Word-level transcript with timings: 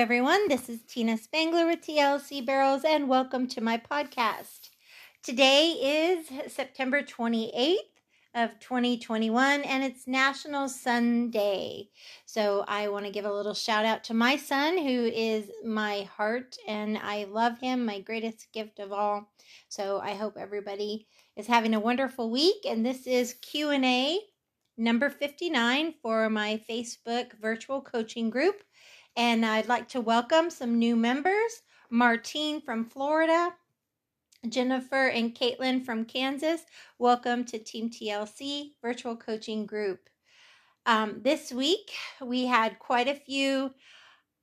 everyone. 0.00 0.48
This 0.48 0.70
is 0.70 0.80
Tina 0.88 1.18
Spangler 1.18 1.66
with 1.66 1.82
TLC 1.82 2.44
Barrels, 2.46 2.84
and 2.86 3.06
welcome 3.06 3.46
to 3.48 3.60
my 3.60 3.76
podcast. 3.76 4.70
Today 5.22 5.72
is 5.72 6.50
September 6.50 7.02
28th 7.02 7.76
of 8.34 8.58
2021, 8.60 9.60
and 9.60 9.84
it's 9.84 10.06
National 10.06 10.70
Son 10.70 11.30
Day. 11.30 11.90
So 12.24 12.64
I 12.66 12.88
want 12.88 13.04
to 13.04 13.12
give 13.12 13.26
a 13.26 13.32
little 13.32 13.52
shout 13.52 13.84
out 13.84 14.02
to 14.04 14.14
my 14.14 14.38
son, 14.38 14.78
who 14.78 15.04
is 15.04 15.50
my 15.66 16.08
heart, 16.16 16.56
and 16.66 16.96
I 16.96 17.24
love 17.24 17.58
him, 17.58 17.84
my 17.84 18.00
greatest 18.00 18.46
gift 18.54 18.78
of 18.78 18.92
all. 18.92 19.30
So 19.68 20.00
I 20.02 20.14
hope 20.14 20.38
everybody 20.38 21.08
is 21.36 21.46
having 21.46 21.74
a 21.74 21.78
wonderful 21.78 22.30
week, 22.30 22.64
and 22.66 22.86
this 22.86 23.06
is 23.06 23.34
Q&A 23.42 24.18
number 24.78 25.10
59 25.10 25.92
for 26.00 26.30
my 26.30 26.58
Facebook 26.66 27.38
virtual 27.38 27.82
coaching 27.82 28.30
group. 28.30 28.62
And 29.20 29.44
I'd 29.44 29.68
like 29.68 29.86
to 29.90 30.00
welcome 30.00 30.48
some 30.48 30.78
new 30.78 30.96
members 30.96 31.60
Martine 31.90 32.62
from 32.62 32.86
Florida, 32.86 33.52
Jennifer 34.48 35.08
and 35.08 35.34
Caitlin 35.34 35.84
from 35.84 36.06
Kansas. 36.06 36.62
Welcome 36.98 37.44
to 37.44 37.58
Team 37.58 37.90
TLC 37.90 38.70
Virtual 38.80 39.14
Coaching 39.14 39.66
Group. 39.66 40.08
Um, 40.86 41.20
this 41.22 41.52
week, 41.52 41.92
we 42.24 42.46
had 42.46 42.78
quite 42.78 43.08
a 43.08 43.14
few 43.14 43.72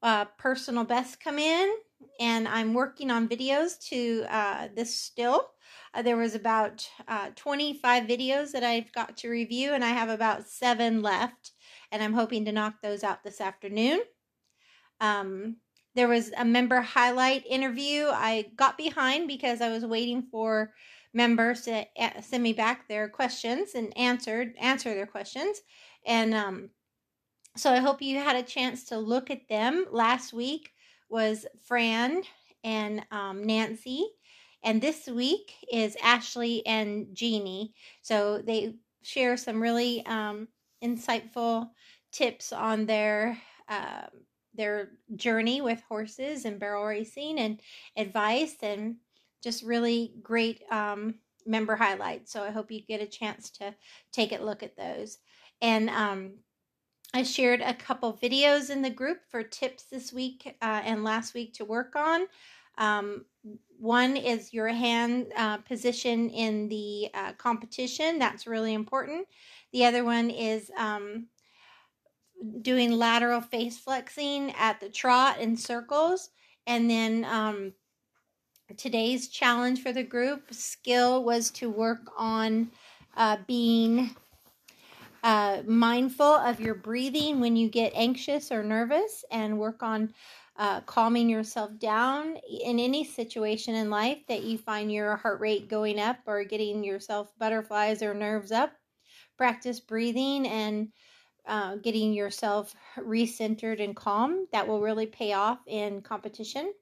uh, 0.03 0.25
personal 0.37 0.83
bests 0.83 1.15
come 1.15 1.39
in, 1.39 1.73
and 2.19 2.47
I'm 2.47 2.75
working 2.75 3.09
on 3.09 3.27
videos 3.27 3.83
to 3.89 4.25
uh, 4.29 4.67
this 4.75 4.95
still. 4.95 5.49
Uh, 5.95 6.03
there 6.03 6.17
was 6.17 6.35
about 6.35 6.87
uh, 7.07 7.31
25 7.35 8.03
videos 8.03 8.51
that 8.51 8.63
I've 8.63 8.91
got 8.91 9.17
to 9.17 9.29
review, 9.29 9.71
and 9.73 9.83
I 9.83 9.89
have 9.89 10.09
about 10.09 10.47
seven 10.47 11.01
left, 11.01 11.53
and 11.91 12.03
I'm 12.03 12.13
hoping 12.13 12.45
to 12.45 12.51
knock 12.51 12.75
those 12.83 13.03
out 13.03 13.23
this 13.23 13.41
afternoon. 13.41 14.01
Um, 14.99 15.57
there 15.95 16.07
was 16.07 16.31
a 16.37 16.45
member 16.45 16.79
highlight 16.79 17.45
interview. 17.47 18.05
I 18.05 18.51
got 18.55 18.77
behind 18.77 19.27
because 19.27 19.61
I 19.61 19.69
was 19.69 19.83
waiting 19.83 20.21
for 20.31 20.73
members 21.13 21.61
to 21.61 21.85
send 22.21 22.43
me 22.43 22.53
back 22.53 22.87
their 22.87 23.09
questions 23.09 23.71
and 23.73 23.97
answered 23.97 24.53
answer 24.59 24.93
their 24.93 25.07
questions. 25.07 25.61
And 26.05 26.35
um, 26.35 26.69
so 27.55 27.73
I 27.73 27.79
hope 27.79 28.01
you 28.01 28.19
had 28.19 28.35
a 28.35 28.43
chance 28.43 28.83
to 28.85 28.99
look 28.99 29.31
at 29.31 29.49
them. 29.49 29.87
Last 29.91 30.33
week 30.33 30.71
was 31.09 31.47
Fran 31.65 32.21
and 32.63 33.03
um, 33.09 33.43
Nancy, 33.43 34.05
and 34.63 34.79
this 34.79 35.07
week 35.07 35.53
is 35.71 35.97
Ashley 36.03 36.63
and 36.67 37.07
Jeannie. 37.13 37.73
So 38.03 38.43
they 38.45 38.75
share 39.01 39.37
some 39.37 39.59
really 39.59 40.05
um, 40.05 40.47
insightful 40.83 41.69
tips 42.11 42.53
on 42.53 42.85
their. 42.85 43.39
Uh, 43.67 44.07
their 44.57 44.89
journey 45.15 45.61
with 45.61 45.81
horses 45.87 46.45
and 46.45 46.59
barrel 46.59 46.85
racing 46.85 47.39
and 47.39 47.61
advice 47.95 48.55
and 48.61 48.95
just 49.43 49.63
really 49.63 50.13
great 50.21 50.63
um, 50.71 51.15
member 51.45 51.75
highlights. 51.75 52.31
So 52.31 52.43
I 52.43 52.51
hope 52.51 52.71
you 52.71 52.81
get 52.81 53.01
a 53.01 53.07
chance 53.07 53.49
to 53.51 53.73
take 54.11 54.31
a 54.31 54.43
look 54.43 54.63
at 54.63 54.75
those. 54.75 55.19
And 55.61 55.89
um, 55.89 56.33
I 57.13 57.23
shared 57.23 57.61
a 57.61 57.73
couple 57.73 58.19
videos 58.21 58.69
in 58.69 58.81
the 58.81 58.89
group 58.89 59.19
for 59.29 59.43
tips 59.43 59.83
this 59.83 60.11
week 60.11 60.55
uh, 60.61 60.81
and 60.83 61.03
last 61.03 61.33
week 61.33 61.53
to 61.53 61.65
work 61.65 61.95
on. 61.95 62.27
Um, 62.77 63.25
one 63.79 64.17
is 64.17 64.53
your 64.53 64.67
hand 64.67 65.31
uh, 65.35 65.57
position 65.57 66.29
in 66.29 66.67
the 66.67 67.09
uh, 67.13 67.33
competition. 67.33 68.19
That's 68.19 68.47
really 68.47 68.73
important. 68.73 69.27
The 69.71 69.85
other 69.85 70.03
one 70.03 70.29
is 70.29 70.71
um, 70.77 71.27
doing 72.61 72.91
lateral 72.91 73.41
face 73.41 73.77
flexing 73.77 74.51
at 74.51 74.79
the 74.79 74.89
trot 74.89 75.39
in 75.39 75.57
circles. 75.57 76.29
And 76.65 76.89
then 76.89 77.25
um, 77.25 77.73
today's 78.75 79.29
challenge 79.29 79.81
for 79.81 79.93
the 79.93 80.03
group 80.03 80.53
skill 80.53 81.23
was 81.23 81.49
to 81.51 81.69
work 81.69 82.11
on 82.17 82.71
uh, 83.15 83.37
being 83.47 84.15
uh, 85.23 85.61
mindful 85.65 86.25
of 86.25 86.59
your 86.59 86.75
breathing 86.75 87.39
when 87.39 87.55
you 87.55 87.69
get 87.69 87.91
anxious 87.95 88.51
or 88.51 88.63
nervous 88.63 89.25
and 89.31 89.59
work 89.59 89.81
on 89.81 90.13
uh, 90.57 90.81
calming 90.81 91.29
yourself 91.29 91.71
down 91.79 92.35
in 92.63 92.79
any 92.79 93.03
situation 93.03 93.75
in 93.75 93.89
life 93.89 94.19
that 94.27 94.43
you 94.43 94.57
find 94.57 94.91
your 94.91 95.15
heart 95.15 95.39
rate 95.39 95.69
going 95.69 95.99
up 95.99 96.17
or 96.25 96.43
getting 96.43 96.83
yourself 96.83 97.31
butterflies 97.37 98.01
or 98.01 98.13
nerves 98.13 98.51
up. 98.51 98.71
Practice 99.37 99.79
breathing 99.79 100.47
and 100.47 100.89
uh, 101.47 101.75
getting 101.75 102.13
yourself 102.13 102.75
recentered 102.97 103.83
and 103.83 103.95
calm. 103.95 104.47
That 104.51 104.67
will 104.67 104.81
really 104.81 105.07
pay 105.07 105.33
off 105.33 105.59
in 105.67 106.01
competition. 106.01 106.73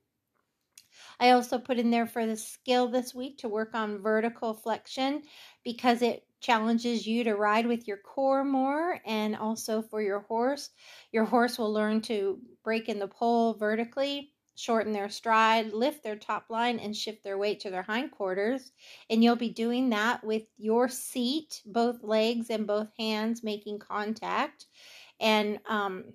I 1.20 1.32
also 1.32 1.58
put 1.58 1.78
in 1.78 1.92
there 1.92 2.08
for 2.08 2.26
the 2.26 2.38
skill 2.38 2.88
this 2.88 3.14
week 3.14 3.38
to 3.40 3.50
work 3.50 3.74
on 3.74 4.02
vertical 4.02 4.54
flexion 4.54 5.24
because 5.64 6.02
it 6.02 6.26
challenges 6.42 7.08
you 7.08 7.24
to 7.24 7.36
ride 7.36 7.66
with 7.66 7.88
your 7.88 7.98
core 7.98 8.44
more 8.44 9.00
and 9.06 9.36
also 9.36 9.82
for 9.82 10.02
your 10.02 10.22
horse. 10.22 10.70
Your 11.12 11.26
horse 11.26 11.58
will 11.58 11.74
learn 11.74 12.02
to 12.02 12.40
break 12.64 12.88
in 12.90 13.00
the 13.00 13.08
poll 13.08 13.54
vertically 13.56 14.35
shorten 14.56 14.94
their 14.94 15.10
stride, 15.10 15.74
lift 15.74 16.04
their 16.04 16.16
top 16.16 16.50
line, 16.50 16.80
and 16.80 16.96
shift 16.96 17.24
their 17.24 17.38
weight 17.38 17.60
to 17.62 17.70
their 17.70 17.84
hindquarters. 17.84 18.72
And 19.10 19.24
you'll 19.24 19.36
be 19.36 19.50
doing 19.50 19.90
that 19.90 20.24
with 20.24 20.44
your 20.58 20.90
seat, 20.90 21.62
both 21.66 22.04
legs 22.04 22.50
and 22.50 22.66
both 22.66 22.88
hands 22.98 23.44
making 23.44 23.80
contact. 23.80 24.66
And 25.20 25.60
um, 25.68 26.06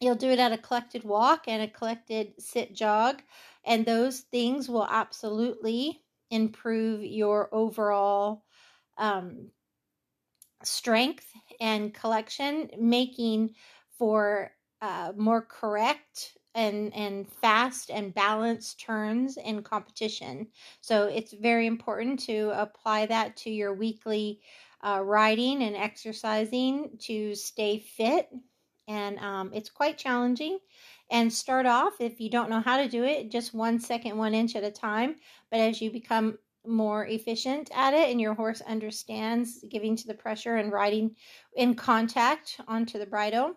you'll 0.00 0.14
do 0.14 0.30
it 0.30 0.38
at 0.38 0.52
a 0.52 0.58
collected 0.58 1.04
walk 1.04 1.44
and 1.46 1.62
a 1.62 1.68
collected 1.68 2.32
sit 2.38 2.74
jog. 2.74 3.22
And 3.64 3.84
those 3.84 4.20
things 4.20 4.68
will 4.68 4.86
absolutely 4.86 6.02
improve 6.30 7.04
your 7.04 7.48
overall 7.52 8.44
um, 8.96 9.50
strength 10.62 11.26
and 11.60 11.92
collection, 11.92 12.70
making 12.78 13.54
for 13.98 14.52
uh, 14.80 15.12
more 15.16 15.42
correct 15.42 16.36
and 16.58 16.92
and 16.94 17.28
fast 17.40 17.88
and 17.88 18.12
balanced 18.12 18.80
turns 18.80 19.36
in 19.36 19.62
competition. 19.62 20.48
So 20.80 21.06
it's 21.06 21.32
very 21.32 21.66
important 21.66 22.18
to 22.20 22.50
apply 22.60 23.06
that 23.06 23.36
to 23.38 23.50
your 23.50 23.74
weekly 23.74 24.40
uh, 24.82 25.02
riding 25.04 25.62
and 25.62 25.76
exercising 25.76 26.98
to 27.02 27.34
stay 27.36 27.78
fit. 27.78 28.28
And 28.88 29.18
um, 29.18 29.52
it's 29.54 29.70
quite 29.70 29.98
challenging. 29.98 30.58
And 31.10 31.32
start 31.32 31.64
off 31.64 32.00
if 32.00 32.20
you 32.20 32.28
don't 32.28 32.50
know 32.50 32.60
how 32.60 32.78
to 32.78 32.88
do 32.88 33.04
it, 33.04 33.30
just 33.30 33.54
one 33.54 33.78
second, 33.78 34.18
one 34.18 34.34
inch 34.34 34.56
at 34.56 34.64
a 34.64 34.70
time. 34.70 35.16
But 35.50 35.60
as 35.60 35.80
you 35.80 35.90
become 35.90 36.38
more 36.66 37.06
efficient 37.06 37.70
at 37.74 37.94
it 37.94 38.10
and 38.10 38.20
your 38.20 38.34
horse 38.34 38.60
understands 38.62 39.64
giving 39.70 39.96
to 39.96 40.06
the 40.06 40.14
pressure 40.14 40.56
and 40.56 40.72
riding 40.72 41.14
in 41.56 41.74
contact 41.74 42.60
onto 42.66 42.98
the 42.98 43.06
bridle 43.06 43.54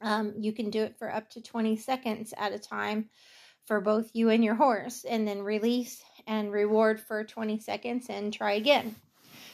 um, 0.00 0.34
you 0.38 0.52
can 0.52 0.70
do 0.70 0.82
it 0.82 0.96
for 0.98 1.12
up 1.12 1.30
to 1.30 1.42
20 1.42 1.76
seconds 1.76 2.32
at 2.36 2.52
a 2.52 2.58
time 2.58 3.08
for 3.66 3.80
both 3.80 4.10
you 4.14 4.30
and 4.30 4.42
your 4.42 4.54
horse, 4.54 5.04
and 5.04 5.28
then 5.28 5.42
release 5.42 6.02
and 6.26 6.50
reward 6.50 7.00
for 7.00 7.24
20 7.24 7.58
seconds 7.58 8.06
and 8.08 8.32
try 8.32 8.52
again. 8.52 8.96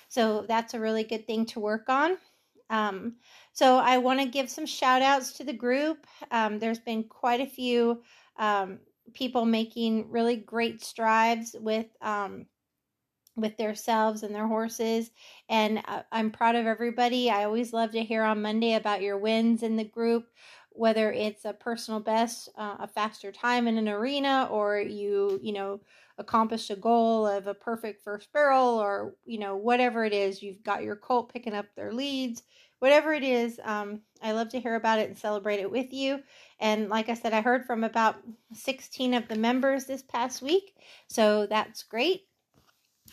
So 0.08 0.44
that's 0.46 0.74
a 0.74 0.80
really 0.80 1.02
good 1.02 1.26
thing 1.26 1.46
to 1.46 1.60
work 1.60 1.88
on. 1.88 2.16
Um, 2.70 3.16
so 3.52 3.76
I 3.76 3.98
want 3.98 4.20
to 4.20 4.26
give 4.26 4.48
some 4.48 4.66
shout 4.66 5.02
outs 5.02 5.32
to 5.34 5.44
the 5.44 5.52
group. 5.52 6.06
Um, 6.30 6.58
there's 6.58 6.78
been 6.78 7.04
quite 7.04 7.40
a 7.40 7.46
few 7.46 8.02
um, 8.38 8.78
people 9.12 9.44
making 9.44 10.10
really 10.10 10.36
great 10.36 10.82
strides 10.82 11.54
with 11.58 11.86
um, 12.00 12.46
with 13.36 13.56
themselves 13.56 14.22
and 14.22 14.34
their 14.34 14.46
horses. 14.46 15.10
And 15.48 15.82
uh, 15.86 16.02
I'm 16.12 16.30
proud 16.30 16.54
of 16.54 16.66
everybody. 16.66 17.30
I 17.30 17.44
always 17.44 17.72
love 17.72 17.92
to 17.92 18.04
hear 18.04 18.22
on 18.22 18.42
Monday 18.42 18.74
about 18.74 19.02
your 19.02 19.18
wins 19.18 19.62
in 19.62 19.76
the 19.76 19.84
group, 19.84 20.28
whether 20.70 21.12
it's 21.12 21.44
a 21.44 21.52
personal 21.52 22.00
best, 22.00 22.48
uh, 22.56 22.76
a 22.80 22.88
faster 22.88 23.32
time 23.32 23.66
in 23.66 23.78
an 23.78 23.88
arena, 23.88 24.48
or 24.50 24.78
you, 24.78 25.38
you 25.42 25.52
know, 25.52 25.80
accomplished 26.18 26.70
a 26.70 26.76
goal 26.76 27.26
of 27.26 27.46
a 27.48 27.54
perfect 27.54 28.02
first 28.04 28.32
barrel, 28.32 28.78
or, 28.78 29.16
you 29.24 29.38
know, 29.38 29.56
whatever 29.56 30.04
it 30.04 30.12
is. 30.12 30.42
You've 30.42 30.62
got 30.62 30.84
your 30.84 30.96
colt 30.96 31.32
picking 31.32 31.54
up 31.54 31.66
their 31.74 31.92
leads. 31.92 32.42
Whatever 32.78 33.14
it 33.14 33.24
is, 33.24 33.58
um, 33.64 34.02
I 34.22 34.32
love 34.32 34.50
to 34.50 34.60
hear 34.60 34.74
about 34.74 34.98
it 34.98 35.08
and 35.08 35.16
celebrate 35.16 35.60
it 35.60 35.70
with 35.70 35.92
you. 35.92 36.20
And 36.60 36.88
like 36.90 37.08
I 37.08 37.14
said, 37.14 37.32
I 37.32 37.40
heard 37.40 37.64
from 37.64 37.82
about 37.82 38.16
16 38.52 39.14
of 39.14 39.26
the 39.26 39.36
members 39.36 39.86
this 39.86 40.02
past 40.02 40.42
week. 40.42 40.76
So 41.08 41.46
that's 41.46 41.82
great. 41.82 42.24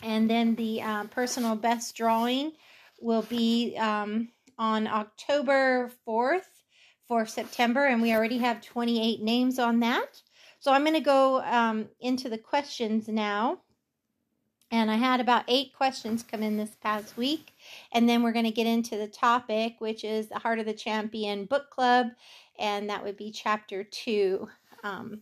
And 0.02 0.28
then 0.28 0.56
the 0.56 0.82
uh, 0.82 1.04
personal 1.04 1.54
best 1.54 1.96
drawing 1.96 2.52
will 3.00 3.22
be 3.22 3.76
um, 3.76 4.28
on 4.58 4.86
October 4.86 5.90
4th 6.06 6.42
for 7.06 7.26
September, 7.26 7.86
and 7.86 8.00
we 8.00 8.14
already 8.14 8.38
have 8.38 8.62
28 8.62 9.22
names 9.22 9.58
on 9.58 9.80
that. 9.80 10.22
So 10.60 10.72
I'm 10.72 10.82
going 10.82 10.94
to 10.94 11.00
go 11.00 11.42
um, 11.42 11.88
into 12.00 12.28
the 12.28 12.38
questions 12.38 13.08
now. 13.08 13.58
And 14.70 14.90
I 14.90 14.94
had 14.94 15.20
about 15.20 15.44
eight 15.48 15.74
questions 15.74 16.22
come 16.22 16.42
in 16.42 16.56
this 16.56 16.76
past 16.80 17.16
week. 17.16 17.52
And 17.92 18.08
then 18.08 18.22
we're 18.22 18.32
going 18.32 18.46
to 18.46 18.50
get 18.50 18.66
into 18.66 18.96
the 18.96 19.06
topic, 19.06 19.74
which 19.80 20.02
is 20.02 20.28
the 20.28 20.38
Heart 20.38 20.60
of 20.60 20.66
the 20.66 20.72
Champion 20.72 21.44
book 21.44 21.68
club. 21.68 22.06
And 22.58 22.88
that 22.88 23.04
would 23.04 23.18
be 23.18 23.30
chapter 23.30 23.84
two 23.84 24.48
um, 24.82 25.20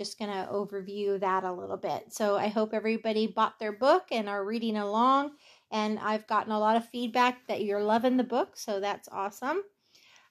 just 0.00 0.18
going 0.18 0.30
to 0.30 0.48
overview 0.50 1.20
that 1.20 1.44
a 1.44 1.52
little 1.52 1.76
bit. 1.76 2.06
So 2.08 2.34
I 2.34 2.48
hope 2.48 2.72
everybody 2.72 3.26
bought 3.26 3.58
their 3.58 3.72
book 3.72 4.04
and 4.10 4.30
are 4.30 4.46
reading 4.46 4.78
along. 4.78 5.32
And 5.70 5.98
I've 5.98 6.26
gotten 6.26 6.52
a 6.52 6.58
lot 6.58 6.78
of 6.78 6.88
feedback 6.88 7.46
that 7.48 7.64
you're 7.64 7.82
loving 7.82 8.16
the 8.16 8.24
book, 8.24 8.56
so 8.56 8.80
that's 8.80 9.10
awesome. 9.12 9.60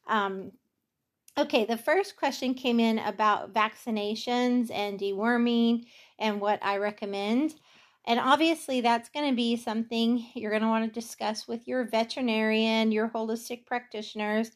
Um, 0.07 0.53
okay, 1.37 1.65
the 1.65 1.77
first 1.77 2.15
question 2.15 2.55
came 2.55 2.79
in 2.79 2.97
about 2.97 3.53
vaccinations 3.53 4.71
and 4.71 4.99
deworming 4.99 5.85
and 6.17 6.41
what 6.41 6.57
I 6.63 6.77
recommend. 6.77 7.53
And 8.07 8.19
obviously, 8.19 8.81
that's 8.81 9.09
going 9.09 9.29
to 9.29 9.35
be 9.35 9.55
something 9.55 10.25
you're 10.33 10.49
going 10.49 10.63
to 10.63 10.67
want 10.67 10.91
to 10.91 10.99
discuss 10.99 11.47
with 11.47 11.67
your 11.67 11.83
veterinarian, 11.83 12.91
your 12.91 13.07
holistic 13.09 13.67
practitioners. 13.67 14.49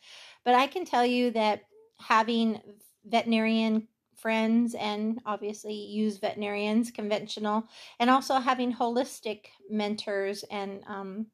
But 0.43 0.55
I 0.55 0.65
can 0.65 0.85
tell 0.85 1.05
you 1.05 1.29
that 1.31 1.61
having 1.99 2.59
veterinarian 3.05 3.87
friends 4.23 4.73
and 4.75 5.19
obviously 5.25 5.73
use 5.73 6.17
veterinarians, 6.17 6.89
conventional, 6.89 7.67
and 7.99 8.09
also 8.09 8.35
having 8.35 8.73
holistic 8.73 9.47
mentors 9.69 10.43
and 10.49 10.81
um, 10.87 11.27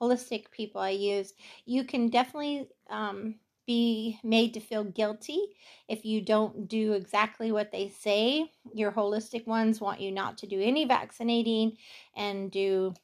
holistic 0.00 0.50
people 0.50 0.80
I 0.80 0.90
use, 0.90 1.34
you 1.64 1.84
can 1.84 2.08
definitely 2.08 2.66
um, 2.90 3.36
be 3.64 4.18
made 4.24 4.54
to 4.54 4.60
feel 4.60 4.82
guilty 4.82 5.38
if 5.88 6.04
you 6.04 6.20
don't 6.20 6.66
do 6.66 6.94
exactly 6.94 7.52
what 7.52 7.70
they 7.70 7.88
say. 7.88 8.50
Your 8.74 8.90
holistic 8.90 9.46
ones 9.46 9.80
want 9.80 10.00
you 10.00 10.10
not 10.10 10.36
to 10.38 10.48
do 10.48 10.60
any 10.60 10.84
vaccinating 10.84 11.76
and 12.16 12.50
do 12.50 12.94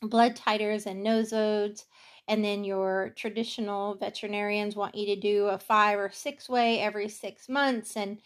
blood 0.00 0.34
titers 0.34 0.86
and 0.86 1.04
nosodes 1.04 1.84
and 2.28 2.44
then 2.44 2.64
your 2.64 3.12
traditional 3.16 3.94
veterinarians 3.94 4.76
want 4.76 4.94
you 4.94 5.06
to 5.06 5.20
do 5.20 5.46
a 5.46 5.58
five 5.58 5.98
or 5.98 6.10
six 6.10 6.48
way 6.48 6.80
every 6.80 7.08
six 7.08 7.48
months 7.48 7.96
and 7.96 8.18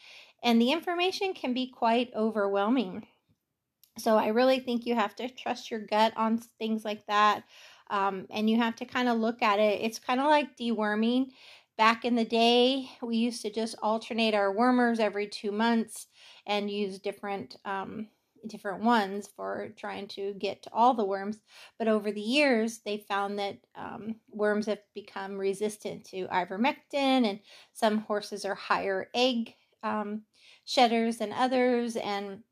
and 0.42 0.60
the 0.60 0.72
information 0.72 1.34
can 1.34 1.52
be 1.52 1.66
quite 1.70 2.10
overwhelming. 2.16 3.06
So 3.98 4.16
i 4.16 4.28
really 4.28 4.60
think 4.60 4.86
you 4.86 4.94
have 4.94 5.14
to 5.16 5.28
trust 5.28 5.70
your 5.70 5.80
gut 5.80 6.12
on 6.16 6.38
things 6.58 6.84
like 6.84 7.06
that 7.06 7.44
um, 7.90 8.26
and 8.30 8.48
you 8.48 8.56
have 8.56 8.76
to 8.76 8.84
kind 8.84 9.08
of 9.08 9.18
look 9.18 9.42
at 9.42 9.58
it. 9.58 9.80
It's 9.82 9.98
kind 9.98 10.20
of 10.20 10.26
like 10.26 10.56
deworming. 10.56 11.30
Back 11.76 12.04
in 12.04 12.14
the 12.14 12.24
day 12.24 12.88
we 13.02 13.16
used 13.16 13.42
to 13.42 13.50
just 13.50 13.74
alternate 13.82 14.34
our 14.34 14.54
wormers 14.54 15.00
every 15.00 15.26
two 15.26 15.50
months 15.50 16.06
and 16.46 16.70
use 16.70 16.98
different 16.98 17.56
um, 17.64 18.08
different 18.46 18.82
ones 18.82 19.28
for 19.36 19.68
trying 19.76 20.08
to 20.08 20.34
get 20.34 20.62
to 20.62 20.70
all 20.72 20.94
the 20.94 21.04
worms. 21.04 21.38
But 21.78 21.88
over 21.88 22.10
the 22.10 22.20
years, 22.20 22.80
they 22.84 23.04
found 23.08 23.38
that 23.38 23.58
um, 23.74 24.16
worms 24.30 24.66
have 24.66 24.80
become 24.94 25.38
resistant 25.38 26.04
to 26.06 26.26
ivermectin, 26.28 27.26
and 27.26 27.40
some 27.72 27.98
horses 27.98 28.44
are 28.44 28.54
higher 28.54 29.08
egg 29.14 29.54
um, 29.82 30.22
shedders 30.64 31.18
than 31.18 31.32
others, 31.32 31.96
and 31.96 32.42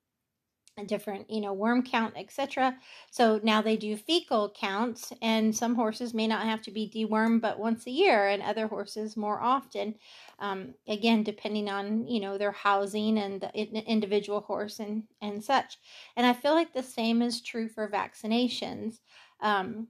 different 0.85 1.31
you 1.31 1.41
know 1.41 1.53
worm 1.53 1.83
count 1.83 2.15
etc 2.17 2.77
so 3.11 3.41
now 3.43 3.61
they 3.61 3.77
do 3.77 3.97
fecal 3.97 4.51
counts 4.51 5.13
and 5.23 5.55
some 5.55 5.75
horses 5.75 6.15
may 6.15 6.27
not 6.27 6.45
have 6.45 6.63
to 6.63 6.71
be 6.71 6.89
dewormed 6.89 7.41
but 7.41 7.59
once 7.59 7.87
a 7.87 7.91
year 7.91 8.29
and 8.29 8.43
other 8.43 8.67
horses 8.67 9.17
more 9.17 9.41
often. 9.41 9.95
Um, 10.39 10.75
again 10.87 11.23
depending 11.23 11.69
on 11.69 12.07
you 12.07 12.21
know 12.21 12.39
their 12.39 12.53
housing 12.53 13.19
and 13.19 13.41
the 13.41 13.51
individual 13.55 14.41
horse 14.41 14.79
and 14.79 15.05
and 15.21 15.43
such. 15.43 15.79
And 16.17 16.27
i 16.27 16.33
feel 16.33 16.55
like 16.55 16.73
the 16.73 16.83
same 16.83 17.23
is 17.23 17.41
true 17.43 17.69
for 17.69 17.91
vaccinations. 17.91 19.01
Um, 19.41 19.89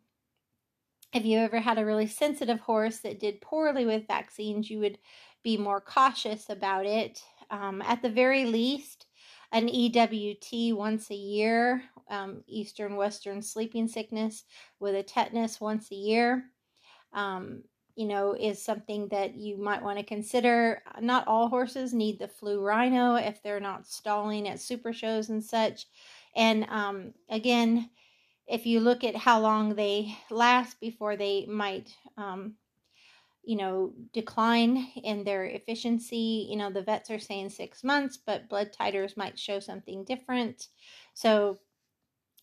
if 1.14 1.24
you 1.24 1.38
ever 1.38 1.60
had 1.60 1.78
a 1.78 1.84
really 1.86 2.06
sensitive 2.06 2.60
horse 2.60 2.98
that 3.00 3.18
did 3.20 3.40
poorly 3.40 3.86
with 3.86 4.06
vaccines 4.06 4.70
you 4.70 4.78
would 4.78 4.98
be 5.42 5.56
more 5.56 5.80
cautious 5.80 6.50
about 6.50 6.86
it. 6.86 7.22
Um, 7.50 7.80
at 7.82 8.02
the 8.02 8.10
very 8.10 8.44
least 8.44 9.06
an 9.52 9.68
EWT 9.68 10.74
once 10.74 11.10
a 11.10 11.14
year, 11.14 11.82
um, 12.10 12.42
Eastern 12.46 12.96
Western 12.96 13.42
sleeping 13.42 13.88
sickness 13.88 14.44
with 14.80 14.94
a 14.94 15.02
tetanus 15.02 15.60
once 15.60 15.90
a 15.90 15.94
year. 15.94 16.44
Um, 17.12 17.62
you 17.96 18.06
know, 18.06 18.32
is 18.38 18.62
something 18.62 19.08
that 19.08 19.34
you 19.34 19.56
might 19.56 19.82
want 19.82 19.98
to 19.98 20.04
consider. 20.04 20.82
Not 21.00 21.26
all 21.26 21.48
horses 21.48 21.92
need 21.92 22.20
the 22.20 22.28
flu 22.28 22.60
rhino 22.60 23.16
if 23.16 23.42
they're 23.42 23.58
not 23.58 23.88
stalling 23.88 24.46
at 24.46 24.60
super 24.60 24.92
shows 24.92 25.30
and 25.30 25.42
such. 25.42 25.86
And 26.36 26.64
um, 26.68 27.12
again, 27.28 27.90
if 28.46 28.66
you 28.66 28.78
look 28.78 29.02
at 29.02 29.16
how 29.16 29.40
long 29.40 29.74
they 29.74 30.16
last 30.30 30.78
before 30.80 31.16
they 31.16 31.44
might 31.46 31.92
um, 32.16 32.54
you 33.48 33.56
know, 33.56 33.94
decline 34.12 34.88
in 35.02 35.24
their 35.24 35.46
efficiency. 35.46 36.46
You 36.50 36.58
know, 36.58 36.70
the 36.70 36.82
vets 36.82 37.10
are 37.10 37.18
saying 37.18 37.48
six 37.48 37.82
months, 37.82 38.18
but 38.18 38.46
blood 38.50 38.72
titers 38.78 39.16
might 39.16 39.38
show 39.38 39.58
something 39.58 40.04
different. 40.04 40.68
So 41.14 41.56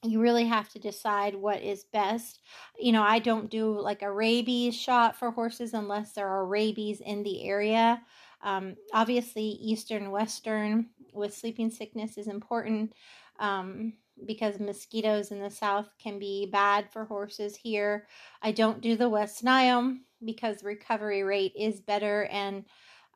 you 0.02 0.20
really 0.20 0.48
have 0.48 0.68
to 0.70 0.80
decide 0.80 1.36
what 1.36 1.62
is 1.62 1.84
best. 1.84 2.40
You 2.80 2.92
know, 2.92 3.04
I 3.04 3.20
don't 3.20 3.52
do 3.52 3.80
like 3.80 4.02
a 4.02 4.12
rabies 4.12 4.74
shot 4.74 5.16
for 5.16 5.30
horses 5.30 5.76
unless 5.76 6.14
there 6.14 6.28
are 6.28 6.48
rabies 6.48 7.02
in 7.02 7.22
the 7.22 7.48
area. 7.48 8.02
Um, 8.42 8.76
obviously, 8.92 9.44
Eastern 9.44 10.10
Western 10.10 10.88
with 11.14 11.36
sleeping 11.36 11.70
sickness 11.70 12.18
is 12.18 12.28
important. 12.28 12.94
Um, 13.38 13.94
because 14.26 14.60
mosquitoes 14.60 15.32
in 15.32 15.42
the 15.42 15.52
south 15.52 15.94
can 16.02 16.18
be 16.20 16.46
bad 16.46 16.90
for 16.90 17.04
horses 17.04 17.56
here. 17.56 18.08
I 18.42 18.54
don't 18.54 18.82
do 18.82 18.96
the 18.96 19.10
West 19.10 19.44
Nile 19.44 19.98
because 20.24 20.64
recovery 20.64 21.24
rate 21.24 21.54
is 21.56 21.82
better, 21.82 22.26
and 22.26 22.66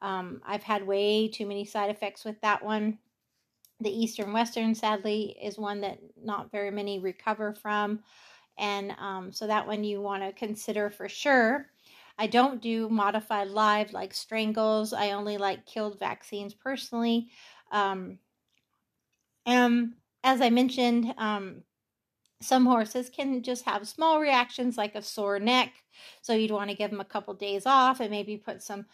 um, 0.02 0.42
I've 0.46 0.64
had 0.64 0.86
way 0.88 1.28
too 1.28 1.46
many 1.46 1.66
side 1.66 1.90
effects 1.90 2.26
with 2.26 2.40
that 2.42 2.64
one. 2.64 3.00
The 3.82 3.90
Eastern 3.92 4.34
Western, 4.34 4.76
sadly, 4.76 5.38
is 5.42 5.58
one 5.58 5.82
that 5.82 6.00
not 6.18 6.52
very 6.52 6.72
many 6.72 7.00
recover 7.00 7.54
from, 7.54 8.04
and 8.58 8.92
um, 9.00 9.32
so 9.32 9.48
that 9.48 9.68
one 9.68 9.84
you 9.84 10.02
want 10.02 10.24
to 10.24 10.34
consider 10.34 10.90
for 10.90 11.10
sure. 11.10 11.68
I 12.18 12.28
don't 12.28 12.62
do 12.62 12.90
modified 12.90 13.50
live 13.50 13.94
like 13.94 14.14
strangles. 14.14 14.94
I 14.94 15.12
only 15.12 15.38
like 15.38 15.66
killed 15.66 16.00
vaccines 16.00 16.54
personally. 16.54 17.32
Um, 17.72 18.20
and 19.46 19.96
as 20.24 20.42
I 20.42 20.50
mentioned, 20.50 21.14
um, 21.18 21.64
some 22.42 22.66
horses 22.66 23.10
can 23.10 23.44
just 23.44 23.66
have 23.66 23.88
small 23.88 24.20
reactions 24.20 24.78
like 24.78 24.96
a 24.96 25.02
sore 25.02 25.40
neck. 25.40 25.74
So 26.22 26.34
you'd 26.34 26.52
want 26.52 26.70
to 26.70 26.76
give 26.76 26.92
them 26.92 27.02
a 27.02 27.06
couple 27.06 27.34
days 27.34 27.66
off 27.66 28.00
and 28.00 28.10
maybe 28.10 28.38
put 28.38 28.64
some 28.64 28.86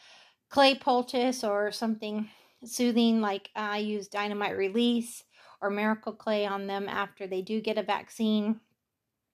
clay 0.49 0.75
poultice 0.75 1.43
or 1.43 1.71
something 1.71 2.29
soothing 2.63 3.21
like 3.21 3.49
I 3.55 3.77
use 3.77 4.07
dynamite 4.07 4.57
release 4.57 5.23
or 5.61 5.69
miracle 5.69 6.13
clay 6.13 6.45
on 6.45 6.67
them 6.67 6.89
after 6.89 7.27
they 7.27 7.41
do 7.41 7.61
get 7.61 7.77
a 7.77 7.83
vaccine 7.83 8.59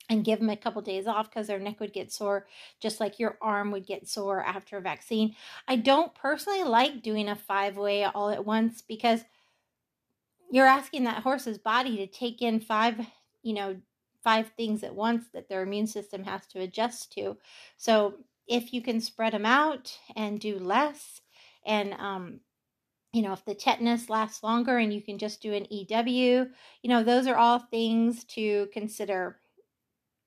and 0.10 0.26
give 0.26 0.40
them 0.40 0.50
a 0.50 0.58
couple 0.58 0.82
days 0.82 1.08
off 1.08 1.30
because 1.30 1.48
their 1.48 1.60
neck 1.60 1.80
would 1.80 1.94
get 1.94 2.12
sore 2.12 2.46
just 2.82 3.00
like 3.00 3.20
your 3.20 3.38
arm 3.42 3.72
would 3.72 3.86
get 3.86 4.08
sore 4.10 4.44
after 4.44 4.78
a 4.78 4.82
vaccine. 4.82 5.36
I 5.68 5.78
don't 5.78 6.14
personally 6.14 6.64
like 6.64 7.02
doing 7.02 7.30
a 7.30 7.36
five 7.36 7.78
way 7.78 8.04
all 8.04 8.30
at 8.30 8.46
once 8.46 8.82
because 8.82 9.22
you're 10.52 10.68
asking 10.68 11.06
that 11.06 11.24
horse's 11.24 11.58
body 11.58 11.96
to 11.98 12.08
take 12.08 12.42
in 12.42 12.60
five, 12.60 13.00
you 13.42 13.54
know, 13.54 13.78
five 14.24 14.52
things 14.56 14.84
at 14.84 14.96
once 14.96 15.26
that 15.34 15.50
their 15.50 15.64
immune 15.64 15.88
system 15.88 16.24
has 16.24 16.46
to 16.48 16.60
adjust 16.60 17.12
to. 17.14 17.38
So 17.78 18.16
if 18.48 18.74
you 18.74 18.82
can 18.82 19.02
spread 19.02 19.34
them 19.34 19.46
out 19.46 19.98
and 20.16 20.40
do 20.40 20.60
less, 20.60 21.22
and 21.66 21.94
um, 21.94 22.40
you 23.14 23.22
know, 23.22 23.34
if 23.34 23.44
the 23.46 23.56
tetanus 23.56 24.10
lasts 24.10 24.44
longer 24.44 24.78
and 24.78 24.94
you 24.94 25.02
can 25.02 25.18
just 25.18 25.42
do 25.42 25.54
an 25.54 25.72
EW, 25.72 26.48
you 26.82 26.90
know, 26.90 27.04
those 27.04 27.28
are 27.28 27.36
all 27.36 27.60
things 27.60 28.24
to 28.26 28.68
consider. 28.74 29.38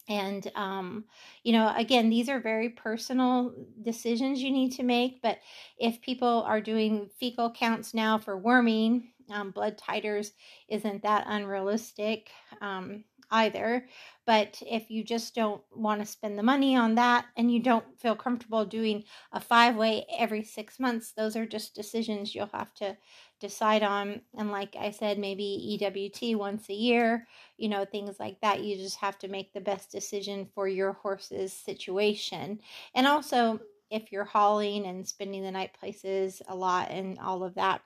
And, 0.06 0.50
um, 0.54 1.04
you 1.44 1.52
know, 1.52 1.72
again, 1.74 2.10
these 2.10 2.28
are 2.28 2.38
very 2.38 2.68
personal 2.68 3.54
decisions 3.82 4.42
you 4.42 4.50
need 4.50 4.72
to 4.72 4.82
make. 4.82 5.22
But 5.22 5.38
if 5.78 6.02
people 6.02 6.42
are 6.46 6.60
doing 6.60 7.08
fecal 7.18 7.50
counts 7.50 7.94
now 7.94 8.18
for 8.18 8.36
worming, 8.36 9.12
um, 9.30 9.50
blood 9.50 9.78
titers 9.78 10.32
isn't 10.68 11.02
that 11.04 11.24
unrealistic 11.26 12.28
um, 12.60 13.04
either. 13.30 13.86
But 14.26 14.62
if 14.66 14.90
you 14.90 15.04
just 15.04 15.34
don't 15.34 15.62
want 15.70 16.00
to 16.00 16.06
spend 16.06 16.38
the 16.38 16.42
money 16.42 16.76
on 16.76 16.94
that 16.94 17.26
and 17.36 17.52
you 17.52 17.60
don't 17.60 17.98
feel 18.00 18.16
comfortable 18.16 18.64
doing 18.64 19.04
a 19.32 19.40
five 19.40 19.76
way 19.76 20.06
every 20.18 20.42
six 20.42 20.80
months, 20.80 21.12
those 21.12 21.36
are 21.36 21.46
just 21.46 21.74
decisions 21.74 22.34
you'll 22.34 22.46
have 22.46 22.72
to 22.74 22.96
decide 23.40 23.82
on. 23.82 24.22
And 24.38 24.50
like 24.50 24.76
I 24.78 24.90
said, 24.90 25.18
maybe 25.18 25.78
EWT 25.82 26.38
once 26.38 26.68
a 26.70 26.74
year, 26.74 27.26
you 27.58 27.68
know, 27.68 27.84
things 27.84 28.18
like 28.18 28.40
that. 28.40 28.64
You 28.64 28.76
just 28.76 28.96
have 28.96 29.18
to 29.18 29.28
make 29.28 29.52
the 29.52 29.60
best 29.60 29.90
decision 29.92 30.48
for 30.54 30.66
your 30.68 30.94
horse's 30.94 31.52
situation. 31.52 32.60
And 32.94 33.06
also, 33.06 33.60
if 33.90 34.10
you're 34.10 34.24
hauling 34.24 34.86
and 34.86 35.06
spending 35.06 35.42
the 35.42 35.50
night 35.50 35.74
places 35.78 36.40
a 36.48 36.56
lot 36.56 36.90
and 36.90 37.18
all 37.18 37.44
of 37.44 37.54
that, 37.56 37.82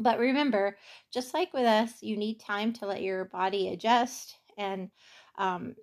but 0.00 0.18
remember, 0.18 0.78
just 1.12 1.34
like 1.34 1.52
with 1.52 1.66
us, 1.66 2.02
you 2.02 2.16
need 2.16 2.40
time 2.40 2.72
to 2.74 2.86
let 2.86 3.02
your 3.02 3.26
body 3.26 3.68
adjust. 3.68 4.39
And 4.60 4.90
um, 5.38 5.74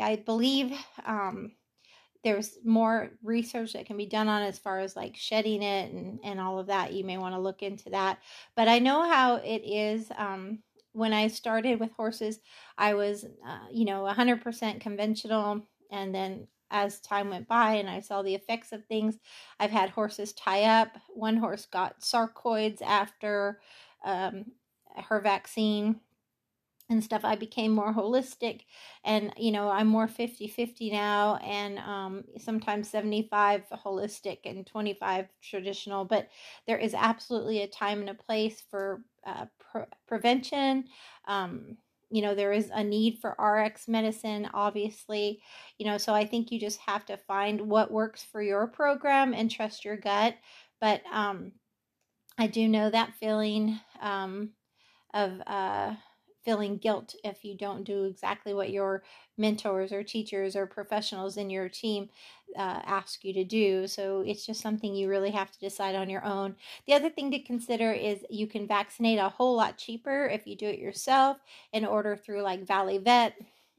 I 0.00 0.16
believe 0.16 0.72
um, 1.04 1.52
there's 2.24 2.58
more 2.64 3.10
research 3.22 3.72
that 3.72 3.86
can 3.86 3.96
be 3.96 4.06
done 4.06 4.28
on 4.28 4.42
as 4.42 4.58
far 4.58 4.78
as 4.80 4.94
like 4.94 5.16
shedding 5.16 5.62
it 5.62 5.92
and, 5.92 6.20
and 6.22 6.40
all 6.40 6.58
of 6.58 6.68
that. 6.68 6.92
You 6.92 7.04
may 7.04 7.18
want 7.18 7.34
to 7.34 7.40
look 7.40 7.62
into 7.62 7.90
that. 7.90 8.18
But 8.54 8.68
I 8.68 8.78
know 8.78 9.08
how 9.08 9.36
it 9.36 9.62
is. 9.64 10.10
Um, 10.16 10.60
when 10.92 11.12
I 11.12 11.28
started 11.28 11.80
with 11.80 11.90
horses, 11.92 12.38
I 12.76 12.94
was, 12.94 13.24
uh, 13.24 13.66
you 13.72 13.84
know, 13.84 14.02
100% 14.02 14.80
conventional. 14.80 15.62
And 15.90 16.14
then 16.14 16.46
as 16.70 17.00
time 17.00 17.30
went 17.30 17.48
by 17.48 17.74
and 17.74 17.88
I 17.88 18.00
saw 18.00 18.22
the 18.22 18.34
effects 18.34 18.72
of 18.72 18.84
things, 18.84 19.18
I've 19.58 19.70
had 19.70 19.90
horses 19.90 20.32
tie 20.32 20.64
up. 20.64 20.96
One 21.08 21.36
horse 21.36 21.66
got 21.66 22.00
sarcoids 22.00 22.82
after 22.82 23.60
um, 24.04 24.46
her 24.96 25.20
vaccine 25.20 26.00
and 26.92 27.02
stuff 27.02 27.24
i 27.24 27.34
became 27.34 27.72
more 27.72 27.92
holistic 27.92 28.60
and 29.04 29.32
you 29.36 29.50
know 29.50 29.68
i'm 29.68 29.88
more 29.88 30.06
50 30.06 30.46
50 30.46 30.90
now 30.90 31.36
and 31.36 31.78
um, 31.80 32.24
sometimes 32.38 32.88
75 32.88 33.64
holistic 33.84 34.38
and 34.44 34.66
25 34.66 35.26
traditional 35.42 36.04
but 36.04 36.28
there 36.66 36.78
is 36.78 36.94
absolutely 36.94 37.62
a 37.62 37.66
time 37.66 38.00
and 38.00 38.10
a 38.10 38.14
place 38.14 38.62
for 38.70 39.02
uh, 39.26 39.46
pre- 39.58 39.82
prevention. 40.06 40.84
Um, 41.26 41.76
you 42.10 42.20
know 42.20 42.34
there 42.34 42.52
is 42.52 42.70
a 42.74 42.84
need 42.84 43.18
for 43.20 43.40
rx 43.40 43.88
medicine 43.88 44.48
obviously. 44.52 45.40
You 45.78 45.86
know 45.86 45.98
so 45.98 46.12
i 46.14 46.26
think 46.26 46.52
you 46.52 46.60
just 46.60 46.78
have 46.80 47.06
to 47.06 47.16
find 47.16 47.60
what 47.60 47.90
works 47.90 48.22
for 48.22 48.42
your 48.42 48.66
program 48.66 49.32
and 49.34 49.50
trust 49.50 49.84
your 49.84 49.96
gut. 49.96 50.36
But 50.80 51.02
um, 51.12 51.52
i 52.38 52.46
do 52.46 52.68
know 52.68 52.90
that 52.90 53.14
feeling 53.14 53.78
um, 54.00 54.50
of 55.14 55.32
uh, 55.46 55.94
feeling 56.44 56.76
guilt 56.76 57.14
if 57.24 57.44
you 57.44 57.56
don't 57.56 57.84
do 57.84 58.04
exactly 58.04 58.54
what 58.54 58.70
your 58.70 59.02
mentors 59.38 59.92
or 59.92 60.02
teachers 60.02 60.54
or 60.56 60.66
professionals 60.66 61.36
in 61.36 61.50
your 61.50 61.68
team 61.68 62.08
uh, 62.56 62.80
ask 62.84 63.24
you 63.24 63.32
to 63.32 63.44
do. 63.44 63.86
So 63.86 64.22
it's 64.26 64.44
just 64.44 64.60
something 64.60 64.94
you 64.94 65.08
really 65.08 65.30
have 65.30 65.50
to 65.50 65.58
decide 65.58 65.94
on 65.94 66.10
your 66.10 66.24
own. 66.24 66.56
The 66.86 66.94
other 66.94 67.10
thing 67.10 67.30
to 67.30 67.38
consider 67.38 67.92
is 67.92 68.24
you 68.28 68.46
can 68.46 68.66
vaccinate 68.66 69.18
a 69.18 69.28
whole 69.28 69.56
lot 69.56 69.78
cheaper 69.78 70.26
if 70.26 70.46
you 70.46 70.56
do 70.56 70.66
it 70.66 70.78
yourself 70.78 71.38
and 71.72 71.86
order 71.86 72.16
through 72.16 72.42
like 72.42 72.66
Valley 72.66 72.98
Vet 72.98 73.34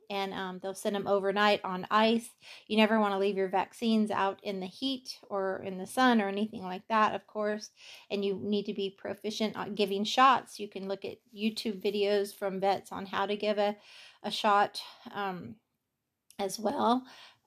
and 0.10 0.34
um, 0.34 0.60
they'll 0.62 0.74
send 0.74 0.96
them 0.96 1.08
overnight 1.08 1.62
on 1.64 1.88
ice. 1.92 2.30
You 2.68 2.78
never 2.78 3.00
want 3.00 3.14
to 3.14 3.18
leave 3.18 3.38
your 3.38 3.50
vaccines 3.50 4.12
out 4.12 4.40
in 4.44 4.60
the 4.60 4.68
heat 4.68 5.18
or 5.30 5.62
in 5.66 5.78
the 5.78 5.88
sun 5.88 6.22
or 6.22 6.28
anything 6.28 6.64
like 6.64 6.88
that, 6.90 7.16
of 7.16 7.26
course. 7.28 7.72
And 8.10 8.24
you 8.24 8.40
need 8.42 8.66
to 8.66 8.74
be 8.74 8.90
proficient 8.90 9.58
at 9.58 9.76
giving 9.76 10.04
shots. 10.04 10.60
You 10.60 10.68
can 10.68 10.88
look 10.88 11.06
at 11.06 11.18
YouTube 11.36 11.84
videos 11.84 12.34
from 12.36 12.60
vets 12.60 12.92
on 12.92 13.06
how 13.06 13.26
to 13.26 13.36
give 13.36 13.58
a, 13.58 13.76
a 14.24 14.32
shot 14.32 14.82
um, 15.14 15.56
as 16.40 16.60
well. 16.60 17.04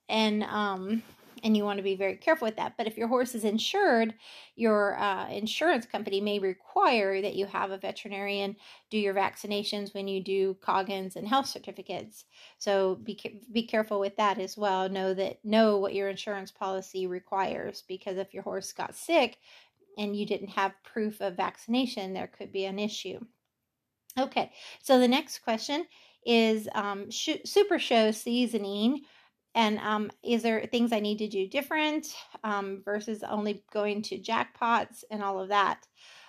And 0.08 0.44
um, 0.44 1.02
and 1.46 1.56
you 1.56 1.62
want 1.62 1.76
to 1.76 1.82
be 1.84 1.94
very 1.94 2.16
careful 2.16 2.46
with 2.46 2.56
that. 2.56 2.76
But 2.76 2.88
if 2.88 2.98
your 2.98 3.06
horse 3.06 3.32
is 3.36 3.44
insured, 3.44 4.14
your 4.56 4.98
uh, 4.98 5.28
insurance 5.28 5.86
company 5.86 6.20
may 6.20 6.40
require 6.40 7.22
that 7.22 7.36
you 7.36 7.46
have 7.46 7.70
a 7.70 7.78
veterinarian 7.78 8.56
do 8.90 8.98
your 8.98 9.14
vaccinations 9.14 9.94
when 9.94 10.08
you 10.08 10.20
do 10.20 10.54
Coggins 10.54 11.14
and 11.14 11.26
health 11.26 11.46
certificates. 11.46 12.24
So 12.58 12.96
be 12.96 13.40
be 13.52 13.62
careful 13.62 14.00
with 14.00 14.16
that 14.16 14.40
as 14.40 14.58
well. 14.58 14.88
Know 14.88 15.14
that 15.14 15.38
know 15.44 15.78
what 15.78 15.94
your 15.94 16.08
insurance 16.08 16.50
policy 16.50 17.06
requires 17.06 17.84
because 17.86 18.18
if 18.18 18.34
your 18.34 18.42
horse 18.42 18.72
got 18.72 18.96
sick 18.96 19.38
and 19.96 20.16
you 20.16 20.26
didn't 20.26 20.48
have 20.48 20.72
proof 20.82 21.20
of 21.20 21.36
vaccination, 21.36 22.12
there 22.12 22.26
could 22.26 22.50
be 22.50 22.64
an 22.64 22.80
issue. 22.80 23.20
Okay, 24.18 24.50
so 24.82 24.98
the 24.98 25.06
next 25.06 25.44
question 25.44 25.86
is 26.24 26.68
um, 26.74 27.08
sh- 27.08 27.44
Super 27.44 27.78
Show 27.78 28.10
seasoning 28.10 29.02
and 29.56 29.78
um, 29.78 30.10
is 30.22 30.42
there 30.42 30.60
things 30.70 30.92
I 30.92 31.00
need 31.00 31.16
to 31.18 31.28
do 31.28 31.48
different 31.48 32.14
um, 32.44 32.82
versus 32.84 33.24
only 33.24 33.64
going 33.72 34.02
to 34.02 34.18
jackpots 34.18 35.02
and 35.10 35.22
all 35.22 35.40
of 35.40 35.48
that? 35.48 35.86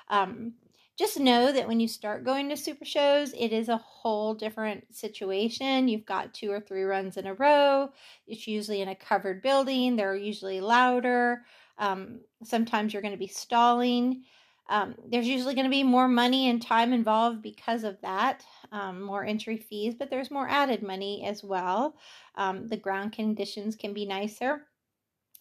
Um, 0.10 0.54
just 0.98 1.20
know 1.20 1.52
that 1.52 1.68
when 1.68 1.82
you 1.82 1.90
start 1.90 2.24
going 2.24 2.48
to 2.50 2.58
super 2.58 2.86
shows, 2.86 3.34
it 3.38 3.52
is 3.52 3.68
a 3.68 3.78
whole 3.78 4.34
different 4.34 4.96
situation. 4.96 5.90
You've 5.90 6.06
got 6.06 6.34
two 6.34 6.50
or 6.50 6.62
three 6.62 6.84
runs 6.84 7.18
in 7.18 7.28
a 7.28 7.34
row. 7.34 7.90
It's 8.28 8.48
usually 8.48 8.82
in 8.82 8.88
a 8.88 8.96
covered 8.96 9.44
building. 9.44 9.98
They're 9.98 10.16
usually 10.16 10.62
louder. 10.62 11.44
Um, 11.78 12.22
sometimes 12.46 12.94
you're 12.94 13.04
going 13.04 13.14
to 13.14 13.20
be 13.20 13.28
stalling. 13.28 14.24
Um, 14.70 14.96
there's 15.10 15.28
usually 15.28 15.56
going 15.56 15.66
to 15.66 15.72
be 15.72 15.84
more 15.84 16.08
money 16.08 16.50
and 16.50 16.62
time 16.62 16.94
involved 16.94 17.42
because 17.42 17.84
of 17.84 18.00
that, 18.02 18.44
um, 18.72 19.02
more 19.02 19.24
entry 19.24 19.58
fees, 19.58 19.96
but 19.98 20.10
there's 20.10 20.32
more 20.32 20.48
added 20.50 20.84
money 20.84 21.26
as 21.26 21.44
well. 21.44 21.96
Um, 22.36 22.68
the 22.68 22.78
ground 22.78 23.14
conditions 23.14 23.76
can 23.76 23.94
be 23.94 24.06
nicer. 24.06 24.64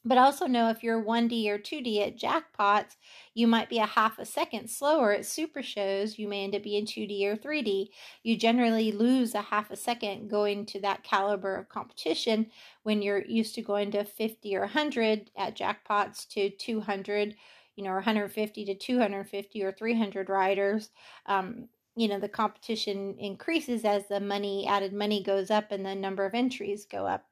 But 0.06 0.18
also 0.18 0.46
know 0.46 0.70
if 0.70 0.84
you're 0.84 1.02
1D 1.02 1.48
or 1.48 1.58
2D 1.58 2.06
at 2.06 2.16
jackpots, 2.16 2.94
you 3.34 3.48
might 3.48 3.68
be 3.68 3.78
a 3.78 3.86
half 3.86 4.20
a 4.20 4.24
second 4.24 4.68
slower 4.70 5.12
at 5.12 5.26
super 5.26 5.64
shows. 5.64 6.16
You 6.16 6.28
may 6.28 6.44
end 6.44 6.54
up 6.54 6.62
being 6.62 6.86
2D 6.86 7.24
or 7.24 7.36
3D. 7.36 7.88
You 8.22 8.36
generally 8.36 8.92
lose 8.92 9.34
a 9.34 9.42
half 9.42 9.72
a 9.72 9.76
second 9.76 10.28
going 10.28 10.64
to 10.66 10.80
that 10.82 11.02
caliber 11.02 11.56
of 11.56 11.68
competition 11.68 12.46
when 12.84 13.02
you're 13.02 13.24
used 13.24 13.56
to 13.56 13.62
going 13.62 13.90
to 13.90 14.04
50 14.04 14.54
or 14.54 14.60
100 14.60 15.32
at 15.36 15.56
jackpots 15.56 16.28
to 16.28 16.50
200 16.50 17.34
you 17.76 17.84
know, 17.84 17.92
150 17.92 18.64
to 18.64 18.74
250 18.74 19.62
or 19.62 19.72
300 19.72 20.28
riders. 20.28 20.90
Um, 21.26 21.68
you 21.94 22.08
know, 22.08 22.20
the 22.20 22.28
competition 22.28 23.16
increases 23.18 23.84
as 23.84 24.06
the 24.08 24.20
money, 24.20 24.66
added 24.66 24.92
money 24.92 25.22
goes 25.22 25.50
up 25.50 25.72
and 25.72 25.84
the 25.86 25.94
number 25.94 26.26
of 26.26 26.34
entries 26.34 26.84
go 26.86 27.06
up 27.06 27.26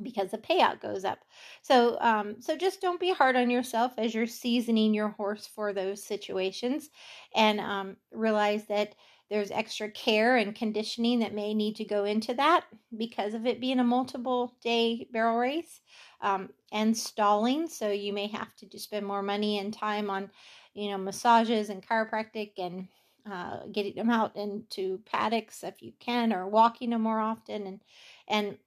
because 0.00 0.30
the 0.30 0.38
payout 0.38 0.80
goes 0.80 1.04
up. 1.04 1.18
So, 1.62 1.98
um, 2.00 2.36
so 2.40 2.56
just 2.56 2.80
don't 2.80 3.00
be 3.00 3.12
hard 3.12 3.36
on 3.36 3.50
yourself 3.50 3.92
as 3.98 4.14
you're 4.14 4.26
seasoning 4.26 4.94
your 4.94 5.10
horse 5.10 5.46
for 5.46 5.72
those 5.72 6.02
situations, 6.02 6.90
and 7.34 7.60
um, 7.60 7.96
realize 8.12 8.66
that 8.66 8.94
there's 9.30 9.50
extra 9.50 9.90
care 9.90 10.36
and 10.36 10.54
conditioning 10.54 11.20
that 11.20 11.34
may 11.34 11.54
need 11.54 11.76
to 11.76 11.84
go 11.84 12.04
into 12.04 12.34
that 12.34 12.64
because 12.98 13.32
of 13.32 13.46
it 13.46 13.60
being 13.60 13.80
a 13.80 13.84
multiple 13.84 14.54
day 14.62 15.08
barrel 15.10 15.38
race 15.38 15.80
um, 16.20 16.50
and 16.70 16.94
stalling. 16.94 17.66
So 17.66 17.90
you 17.90 18.12
may 18.12 18.26
have 18.26 18.54
to 18.56 18.78
spend 18.78 19.06
more 19.06 19.22
money 19.22 19.58
and 19.58 19.72
time 19.72 20.10
on, 20.10 20.30
you 20.74 20.90
know, 20.90 20.98
massages 20.98 21.70
and 21.70 21.86
chiropractic 21.86 22.52
and 22.58 22.88
uh, 23.30 23.60
getting 23.72 23.94
them 23.94 24.10
out 24.10 24.36
into 24.36 25.00
paddocks 25.06 25.62
if 25.64 25.80
you 25.80 25.92
can, 25.98 26.32
or 26.32 26.46
walking 26.46 26.90
them 26.90 27.02
more 27.02 27.20
often, 27.20 27.66
and 27.66 27.80
and 28.28 28.58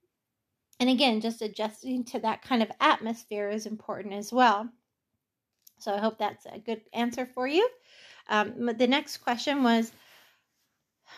and 0.80 0.90
again, 0.90 1.20
just 1.20 1.42
adjusting 1.42 2.04
to 2.06 2.20
that 2.20 2.42
kind 2.42 2.62
of 2.62 2.70
atmosphere 2.80 3.48
is 3.50 3.66
important 3.66 4.14
as 4.14 4.32
well. 4.32 4.70
So 5.78 5.94
I 5.94 5.98
hope 5.98 6.18
that's 6.18 6.46
a 6.46 6.58
good 6.58 6.82
answer 6.92 7.26
for 7.26 7.46
you. 7.46 7.68
Um, 8.28 8.66
the 8.66 8.86
next 8.86 9.18
question 9.18 9.62
was 9.62 9.92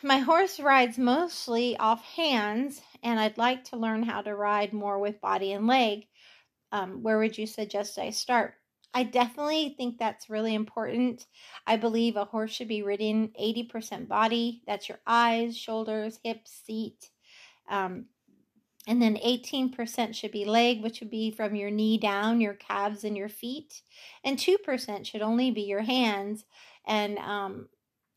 My 0.02 0.18
horse 0.18 0.58
rides 0.60 0.98
mostly 0.98 1.76
off 1.76 2.04
hands, 2.04 2.82
and 3.02 3.18
I'd 3.20 3.38
like 3.38 3.64
to 3.64 3.76
learn 3.76 4.02
how 4.02 4.22
to 4.22 4.34
ride 4.34 4.72
more 4.72 4.98
with 4.98 5.20
body 5.20 5.52
and 5.52 5.66
leg 5.66 6.08
um, 6.72 7.02
where 7.02 7.18
would 7.18 7.38
you 7.38 7.46
suggest 7.46 7.98
I 7.98 8.10
start? 8.10 8.54
I 8.94 9.04
definitely 9.04 9.74
think 9.76 9.98
that's 9.98 10.30
really 10.30 10.54
important. 10.54 11.26
I 11.66 11.76
believe 11.76 12.16
a 12.16 12.24
horse 12.26 12.52
should 12.52 12.68
be 12.68 12.82
ridden 12.82 13.32
80% 13.36 14.08
body. 14.08 14.62
That's 14.66 14.88
your 14.88 15.00
eyes, 15.06 15.56
shoulders, 15.56 16.20
hips, 16.24 16.52
seat. 16.52 17.10
Um, 17.68 18.06
and 18.88 19.02
then 19.02 19.16
18% 19.16 20.14
should 20.14 20.32
be 20.32 20.46
leg, 20.46 20.82
which 20.82 21.00
would 21.00 21.10
be 21.10 21.30
from 21.30 21.54
your 21.54 21.70
knee 21.70 21.98
down, 21.98 22.40
your 22.40 22.54
calves, 22.54 23.04
and 23.04 23.14
your 23.18 23.28
feet. 23.28 23.82
And 24.24 24.38
2% 24.38 25.06
should 25.06 25.20
only 25.20 25.50
be 25.50 25.60
your 25.60 25.82
hands. 25.82 26.46
And 26.86 27.18
um, 27.18 27.68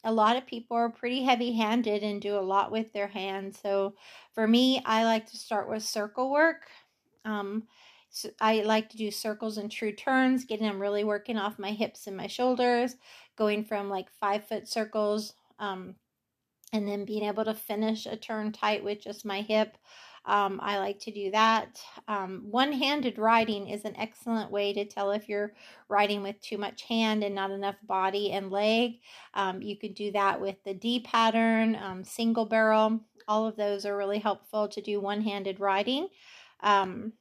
a 0.05 0.13
lot 0.13 0.37
of 0.37 0.47
people 0.47 0.77
are 0.77 0.89
pretty 0.89 1.23
heavy 1.23 1.51
handed 1.51 2.03
and 2.03 2.21
do 2.21 2.37
a 2.37 2.39
lot 2.39 2.71
with 2.71 2.93
their 2.93 3.09
hands. 3.09 3.59
So 3.61 3.95
for 4.33 4.47
me, 4.47 4.81
I 4.85 5.03
like 5.03 5.29
to 5.31 5.37
start 5.37 5.69
with 5.69 5.83
circle 5.83 6.31
work. 6.31 6.69
Um, 7.25 7.63
so 8.09 8.29
I 8.39 8.61
like 8.61 8.89
to 8.91 8.97
do 8.97 9.11
circles 9.11 9.57
and 9.57 9.69
true 9.69 9.91
turns, 9.91 10.45
getting 10.45 10.67
them 10.67 10.81
really 10.81 11.03
working 11.03 11.37
off 11.37 11.59
my 11.59 11.71
hips 11.71 12.07
and 12.07 12.15
my 12.15 12.27
shoulders, 12.27 12.95
going 13.37 13.65
from 13.65 13.89
like 13.89 14.09
five 14.09 14.47
foot 14.47 14.69
circles, 14.69 15.33
um, 15.59 15.95
and 16.71 16.87
then 16.87 17.03
being 17.03 17.23
able 17.23 17.43
to 17.43 17.53
finish 17.53 18.05
a 18.05 18.15
turn 18.15 18.53
tight 18.53 18.85
with 18.85 19.01
just 19.01 19.25
my 19.25 19.41
hip. 19.41 19.77
Um, 20.25 20.59
I 20.61 20.77
like 20.77 20.99
to 20.99 21.11
do 21.11 21.31
that. 21.31 21.81
Um, 22.07 22.43
one 22.49 22.71
handed 22.71 23.17
riding 23.17 23.67
is 23.67 23.85
an 23.85 23.95
excellent 23.97 24.51
way 24.51 24.71
to 24.73 24.85
tell 24.85 25.11
if 25.11 25.27
you're 25.27 25.53
riding 25.89 26.21
with 26.21 26.39
too 26.41 26.57
much 26.57 26.83
hand 26.83 27.23
and 27.23 27.33
not 27.33 27.49
enough 27.49 27.77
body 27.87 28.31
and 28.31 28.51
leg. 28.51 28.99
Um, 29.33 29.61
you 29.61 29.77
could 29.77 29.95
do 29.95 30.11
that 30.11 30.39
with 30.39 30.57
the 30.63 30.73
D 30.73 30.99
pattern, 30.99 31.75
um, 31.75 32.03
single 32.03 32.45
barrel. 32.45 33.01
All 33.27 33.47
of 33.47 33.55
those 33.55 33.85
are 33.85 33.97
really 33.97 34.19
helpful 34.19 34.67
to 34.67 34.81
do 34.81 34.99
one 34.99 35.21
handed 35.21 35.59
riding. 35.59 36.07
Um, 36.61 37.13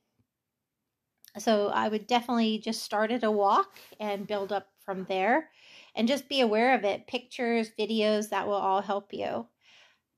so 1.38 1.68
I 1.68 1.88
would 1.88 2.06
definitely 2.06 2.58
just 2.58 2.82
start 2.82 3.12
at 3.12 3.24
a 3.24 3.30
walk 3.30 3.78
and 3.98 4.26
build 4.26 4.52
up 4.52 4.68
from 4.84 5.04
there. 5.04 5.50
And 5.96 6.06
just 6.06 6.28
be 6.28 6.40
aware 6.40 6.74
of 6.76 6.84
it. 6.84 7.06
Pictures, 7.06 7.70
videos, 7.78 8.28
that 8.30 8.46
will 8.46 8.54
all 8.54 8.80
help 8.80 9.12
you. 9.12 9.46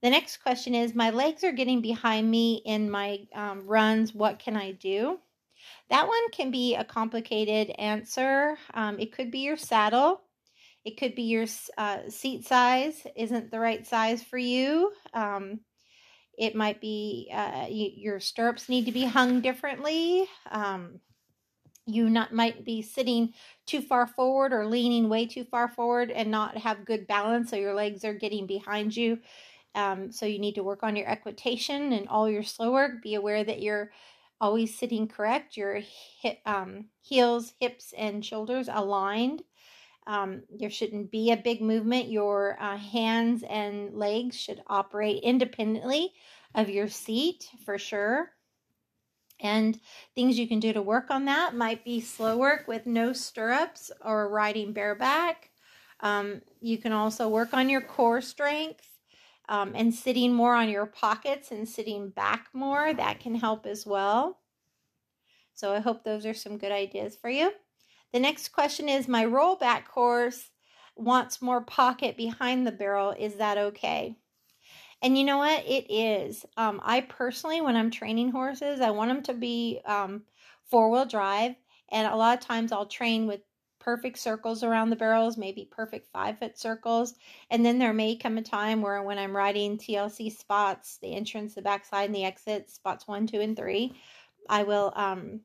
The 0.02 0.10
next 0.10 0.38
question 0.38 0.74
is 0.74 0.94
My 0.94 1.10
legs 1.10 1.44
are 1.44 1.52
getting 1.52 1.80
behind 1.80 2.30
me 2.30 2.62
in 2.64 2.90
my 2.90 3.20
um, 3.34 3.66
runs. 3.66 4.14
What 4.14 4.38
can 4.38 4.56
I 4.56 4.72
do? 4.72 5.18
That 5.90 6.08
one 6.08 6.30
can 6.32 6.50
be 6.50 6.74
a 6.74 6.84
complicated 6.84 7.70
answer. 7.78 8.56
Um, 8.74 8.98
it 8.98 9.12
could 9.12 9.30
be 9.30 9.40
your 9.40 9.56
saddle. 9.56 10.20
It 10.84 10.98
could 10.98 11.14
be 11.14 11.22
your 11.22 11.46
uh, 11.78 12.08
seat 12.08 12.44
size 12.46 13.06
isn't 13.16 13.50
the 13.50 13.60
right 13.60 13.86
size 13.86 14.22
for 14.22 14.38
you. 14.38 14.92
Um, 15.14 15.60
it 16.36 16.56
might 16.56 16.80
be 16.80 17.30
uh, 17.32 17.66
your 17.70 18.18
stirrups 18.18 18.68
need 18.68 18.86
to 18.86 18.92
be 18.92 19.04
hung 19.04 19.40
differently. 19.40 20.26
Um, 20.50 21.00
you 21.86 22.08
not 22.08 22.32
might 22.32 22.64
be 22.64 22.82
sitting 22.82 23.34
too 23.66 23.82
far 23.82 24.06
forward 24.06 24.52
or 24.52 24.66
leaning 24.66 25.08
way 25.08 25.26
too 25.26 25.44
far 25.44 25.68
forward 25.68 26.10
and 26.10 26.30
not 26.30 26.56
have 26.56 26.84
good 26.84 27.06
balance, 27.06 27.50
so 27.50 27.56
your 27.56 27.74
legs 27.74 28.04
are 28.04 28.14
getting 28.14 28.46
behind 28.46 28.96
you. 28.96 29.18
Um, 29.74 30.12
so 30.12 30.26
you 30.26 30.38
need 30.38 30.54
to 30.56 30.62
work 30.62 30.82
on 30.82 30.96
your 30.96 31.08
equitation 31.08 31.92
and 31.92 32.08
all 32.08 32.28
your 32.28 32.42
slow 32.42 32.72
work. 32.72 33.02
Be 33.02 33.14
aware 33.14 33.42
that 33.42 33.62
you're 33.62 33.90
always 34.40 34.76
sitting 34.76 35.08
correct. 35.08 35.56
Your 35.56 35.80
hip, 36.20 36.38
um, 36.44 36.86
heels, 37.00 37.54
hips, 37.60 37.94
and 37.96 38.24
shoulders 38.24 38.68
aligned. 38.70 39.42
Um, 40.06 40.42
there 40.50 40.70
shouldn't 40.70 41.10
be 41.10 41.30
a 41.30 41.36
big 41.36 41.62
movement. 41.62 42.10
Your 42.10 42.60
uh, 42.60 42.76
hands 42.76 43.44
and 43.48 43.94
legs 43.94 44.36
should 44.36 44.62
operate 44.66 45.22
independently 45.22 46.12
of 46.54 46.68
your 46.68 46.88
seat 46.88 47.48
for 47.64 47.78
sure. 47.78 48.32
And 49.40 49.78
things 50.14 50.38
you 50.38 50.46
can 50.46 50.60
do 50.60 50.72
to 50.72 50.82
work 50.82 51.10
on 51.10 51.24
that 51.24 51.54
might 51.54 51.84
be 51.84 52.00
slow 52.00 52.36
work 52.36 52.68
with 52.68 52.86
no 52.86 53.12
stirrups 53.12 53.90
or 54.04 54.28
riding 54.28 54.72
bareback. 54.72 55.50
Um, 56.00 56.42
you 56.60 56.78
can 56.78 56.92
also 56.92 57.28
work 57.28 57.54
on 57.54 57.68
your 57.68 57.80
core 57.80 58.20
strength 58.20 58.91
um, 59.52 59.72
and 59.74 59.94
sitting 59.94 60.32
more 60.32 60.54
on 60.54 60.70
your 60.70 60.86
pockets 60.86 61.50
and 61.50 61.68
sitting 61.68 62.08
back 62.08 62.46
more. 62.54 62.94
That 62.94 63.20
can 63.20 63.34
help 63.34 63.66
as 63.66 63.84
well. 63.84 64.38
So 65.52 65.74
I 65.74 65.80
hope 65.80 66.02
those 66.02 66.24
are 66.24 66.32
some 66.32 66.56
good 66.56 66.72
ideas 66.72 67.18
for 67.20 67.28
you. 67.28 67.52
The 68.14 68.18
next 68.18 68.48
question 68.48 68.88
is 68.88 69.06
My 69.06 69.26
rollback 69.26 69.84
horse 69.88 70.48
wants 70.96 71.42
more 71.42 71.60
pocket 71.60 72.16
behind 72.16 72.66
the 72.66 72.72
barrel. 72.72 73.10
Is 73.10 73.34
that 73.34 73.58
okay? 73.58 74.16
And 75.02 75.18
you 75.18 75.24
know 75.24 75.38
what? 75.38 75.66
It 75.66 75.92
is. 75.92 76.46
Um, 76.56 76.80
I 76.82 77.02
personally, 77.02 77.60
when 77.60 77.76
I'm 77.76 77.90
training 77.90 78.30
horses, 78.30 78.80
I 78.80 78.90
want 78.90 79.10
them 79.10 79.22
to 79.24 79.34
be 79.34 79.82
um, 79.84 80.22
four 80.70 80.90
wheel 80.90 81.04
drive. 81.04 81.56
And 81.90 82.10
a 82.10 82.16
lot 82.16 82.38
of 82.38 82.44
times 82.44 82.72
I'll 82.72 82.86
train 82.86 83.26
with 83.26 83.40
perfect 83.82 84.18
circles 84.18 84.62
around 84.62 84.90
the 84.90 84.96
barrels, 84.96 85.36
maybe 85.36 85.68
perfect 85.70 86.06
five 86.12 86.38
foot 86.38 86.56
circles. 86.56 87.14
And 87.50 87.66
then 87.66 87.78
there 87.78 87.92
may 87.92 88.16
come 88.16 88.38
a 88.38 88.42
time 88.42 88.80
where 88.80 89.02
when 89.02 89.18
I'm 89.18 89.36
riding 89.36 89.76
TLC 89.76 90.30
spots, 90.30 90.98
the 91.02 91.14
entrance, 91.14 91.54
the 91.54 91.62
backside, 91.62 92.06
and 92.06 92.14
the 92.14 92.24
exit, 92.24 92.70
spots 92.70 93.08
one, 93.08 93.26
two, 93.26 93.40
and 93.40 93.56
three, 93.56 93.94
I 94.48 94.62
will 94.62 94.92
um, 94.94 95.40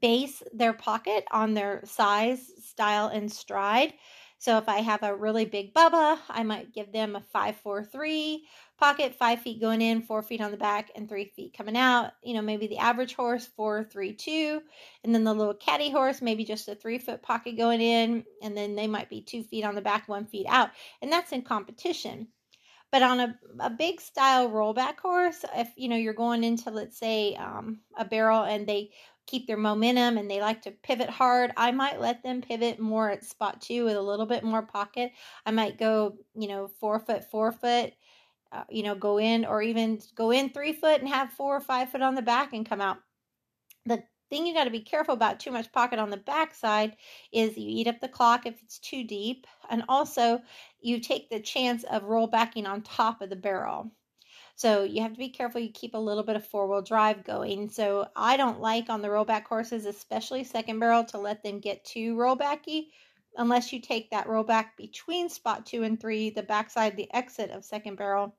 base 0.00 0.42
their 0.52 0.72
pocket 0.72 1.24
on 1.30 1.54
their 1.54 1.82
size, 1.84 2.50
style, 2.60 3.06
and 3.06 3.30
stride. 3.30 3.94
So 4.38 4.56
if 4.56 4.68
I 4.68 4.78
have 4.78 5.02
a 5.02 5.14
really 5.14 5.44
big 5.44 5.74
Bubba, 5.74 6.16
I 6.28 6.44
might 6.44 6.72
give 6.72 6.92
them 6.92 7.16
a 7.16 7.20
543 7.20 8.46
pocket, 8.78 9.16
five 9.16 9.40
feet 9.40 9.60
going 9.60 9.82
in, 9.82 10.00
four 10.00 10.22
feet 10.22 10.40
on 10.40 10.52
the 10.52 10.56
back, 10.56 10.90
and 10.94 11.08
three 11.08 11.24
feet 11.24 11.56
coming 11.56 11.76
out. 11.76 12.12
You 12.22 12.34
know, 12.34 12.42
maybe 12.42 12.68
the 12.68 12.78
average 12.78 13.14
horse, 13.14 13.46
four, 13.46 13.82
three, 13.82 14.14
two. 14.14 14.62
And 15.02 15.12
then 15.12 15.24
the 15.24 15.34
little 15.34 15.54
caddy 15.54 15.90
horse, 15.90 16.22
maybe 16.22 16.44
just 16.44 16.68
a 16.68 16.76
three 16.76 16.98
foot 16.98 17.20
pocket 17.20 17.56
going 17.56 17.80
in. 17.80 18.24
And 18.40 18.56
then 18.56 18.76
they 18.76 18.86
might 18.86 19.10
be 19.10 19.22
two 19.22 19.42
feet 19.42 19.64
on 19.64 19.74
the 19.74 19.82
back, 19.82 20.08
one 20.08 20.26
feet 20.26 20.46
out. 20.48 20.70
And 21.02 21.10
that's 21.10 21.32
in 21.32 21.42
competition. 21.42 22.28
But 22.90 23.02
on 23.02 23.20
a, 23.20 23.38
a 23.60 23.70
big 23.70 24.00
style 24.00 24.48
rollback 24.48 24.98
horse, 25.00 25.44
if 25.54 25.68
you 25.76 25.88
know 25.88 25.96
you're 25.96 26.14
going 26.14 26.42
into 26.42 26.70
let's 26.70 26.96
say 26.98 27.34
um, 27.34 27.80
a 27.98 28.04
barrel 28.04 28.44
and 28.44 28.66
they 28.66 28.92
keep 29.28 29.46
their 29.46 29.56
momentum 29.56 30.16
and 30.16 30.28
they 30.28 30.40
like 30.40 30.62
to 30.62 30.70
pivot 30.70 31.10
hard, 31.10 31.52
I 31.56 31.70
might 31.70 32.00
let 32.00 32.22
them 32.22 32.40
pivot 32.40 32.80
more 32.80 33.10
at 33.10 33.24
spot 33.24 33.60
two 33.60 33.84
with 33.84 33.96
a 33.96 34.02
little 34.02 34.26
bit 34.26 34.42
more 34.42 34.62
pocket. 34.62 35.12
I 35.46 35.50
might 35.50 35.78
go, 35.78 36.16
you 36.34 36.48
know, 36.48 36.68
four 36.80 36.98
foot, 36.98 37.30
four 37.30 37.52
foot, 37.52 37.92
uh, 38.50 38.64
you 38.70 38.82
know, 38.82 38.94
go 38.94 39.18
in 39.18 39.44
or 39.44 39.62
even 39.62 40.00
go 40.14 40.30
in 40.30 40.48
three 40.50 40.72
foot 40.72 41.00
and 41.00 41.08
have 41.08 41.30
four 41.32 41.56
or 41.56 41.60
five 41.60 41.90
foot 41.90 42.02
on 42.02 42.14
the 42.14 42.22
back 42.22 42.54
and 42.54 42.68
come 42.68 42.80
out. 42.80 42.98
The 43.84 44.02
thing 44.30 44.46
you 44.46 44.54
got 44.54 44.64
to 44.64 44.70
be 44.70 44.80
careful 44.80 45.14
about 45.14 45.40
too 45.40 45.50
much 45.50 45.72
pocket 45.72 45.98
on 45.98 46.10
the 46.10 46.16
back 46.16 46.54
side 46.54 46.96
is 47.32 47.56
you 47.56 47.68
eat 47.68 47.86
up 47.86 48.00
the 48.00 48.08
clock 48.08 48.46
if 48.46 48.60
it's 48.62 48.78
too 48.78 49.04
deep 49.04 49.46
and 49.70 49.84
also 49.88 50.40
you 50.80 51.00
take 51.00 51.28
the 51.28 51.40
chance 51.40 51.84
of 51.84 52.04
roll 52.04 52.26
backing 52.26 52.66
on 52.66 52.82
top 52.82 53.20
of 53.20 53.30
the 53.30 53.36
barrel 53.36 53.90
so 54.58 54.82
you 54.82 55.02
have 55.02 55.12
to 55.12 55.18
be 55.18 55.28
careful 55.28 55.60
you 55.60 55.70
keep 55.70 55.94
a 55.94 55.98
little 55.98 56.24
bit 56.24 56.34
of 56.34 56.44
four 56.44 56.66
wheel 56.66 56.82
drive 56.82 57.22
going. 57.22 57.68
So 57.68 58.08
I 58.16 58.36
don't 58.36 58.60
like 58.60 58.90
on 58.90 59.02
the 59.02 59.08
rollback 59.08 59.44
horses, 59.44 59.86
especially 59.86 60.42
second 60.42 60.80
barrel, 60.80 61.04
to 61.04 61.18
let 61.18 61.44
them 61.44 61.60
get 61.60 61.84
too 61.84 62.16
rollbacky 62.16 62.88
unless 63.36 63.72
you 63.72 63.80
take 63.80 64.10
that 64.10 64.26
rollback 64.26 64.70
between 64.76 65.28
spot 65.28 65.64
two 65.64 65.84
and 65.84 66.00
three, 66.00 66.30
the 66.30 66.42
backside, 66.42 66.96
the 66.96 67.08
exit 67.14 67.52
of 67.52 67.64
second 67.64 67.98
barrel. 67.98 68.34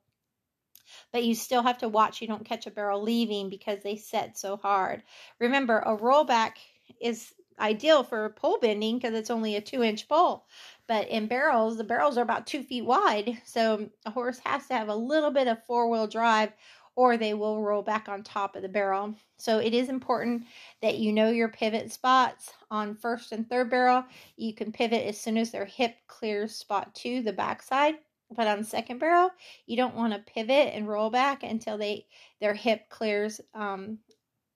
But 1.10 1.24
you 1.24 1.34
still 1.34 1.62
have 1.62 1.78
to 1.78 1.88
watch 1.88 2.20
you 2.20 2.28
don't 2.28 2.44
catch 2.44 2.66
a 2.66 2.70
barrel 2.70 3.02
leaving 3.02 3.48
because 3.48 3.78
they 3.82 3.96
set 3.96 4.36
so 4.36 4.58
hard. 4.58 5.02
Remember, 5.38 5.78
a 5.78 5.96
rollback 5.96 6.56
is 7.00 7.32
ideal 7.60 8.02
for 8.02 8.30
pole 8.30 8.58
bending 8.60 8.98
because 8.98 9.14
it's 9.14 9.30
only 9.30 9.56
a 9.56 9.60
two 9.60 9.82
inch 9.82 10.08
pole. 10.08 10.46
But 10.86 11.08
in 11.08 11.26
barrels, 11.26 11.76
the 11.76 11.84
barrels 11.84 12.18
are 12.18 12.22
about 12.22 12.46
two 12.46 12.62
feet 12.62 12.84
wide. 12.84 13.40
So 13.44 13.90
a 14.04 14.10
horse 14.10 14.40
has 14.44 14.66
to 14.68 14.74
have 14.74 14.88
a 14.88 14.94
little 14.94 15.30
bit 15.30 15.46
of 15.46 15.64
four 15.64 15.88
wheel 15.88 16.06
drive 16.06 16.52
or 16.96 17.16
they 17.16 17.34
will 17.34 17.62
roll 17.62 17.82
back 17.82 18.08
on 18.08 18.22
top 18.22 18.56
of 18.56 18.62
the 18.62 18.68
barrel. 18.68 19.14
So 19.38 19.58
it 19.58 19.72
is 19.72 19.88
important 19.88 20.44
that 20.82 20.98
you 20.98 21.12
know 21.12 21.30
your 21.30 21.48
pivot 21.48 21.92
spots 21.92 22.52
on 22.70 22.94
first 22.94 23.32
and 23.32 23.48
third 23.48 23.70
barrel. 23.70 24.04
You 24.36 24.52
can 24.54 24.72
pivot 24.72 25.06
as 25.06 25.18
soon 25.18 25.38
as 25.38 25.50
their 25.50 25.64
hip 25.64 25.94
clears 26.08 26.54
spot 26.54 26.94
two, 26.94 27.22
the 27.22 27.32
backside. 27.32 27.94
But 28.32 28.46
on 28.46 28.62
second 28.64 28.98
barrel, 28.98 29.30
you 29.66 29.76
don't 29.76 29.96
want 29.96 30.12
to 30.12 30.32
pivot 30.32 30.74
and 30.74 30.88
roll 30.88 31.10
back 31.10 31.42
until 31.42 31.78
they 31.78 32.06
their 32.40 32.54
hip 32.54 32.88
clears 32.88 33.40
um, 33.54 33.98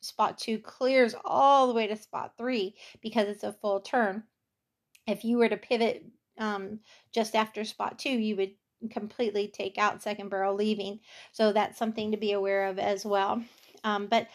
spot 0.04 0.38
two 0.38 0.58
clears 0.58 1.14
all 1.24 1.66
the 1.66 1.74
way 1.74 1.86
to 1.86 1.96
spot 1.96 2.32
three 2.36 2.74
because 3.00 3.28
it's 3.28 3.44
a 3.44 3.52
full 3.52 3.80
turn. 3.80 4.24
If 5.06 5.24
you 5.24 5.38
were 5.38 5.48
to 5.48 5.56
pivot 5.56 6.04
um, 6.38 6.80
just 7.12 7.34
after 7.34 7.64
spot 7.64 7.98
two, 7.98 8.10
you 8.10 8.36
would 8.36 8.52
completely 8.90 9.48
take 9.48 9.78
out 9.78 10.02
second 10.02 10.28
barrel 10.28 10.54
leaving. 10.54 11.00
So 11.32 11.52
that's 11.52 11.78
something 11.78 12.10
to 12.10 12.16
be 12.16 12.32
aware 12.32 12.66
of 12.66 12.78
as 12.78 13.04
well. 13.04 13.42
Um, 13.82 14.06
but 14.06 14.28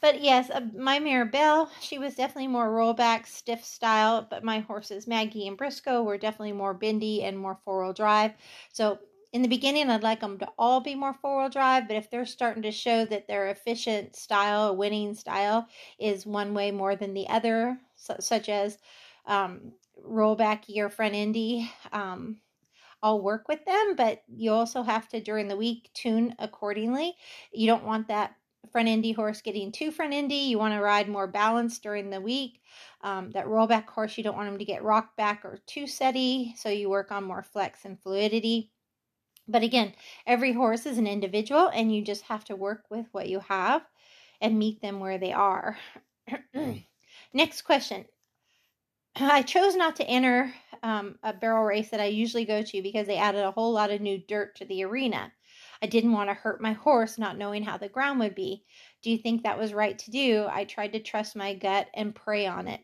but 0.00 0.22
yes, 0.22 0.48
uh, 0.50 0.60
my 0.76 1.00
Mirabelle, 1.00 1.70
she 1.80 1.98
was 1.98 2.14
definitely 2.14 2.46
more 2.46 2.70
rollback, 2.70 3.26
stiff 3.26 3.64
style. 3.64 4.26
But 4.28 4.44
my 4.44 4.60
horses, 4.60 5.08
Maggie 5.08 5.48
and 5.48 5.56
Briscoe, 5.56 6.04
were 6.04 6.18
definitely 6.18 6.52
more 6.52 6.74
bendy 6.74 7.24
and 7.24 7.36
more 7.36 7.58
four 7.64 7.82
wheel 7.82 7.92
drive. 7.92 8.32
So 8.72 9.00
in 9.32 9.42
the 9.42 9.48
beginning, 9.48 9.90
I'd 9.90 10.02
like 10.02 10.20
them 10.20 10.38
to 10.38 10.48
all 10.58 10.80
be 10.80 10.94
more 10.94 11.14
four 11.14 11.38
wheel 11.38 11.48
drive. 11.50 11.86
But 11.86 11.96
if 11.96 12.10
they're 12.10 12.26
starting 12.26 12.62
to 12.62 12.70
show 12.70 13.04
that 13.06 13.28
their 13.28 13.48
efficient 13.48 14.16
style, 14.16 14.76
winning 14.76 15.14
style, 15.14 15.68
is 15.98 16.26
one 16.26 16.54
way 16.54 16.70
more 16.70 16.96
than 16.96 17.14
the 17.14 17.28
other, 17.28 17.78
so, 17.96 18.16
such 18.20 18.48
as 18.48 18.78
um, 19.26 19.72
roll 20.02 20.34
back 20.34 20.64
your 20.68 20.88
front 20.88 21.14
endy. 21.14 21.70
Um, 21.92 22.38
I'll 23.02 23.22
work 23.22 23.48
with 23.48 23.64
them, 23.64 23.94
but 23.96 24.22
you 24.28 24.50
also 24.52 24.82
have 24.82 25.08
to 25.10 25.20
during 25.20 25.46
the 25.48 25.56
week 25.56 25.90
tune 25.94 26.34
accordingly. 26.38 27.14
You 27.52 27.66
don't 27.66 27.84
want 27.84 28.08
that 28.08 28.34
front 28.72 28.88
endy 28.88 29.12
horse 29.12 29.40
getting 29.40 29.70
too 29.70 29.90
front 29.90 30.14
endy. 30.14 30.34
You 30.34 30.58
want 30.58 30.74
to 30.74 30.80
ride 30.80 31.08
more 31.08 31.26
balanced 31.26 31.82
during 31.82 32.10
the 32.10 32.20
week. 32.20 32.60
Um, 33.02 33.30
that 33.32 33.46
rollback 33.46 33.86
horse, 33.86 34.18
you 34.18 34.24
don't 34.24 34.36
want 34.36 34.48
them 34.48 34.58
to 34.58 34.64
get 34.64 34.82
rocked 34.82 35.16
back 35.16 35.44
or 35.44 35.58
too 35.66 35.84
setty, 35.84 36.56
so 36.56 36.68
you 36.68 36.90
work 36.90 37.12
on 37.12 37.24
more 37.24 37.42
flex 37.42 37.84
and 37.84 38.00
fluidity. 38.00 38.72
But 39.48 39.62
again, 39.62 39.94
every 40.26 40.52
horse 40.52 40.86
is 40.86 40.98
an 40.98 41.06
individual, 41.06 41.68
and 41.68 41.94
you 41.94 42.02
just 42.04 42.22
have 42.24 42.44
to 42.44 42.56
work 42.56 42.84
with 42.90 43.06
what 43.12 43.28
you 43.28 43.40
have 43.40 43.82
and 44.40 44.58
meet 44.58 44.80
them 44.82 45.00
where 45.00 45.18
they 45.18 45.32
are. 45.32 45.78
Next 47.32 47.62
question 47.62 48.04
I 49.16 49.42
chose 49.42 49.74
not 49.74 49.96
to 49.96 50.06
enter 50.06 50.54
um, 50.82 51.18
a 51.22 51.32
barrel 51.32 51.64
race 51.64 51.90
that 51.90 52.00
I 52.00 52.06
usually 52.06 52.44
go 52.44 52.62
to 52.62 52.82
because 52.82 53.06
they 53.06 53.16
added 53.16 53.42
a 53.42 53.50
whole 53.50 53.72
lot 53.72 53.90
of 53.90 54.00
new 54.00 54.18
dirt 54.18 54.54
to 54.56 54.64
the 54.64 54.84
arena. 54.84 55.32
I 55.82 55.86
didn't 55.86 56.12
want 56.12 56.30
to 56.30 56.34
hurt 56.34 56.60
my 56.60 56.72
horse 56.72 57.18
not 57.18 57.36
knowing 57.36 57.64
how 57.64 57.78
the 57.78 57.88
ground 57.88 58.20
would 58.20 58.34
be. 58.34 58.64
Do 59.02 59.10
you 59.10 59.18
think 59.18 59.42
that 59.42 59.58
was 59.58 59.74
right 59.74 59.98
to 59.98 60.10
do? 60.10 60.46
I 60.48 60.64
tried 60.64 60.92
to 60.92 61.00
trust 61.00 61.34
my 61.36 61.54
gut 61.54 61.88
and 61.94 62.14
pray 62.14 62.46
on 62.46 62.68
it. 62.68 62.80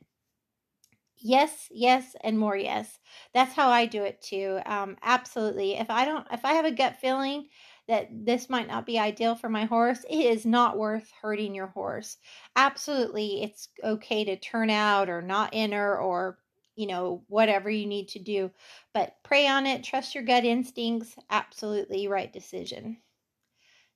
Yes, 1.18 1.68
yes, 1.72 2.14
and 2.22 2.38
more 2.38 2.56
yes. 2.56 2.98
That's 3.32 3.54
how 3.54 3.68
I 3.70 3.86
do 3.86 4.04
it 4.04 4.20
too. 4.20 4.60
Um, 4.66 4.96
absolutely. 5.02 5.74
If 5.74 5.90
I 5.90 6.04
don't, 6.04 6.26
if 6.30 6.44
I 6.44 6.52
have 6.54 6.64
a 6.66 6.70
gut 6.70 6.96
feeling 7.00 7.48
that 7.88 8.08
this 8.10 8.48
might 8.50 8.68
not 8.68 8.86
be 8.86 8.98
ideal 8.98 9.34
for 9.34 9.48
my 9.48 9.64
horse, 9.64 10.04
it 10.08 10.18
is 10.18 10.44
not 10.46 10.78
worth 10.78 11.10
hurting 11.20 11.54
your 11.54 11.66
horse. 11.68 12.18
Absolutely, 12.56 13.42
it's 13.42 13.68
okay 13.82 14.24
to 14.24 14.36
turn 14.36 14.70
out 14.70 15.08
or 15.08 15.20
not 15.22 15.50
enter 15.52 15.98
or 15.98 16.38
you 16.76 16.86
know, 16.88 17.22
whatever 17.28 17.70
you 17.70 17.86
need 17.86 18.08
to 18.08 18.18
do. 18.18 18.50
But 18.92 19.14
pray 19.22 19.46
on 19.46 19.64
it, 19.66 19.84
trust 19.84 20.14
your 20.14 20.24
gut 20.24 20.44
instincts. 20.44 21.14
Absolutely 21.30 22.08
right 22.08 22.32
decision. 22.32 22.98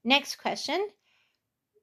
Next 0.02 0.36
question 0.36 0.88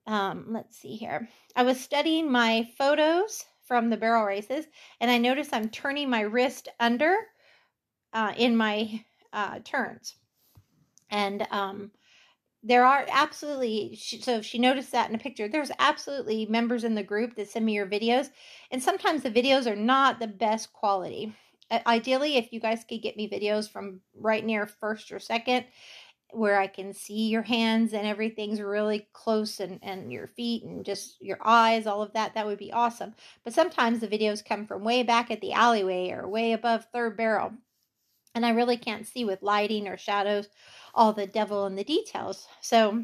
um, 0.08 0.46
let's 0.50 0.78
see 0.78 0.96
here. 0.96 1.28
I 1.56 1.64
was 1.64 1.80
studying 1.80 2.32
my 2.32 2.68
photos 2.78 3.46
from 3.66 3.90
the 3.90 3.98
barrel 3.98 4.26
races, 4.26 4.66
and 5.02 5.12
I 5.12 5.18
notice 5.18 5.50
I'm 5.52 5.70
turning 5.70 6.10
my 6.10 6.22
wrist 6.22 6.70
under 6.80 7.16
uh, 8.14 8.34
in 8.38 8.56
my 8.56 9.04
uh, 9.34 9.60
turns. 9.64 10.16
And 11.10 11.46
um, 11.52 11.92
there 12.64 12.86
are 12.86 13.06
absolutely, 13.12 13.96
so 13.96 14.42
she 14.42 14.58
noticed 14.58 14.92
that 14.92 15.10
in 15.10 15.16
a 15.16 15.20
picture. 15.20 15.48
There's 15.48 15.72
absolutely 15.78 16.46
members 16.48 16.84
in 16.84 16.96
the 16.96 17.04
group 17.04 17.36
that 17.36 17.50
send 17.50 17.66
me 17.66 17.74
your 17.74 17.86
videos, 17.86 18.30
and 18.72 18.82
sometimes 18.82 19.22
the 19.22 19.32
videos 19.32 19.68
are 19.68 19.76
not 19.76 20.20
the 20.20 20.28
best 20.28 20.74
quality. 20.74 21.34
Ideally, 21.88 22.38
if 22.38 22.54
you 22.54 22.60
guys 22.60 22.84
could 22.88 23.02
get 23.02 23.18
me 23.18 23.30
videos 23.30 23.70
from 23.70 24.02
right 24.14 24.46
near 24.46 24.68
first 24.68 25.12
or 25.12 25.20
second, 25.20 25.66
where 26.36 26.60
I 26.60 26.68
can 26.68 26.94
see 26.94 27.28
your 27.28 27.42
hands 27.42 27.94
and 27.94 28.06
everything's 28.06 28.62
really 28.62 29.08
close 29.14 29.60
and, 29.60 29.80
and 29.82 30.12
your 30.12 30.28
feet 30.28 30.64
and 30.64 30.84
just 30.84 31.22
your 31.22 31.38
eyes, 31.44 31.88
all 31.88 32.02
of 32.02 32.14
that, 32.14 32.34
that 32.34 32.46
would 32.46 32.58
be 32.58 32.74
awesome. 32.74 33.16
But 33.44 33.54
sometimes 33.54 34.00
the 34.00 34.08
videos 34.08 34.44
come 34.44 34.66
from 34.66 34.84
way 34.84 35.04
back 35.04 35.32
at 35.32 35.42
the 35.42 35.54
alleyway 35.54 36.12
or 36.12 36.28
way 36.28 36.54
above 36.54 36.86
third 36.92 37.18
barrel. 37.18 37.54
And 38.34 38.46
I 38.46 38.50
really 38.50 38.78
can't 38.78 39.08
see 39.08 39.24
with 39.24 39.42
lighting 39.42 39.88
or 39.88 39.98
shadows 39.98 40.50
all 40.94 41.14
the 41.14 41.28
devil 41.28 41.66
in 41.68 41.76
the 41.76 41.84
details. 41.84 42.48
So 42.62 43.04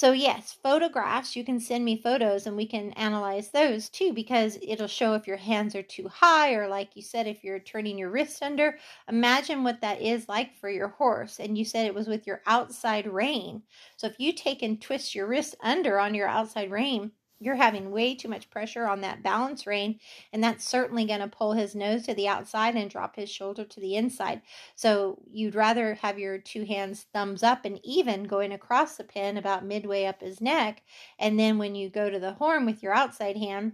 so, 0.00 0.12
yes, 0.12 0.56
photographs, 0.62 1.34
you 1.34 1.44
can 1.44 1.58
send 1.58 1.84
me 1.84 2.00
photos 2.00 2.46
and 2.46 2.56
we 2.56 2.66
can 2.66 2.92
analyze 2.92 3.50
those 3.50 3.88
too 3.88 4.12
because 4.12 4.56
it'll 4.62 4.86
show 4.86 5.14
if 5.14 5.26
your 5.26 5.36
hands 5.36 5.74
are 5.74 5.82
too 5.82 6.06
high 6.08 6.54
or, 6.54 6.68
like 6.68 6.94
you 6.94 7.02
said, 7.02 7.26
if 7.26 7.42
you're 7.42 7.58
turning 7.58 7.98
your 7.98 8.08
wrist 8.10 8.40
under. 8.42 8.78
Imagine 9.08 9.64
what 9.64 9.80
that 9.80 10.00
is 10.00 10.28
like 10.28 10.54
for 10.56 10.70
your 10.70 10.88
horse. 10.88 11.40
And 11.40 11.58
you 11.58 11.64
said 11.64 11.84
it 11.86 11.94
was 11.94 12.06
with 12.06 12.26
your 12.28 12.42
outside 12.46 13.08
rein. 13.08 13.64
So, 13.96 14.06
if 14.06 14.14
you 14.20 14.32
take 14.32 14.62
and 14.62 14.80
twist 14.80 15.14
your 15.16 15.26
wrist 15.26 15.56
under 15.60 15.98
on 15.98 16.14
your 16.14 16.28
outside 16.28 16.70
rein, 16.70 17.10
you're 17.40 17.54
having 17.54 17.90
way 17.90 18.14
too 18.14 18.28
much 18.28 18.50
pressure 18.50 18.86
on 18.86 19.00
that 19.02 19.22
balance 19.22 19.66
rein, 19.66 19.98
and 20.32 20.42
that's 20.42 20.64
certainly 20.64 21.04
going 21.04 21.20
to 21.20 21.28
pull 21.28 21.52
his 21.52 21.74
nose 21.74 22.04
to 22.06 22.14
the 22.14 22.28
outside 22.28 22.74
and 22.74 22.90
drop 22.90 23.16
his 23.16 23.30
shoulder 23.30 23.64
to 23.64 23.80
the 23.80 23.96
inside. 23.96 24.42
So 24.74 25.18
you'd 25.30 25.54
rather 25.54 25.94
have 25.94 26.18
your 26.18 26.38
two 26.38 26.64
hands 26.64 27.06
thumbs 27.12 27.42
up 27.42 27.64
and 27.64 27.80
even 27.84 28.24
going 28.24 28.52
across 28.52 28.96
the 28.96 29.04
pin 29.04 29.36
about 29.36 29.64
midway 29.64 30.04
up 30.04 30.20
his 30.20 30.40
neck. 30.40 30.82
And 31.18 31.38
then 31.38 31.58
when 31.58 31.74
you 31.74 31.88
go 31.90 32.10
to 32.10 32.18
the 32.18 32.34
horn 32.34 32.66
with 32.66 32.82
your 32.82 32.94
outside 32.94 33.36
hand, 33.36 33.72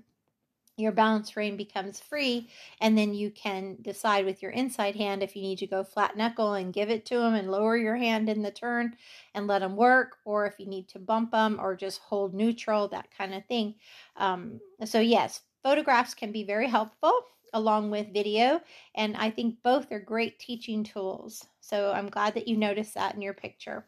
your 0.77 0.93
balance 0.93 1.37
rein 1.37 1.57
becomes 1.57 2.01
free 2.01 2.49
and 2.81 2.99
then 2.99 3.15
you 3.15 3.31
can 3.31 3.77
decide 3.83 4.25
with 4.25 4.43
your 4.43 4.51
inside 4.51 4.97
hand 4.97 5.23
if 5.23 5.37
you 5.37 5.43
need 5.43 5.59
to 5.59 5.67
go 5.67 5.85
flat 5.85 6.17
knuckle 6.17 6.55
and 6.55 6.73
give 6.73 6.91
it 6.91 7.07
to 7.07 7.17
them 7.17 7.35
and 7.35 7.51
lower 7.51 7.77
your 7.77 7.97
hand 7.97 8.29
in 8.29 8.43
the 8.43 8.51
turn 8.51 8.97
and 9.35 9.47
let 9.47 9.61
them 9.61 9.77
work 9.77 10.17
or 10.25 10.47
if 10.47 10.55
you 10.59 10.67
need 10.67 10.89
to 10.89 10.99
bump 10.99 11.31
them 11.31 11.59
or 11.61 11.77
just 11.77 12.01
hold 12.01 12.35
neutral 12.35 12.89
that 12.89 13.09
kind 13.17 13.33
of 13.35 13.45
thing. 13.47 13.75
Um, 14.17 14.61
so 14.85 15.01
yes 15.01 15.43
photographs 15.63 16.13
can 16.13 16.33
be 16.33 16.45
very 16.45 16.69
helpful 16.69 17.13
along 17.53 17.91
with 17.91 18.13
video 18.13 18.61
and 18.97 19.17
i 19.17 19.31
think 19.31 19.57
both 19.63 19.91
are 19.93 20.01
great 20.01 20.39
teaching 20.41 20.83
tools. 20.83 21.47
So 21.61 21.93
i'm 21.93 22.09
glad 22.09 22.35
that 22.35 22.49
you 22.49 22.57
noticed 22.57 22.95
that 22.95 23.15
in 23.15 23.23
your 23.23 23.35
picture. 23.35 23.85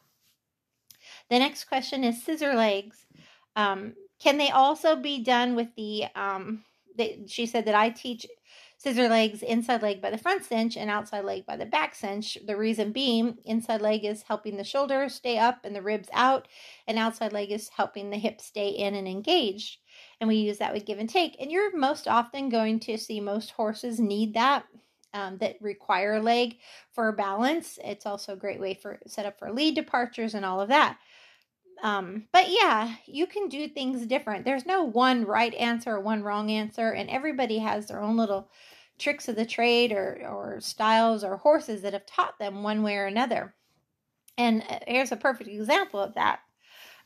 The 1.31 1.38
next 1.38 1.64
question 1.64 2.05
is 2.05 2.22
scissor 2.22 2.55
legs. 2.55 3.07
Um, 3.57 3.94
can 4.18 4.38
they 4.38 4.51
also 4.51 4.96
be 4.96 5.22
done 5.22 5.57
with 5.57 5.68
the 5.77 6.07
um, 6.14 6.64
they, 6.96 7.22
she 7.26 7.46
said 7.46 7.64
that 7.66 7.74
I 7.74 7.90
teach 7.90 8.26
scissor 8.78 9.09
legs, 9.09 9.42
inside 9.42 9.82
leg 9.82 10.02
by 10.02 10.11
the 10.11 10.18
front 10.18 10.44
cinch 10.44 10.76
and 10.76 10.90
outside 10.90 11.24
leg 11.24 11.46
by 11.46 11.56
the 11.56 11.66
back 11.66 11.94
cinch. 11.94 12.37
The 12.46 12.56
reason 12.56 12.92
being, 12.92 13.38
inside 13.44 13.80
leg 13.80 14.04
is 14.04 14.22
helping 14.22 14.56
the 14.56 14.64
shoulder 14.64 15.09
stay 15.09 15.38
up 15.38 15.61
and 15.64 15.74
the 15.74 15.82
ribs 15.82 16.09
out, 16.12 16.48
and 16.87 16.98
outside 16.98 17.32
leg 17.32 17.50
is 17.50 17.70
helping 17.70 18.11
the 18.11 18.18
hips 18.18 18.44
stay 18.44 18.68
in 18.68 18.94
and 18.94 19.09
engaged. 19.09 19.78
And 20.20 20.28
we 20.28 20.37
use 20.37 20.59
that 20.59 20.74
with 20.74 20.85
give 20.85 20.98
and 20.98 21.09
take. 21.09 21.37
And 21.40 21.50
you're 21.50 21.76
most 21.76 22.06
often 22.06 22.48
going 22.48 22.80
to 22.80 22.98
see 22.98 23.20
most 23.20 23.52
horses 23.52 23.98
need 23.98 24.35
that. 24.35 24.64
Um, 25.14 25.38
that 25.38 25.56
require 25.62 26.16
a 26.16 26.20
leg 26.20 26.59
for 26.92 27.11
balance. 27.12 27.78
It's 27.82 28.04
also 28.04 28.35
a 28.35 28.37
great 28.37 28.61
way 28.61 28.74
for 28.74 28.98
set 29.06 29.24
up 29.24 29.38
for 29.38 29.50
lead 29.50 29.74
departures 29.74 30.35
and 30.35 30.44
all 30.44 30.61
of 30.61 30.68
that. 30.68 30.98
Um, 31.82 32.26
but 32.32 32.48
yeah, 32.48 32.94
you 33.06 33.26
can 33.26 33.48
do 33.48 33.68
things 33.68 34.06
different. 34.06 34.44
There's 34.44 34.66
no 34.66 34.82
one 34.82 35.24
right 35.26 35.52
answer 35.54 35.96
or 35.96 36.00
one 36.00 36.22
wrong 36.22 36.50
answer, 36.50 36.90
and 36.90 37.10
everybody 37.10 37.58
has 37.58 37.86
their 37.86 38.02
own 38.02 38.16
little 38.16 38.48
tricks 38.98 39.28
of 39.28 39.36
the 39.36 39.44
trade 39.44 39.92
or, 39.92 40.26
or 40.26 40.60
styles 40.60 41.22
or 41.22 41.36
horses 41.36 41.82
that 41.82 41.92
have 41.92 42.06
taught 42.06 42.38
them 42.38 42.62
one 42.62 42.82
way 42.82 42.96
or 42.96 43.06
another. 43.06 43.54
And 44.38 44.62
uh, 44.68 44.78
here's 44.86 45.12
a 45.12 45.16
perfect 45.16 45.50
example 45.50 46.00
of 46.00 46.14
that. 46.14 46.40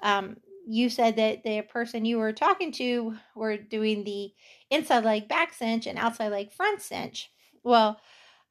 Um, 0.03 0.37
you 0.67 0.89
said 0.89 1.17
that 1.17 1.43
the 1.43 1.63
person 1.63 2.05
you 2.05 2.19
were 2.19 2.33
talking 2.33 2.71
to 2.73 3.17
were 3.35 3.57
doing 3.57 4.05
the 4.05 4.33
inside 4.71 5.05
leg 5.05 5.29
back 5.29 5.53
cinch 5.53 5.87
and 5.87 5.99
outside 5.99 6.29
leg 6.29 6.53
front 6.53 6.81
cinch. 6.81 7.31
Well, 7.65 8.01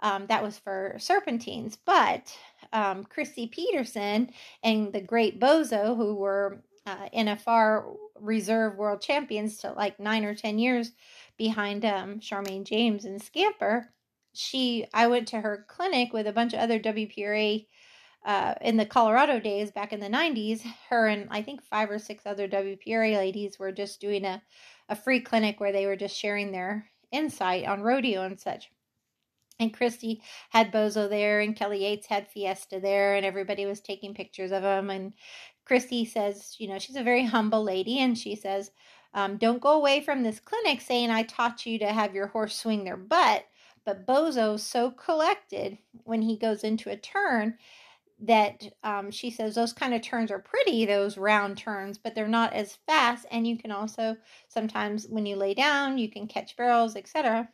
um, 0.01 0.27
that 0.27 0.43
was 0.43 0.57
for 0.57 0.95
serpentines, 0.97 1.77
but 1.85 2.35
um, 2.73 3.05
Kristie 3.05 3.51
Peterson 3.51 4.31
and 4.63 4.93
the 4.93 5.01
great 5.01 5.39
Bozo, 5.39 5.95
who 5.95 6.15
were 6.15 6.63
uh, 6.85 7.09
NFR 7.15 7.95
reserve 8.19 8.77
world 8.77 9.01
champions 9.01 9.57
to 9.57 9.71
like 9.71 9.99
nine 9.99 10.25
or 10.25 10.35
10 10.35 10.59
years 10.59 10.91
behind 11.37 11.85
um, 11.85 12.19
Charmayne 12.19 12.65
James 12.65 13.05
and 13.05 13.21
Scamper. 13.21 13.89
She, 14.33 14.85
I 14.93 15.07
went 15.07 15.27
to 15.29 15.41
her 15.41 15.65
clinic 15.67 16.13
with 16.13 16.27
a 16.27 16.33
bunch 16.33 16.53
of 16.53 16.59
other 16.59 16.79
WPRA 16.79 17.65
uh, 18.25 18.53
in 18.61 18.77
the 18.77 18.85
Colorado 18.85 19.39
days 19.39 19.71
back 19.71 19.93
in 19.93 19.99
the 19.99 20.07
90s. 20.07 20.61
Her 20.89 21.07
and 21.07 21.27
I 21.31 21.41
think 21.41 21.63
five 21.63 21.89
or 21.89 21.99
six 21.99 22.25
other 22.25 22.47
WPRA 22.47 23.15
ladies 23.15 23.57
were 23.57 23.71
just 23.71 24.01
doing 24.01 24.25
a, 24.25 24.41
a 24.89 24.95
free 24.95 25.21
clinic 25.21 25.59
where 25.59 25.71
they 25.71 25.85
were 25.85 25.95
just 25.95 26.17
sharing 26.17 26.51
their 26.51 26.89
insight 27.11 27.65
on 27.65 27.81
rodeo 27.81 28.23
and 28.23 28.39
such 28.39 28.69
and 29.59 29.73
Kristie 29.77 30.21
had 30.49 30.71
Bozo 30.71 31.09
there, 31.09 31.41
and 31.41 31.55
Kelly 31.55 31.83
Yates 31.83 32.07
had 32.07 32.27
Fiesta 32.27 32.79
there, 32.79 33.15
and 33.15 33.25
everybody 33.25 33.65
was 33.65 33.81
taking 33.81 34.13
pictures 34.13 34.51
of 34.51 34.63
him. 34.63 34.89
And 34.89 35.13
Kristie 35.69 36.07
says, 36.07 36.55
you 36.59 36.67
know, 36.67 36.79
she's 36.79 36.95
a 36.95 37.03
very 37.03 37.25
humble 37.25 37.63
lady, 37.63 37.99
and 37.99 38.17
she 38.17 38.35
says, 38.35 38.71
um, 39.13 39.37
don't 39.37 39.61
go 39.61 39.73
away 39.73 40.01
from 40.01 40.23
this 40.23 40.39
clinic 40.39 40.81
saying 40.81 41.09
I 41.09 41.23
taught 41.23 41.65
you 41.65 41.79
to 41.79 41.87
have 41.91 42.13
your 42.13 42.27
horse 42.27 42.55
swing 42.55 42.83
their 42.83 42.97
butt. 42.97 43.45
But 43.85 44.05
Bozo's 44.05 44.63
so 44.63 44.91
collected 44.91 45.77
when 46.03 46.21
he 46.21 46.37
goes 46.37 46.63
into 46.63 46.91
a 46.91 46.97
turn 46.97 47.57
that 48.21 48.63
um, 48.83 49.09
she 49.11 49.31
says 49.31 49.55
those 49.55 49.73
kind 49.73 49.93
of 49.93 50.01
turns 50.01 50.29
are 50.29 50.39
pretty, 50.39 50.85
those 50.85 51.17
round 51.17 51.57
turns, 51.57 51.97
but 51.97 52.13
they're 52.13 52.27
not 52.27 52.53
as 52.53 52.77
fast. 52.85 53.25
And 53.31 53.47
you 53.47 53.57
can 53.57 53.71
also 53.71 54.17
sometimes, 54.49 55.07
when 55.07 55.25
you 55.25 55.37
lay 55.37 55.53
down, 55.53 55.97
you 55.97 56.09
can 56.11 56.27
catch 56.27 56.57
barrels, 56.57 56.95
etc. 56.95 57.49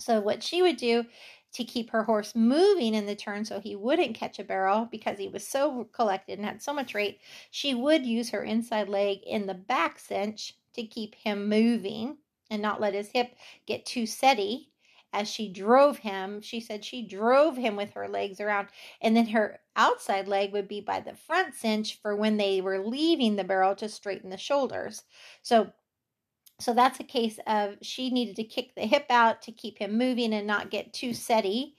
So 0.00 0.20
what 0.20 0.42
she 0.42 0.62
would 0.62 0.76
do 0.76 1.06
to 1.52 1.64
keep 1.64 1.90
her 1.90 2.04
horse 2.04 2.34
moving 2.34 2.94
in 2.94 3.06
the 3.06 3.16
turn 3.16 3.44
so 3.44 3.60
he 3.60 3.74
wouldn't 3.76 4.14
catch 4.14 4.38
a 4.38 4.44
barrel 4.44 4.86
because 4.90 5.18
he 5.18 5.28
was 5.28 5.46
so 5.46 5.84
collected 5.92 6.38
and 6.38 6.46
had 6.46 6.62
so 6.62 6.72
much 6.72 6.94
rate, 6.94 7.20
she 7.50 7.74
would 7.74 8.06
use 8.06 8.30
her 8.30 8.42
inside 8.44 8.88
leg 8.88 9.18
in 9.26 9.46
the 9.46 9.54
back 9.54 9.98
cinch 9.98 10.54
to 10.74 10.86
keep 10.86 11.14
him 11.16 11.48
moving 11.48 12.18
and 12.50 12.62
not 12.62 12.80
let 12.80 12.94
his 12.94 13.10
hip 13.10 13.34
get 13.66 13.84
too 13.84 14.04
setty 14.04 14.68
as 15.12 15.28
she 15.28 15.52
drove 15.52 15.98
him. 15.98 16.40
She 16.40 16.60
said 16.60 16.84
she 16.84 17.06
drove 17.06 17.56
him 17.56 17.74
with 17.76 17.90
her 17.92 18.08
legs 18.08 18.40
around, 18.40 18.68
and 19.00 19.16
then 19.16 19.26
her 19.28 19.60
outside 19.74 20.28
leg 20.28 20.52
would 20.52 20.68
be 20.68 20.80
by 20.80 21.00
the 21.00 21.14
front 21.16 21.54
cinch 21.54 21.96
for 22.00 22.14
when 22.14 22.36
they 22.36 22.60
were 22.60 22.78
leaving 22.86 23.34
the 23.36 23.44
barrel 23.44 23.74
to 23.76 23.88
straighten 23.88 24.30
the 24.30 24.36
shoulders. 24.36 25.02
So 25.42 25.72
so 26.60 26.74
that's 26.74 27.00
a 27.00 27.04
case 27.04 27.38
of 27.46 27.76
she 27.82 28.10
needed 28.10 28.36
to 28.36 28.44
kick 28.44 28.74
the 28.74 28.82
hip 28.82 29.06
out 29.10 29.42
to 29.42 29.52
keep 29.52 29.78
him 29.78 29.98
moving 29.98 30.32
and 30.32 30.46
not 30.46 30.70
get 30.70 30.92
too 30.92 31.10
setty. 31.10 31.72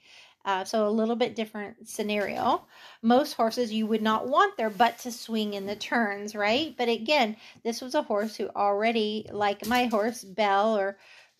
Uh, 0.44 0.64
so 0.64 0.88
a 0.88 0.90
little 0.90 1.14
bit 1.14 1.36
different 1.36 1.88
scenario. 1.88 2.66
Most 3.00 3.34
horses 3.34 3.72
you 3.72 3.86
would 3.86 4.02
not 4.02 4.26
want 4.26 4.56
their 4.56 4.70
butt 4.70 4.98
to 4.98 5.12
swing 5.12 5.54
in 5.54 5.66
the 5.66 5.76
turns, 5.76 6.34
right? 6.34 6.74
But 6.76 6.88
again, 6.88 7.36
this 7.62 7.80
was 7.80 7.94
a 7.94 8.02
horse 8.02 8.34
who 8.34 8.48
already, 8.48 9.28
like 9.30 9.66
my 9.68 9.84
horse 9.84 10.24
Belle 10.24 10.76
or 10.76 10.98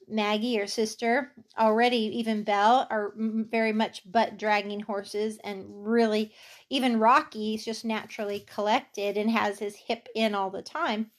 Maggie 0.09 0.61
or 0.61 0.69
sister, 0.69 1.33
already 1.59 2.17
even 2.19 2.45
Belle 2.45 2.87
are 2.91 3.13
very 3.17 3.73
much 3.73 4.03
butt 4.11 4.39
dragging 4.39 4.81
horses, 4.81 5.39
and 5.43 5.65
really 5.85 6.33
even 6.71 7.01
Rocky 7.01 7.55
is 7.55 7.65
just 7.65 7.85
naturally 7.85 8.41
collected 8.41 9.17
and 9.17 9.31
has 9.31 9.59
his 9.59 9.75
hip 9.75 10.09
in 10.15 10.35
all 10.35 10.51
the 10.51 10.63
time. 10.63 11.11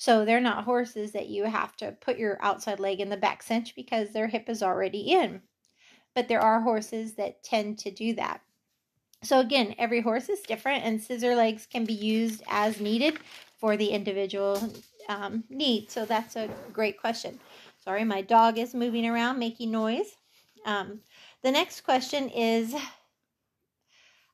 So 0.00 0.24
they're 0.24 0.40
not 0.40 0.64
horses 0.64 1.12
that 1.12 1.28
you 1.28 1.44
have 1.44 1.76
to 1.76 1.92
put 1.92 2.16
your 2.16 2.38
outside 2.40 2.80
leg 2.80 3.00
in 3.00 3.10
the 3.10 3.18
back 3.18 3.42
cinch 3.42 3.74
because 3.76 4.14
their 4.14 4.28
hip 4.28 4.48
is 4.48 4.62
already 4.62 5.00
in. 5.00 5.42
But 6.14 6.26
there 6.26 6.40
are 6.40 6.62
horses 6.62 7.16
that 7.16 7.44
tend 7.44 7.78
to 7.80 7.90
do 7.90 8.14
that. 8.14 8.40
So 9.22 9.40
again, 9.40 9.74
every 9.76 10.00
horse 10.00 10.30
is 10.30 10.40
different 10.40 10.84
and 10.84 11.02
scissor 11.02 11.34
legs 11.34 11.66
can 11.70 11.84
be 11.84 11.92
used 11.92 12.42
as 12.48 12.80
needed 12.80 13.18
for 13.58 13.76
the 13.76 13.88
individual 13.88 14.72
um, 15.10 15.44
need. 15.50 15.90
So 15.90 16.06
that's 16.06 16.34
a 16.34 16.48
great 16.72 16.98
question. 16.98 17.38
Sorry, 17.84 18.02
my 18.02 18.22
dog 18.22 18.56
is 18.56 18.72
moving 18.72 19.06
around 19.06 19.38
making 19.38 19.70
noise. 19.70 20.16
Um, 20.64 21.00
the 21.42 21.52
next 21.52 21.82
question 21.82 22.30
is 22.30 22.74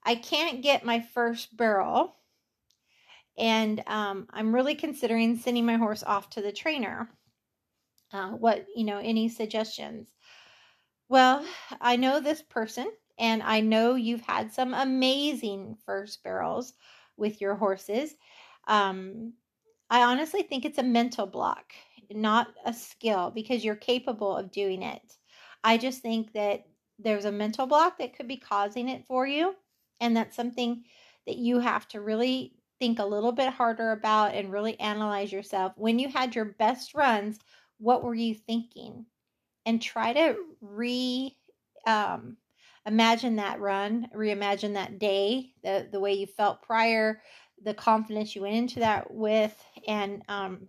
I 0.05 0.15
can't 0.15 0.63
get 0.63 0.85
my 0.85 1.01
first 1.01 1.57
barrel 1.57 2.15
and 3.39 3.83
um, 3.87 4.27
I'm 4.31 4.55
really 4.55 4.75
considering 4.75 5.37
sending 5.37 5.67
my 5.67 5.77
horse 5.77 6.03
off 6.03 6.31
to 6.31 6.43
the 6.43 6.53
trainer. 6.53 7.09
Uh, 8.13 8.31
what, 8.31 8.67
you 8.75 8.85
know, 8.85 8.99
any 8.99 9.29
suggestions? 9.29 10.13
Well, 11.09 11.45
I 11.81 11.97
know 11.97 12.21
this 12.21 12.43
person, 12.43 12.91
and 13.19 13.43
I 13.43 13.61
know 13.61 13.95
you've 13.95 14.23
had 14.23 14.53
some 14.53 14.75
amazing 14.75 15.77
first 15.85 16.23
barrels 16.23 16.73
with 17.17 17.41
your 17.41 17.55
horses. 17.55 18.15
Um, 18.67 19.35
I 19.89 20.03
honestly 20.03 20.43
think 20.43 20.65
it's 20.65 20.79
a 20.79 20.83
mental 20.83 21.27
block, 21.27 21.73
not 22.11 22.49
a 22.65 22.73
skill, 22.73 23.31
because 23.35 23.65
you're 23.65 23.77
capable 23.77 24.37
of 24.37 24.51
doing 24.51 24.83
it. 24.83 25.17
I 25.63 25.79
just 25.79 26.03
think 26.03 26.33
that 26.33 26.65
there's 26.99 27.25
a 27.25 27.33
mental 27.33 27.67
block 27.67 27.99
that 27.99 28.17
could 28.17 28.29
be 28.29 28.37
causing 28.37 28.89
it 28.89 29.07
for 29.07 29.27
you. 29.27 29.55
And 30.01 30.17
that's 30.17 30.37
something 30.37 30.85
that 31.27 31.37
you 31.37 31.59
have 31.59 31.87
to 31.89 32.01
really 32.01 32.55
think 32.79 32.99
a 32.99 33.07
little 33.07 33.33
bit 33.33 33.53
harder 33.53 33.93
about 33.93 34.35
and 34.35 34.53
really 34.53 34.79
analyze 34.81 35.33
yourself. 35.33 35.73
When 35.77 35.99
you 35.99 36.09
had 36.09 36.35
your 36.35 36.45
best 36.45 36.95
runs, 36.95 37.39
what 37.79 38.03
were 38.03 38.15
you 38.15 38.35
thinking? 38.35 39.07
And 39.65 39.83
try 39.83 40.13
to 40.13 40.37
re 40.61 41.37
um, 41.87 42.37
imagine 42.87 43.37
that 43.37 43.61
run, 43.61 44.09
reimagine 44.15 44.75
that 44.75 44.99
day, 44.99 45.53
the, 45.63 45.89
the 45.91 46.01
way 46.01 46.15
you 46.15 46.27
felt 46.27 46.63
prior, 46.63 47.23
the 47.63 47.75
confidence 47.75 48.35
you 48.35 48.43
went 48.43 48.55
into 48.57 48.81
that 48.81 49.13
with, 49.13 49.57
and 49.87 50.23
um, 50.29 50.69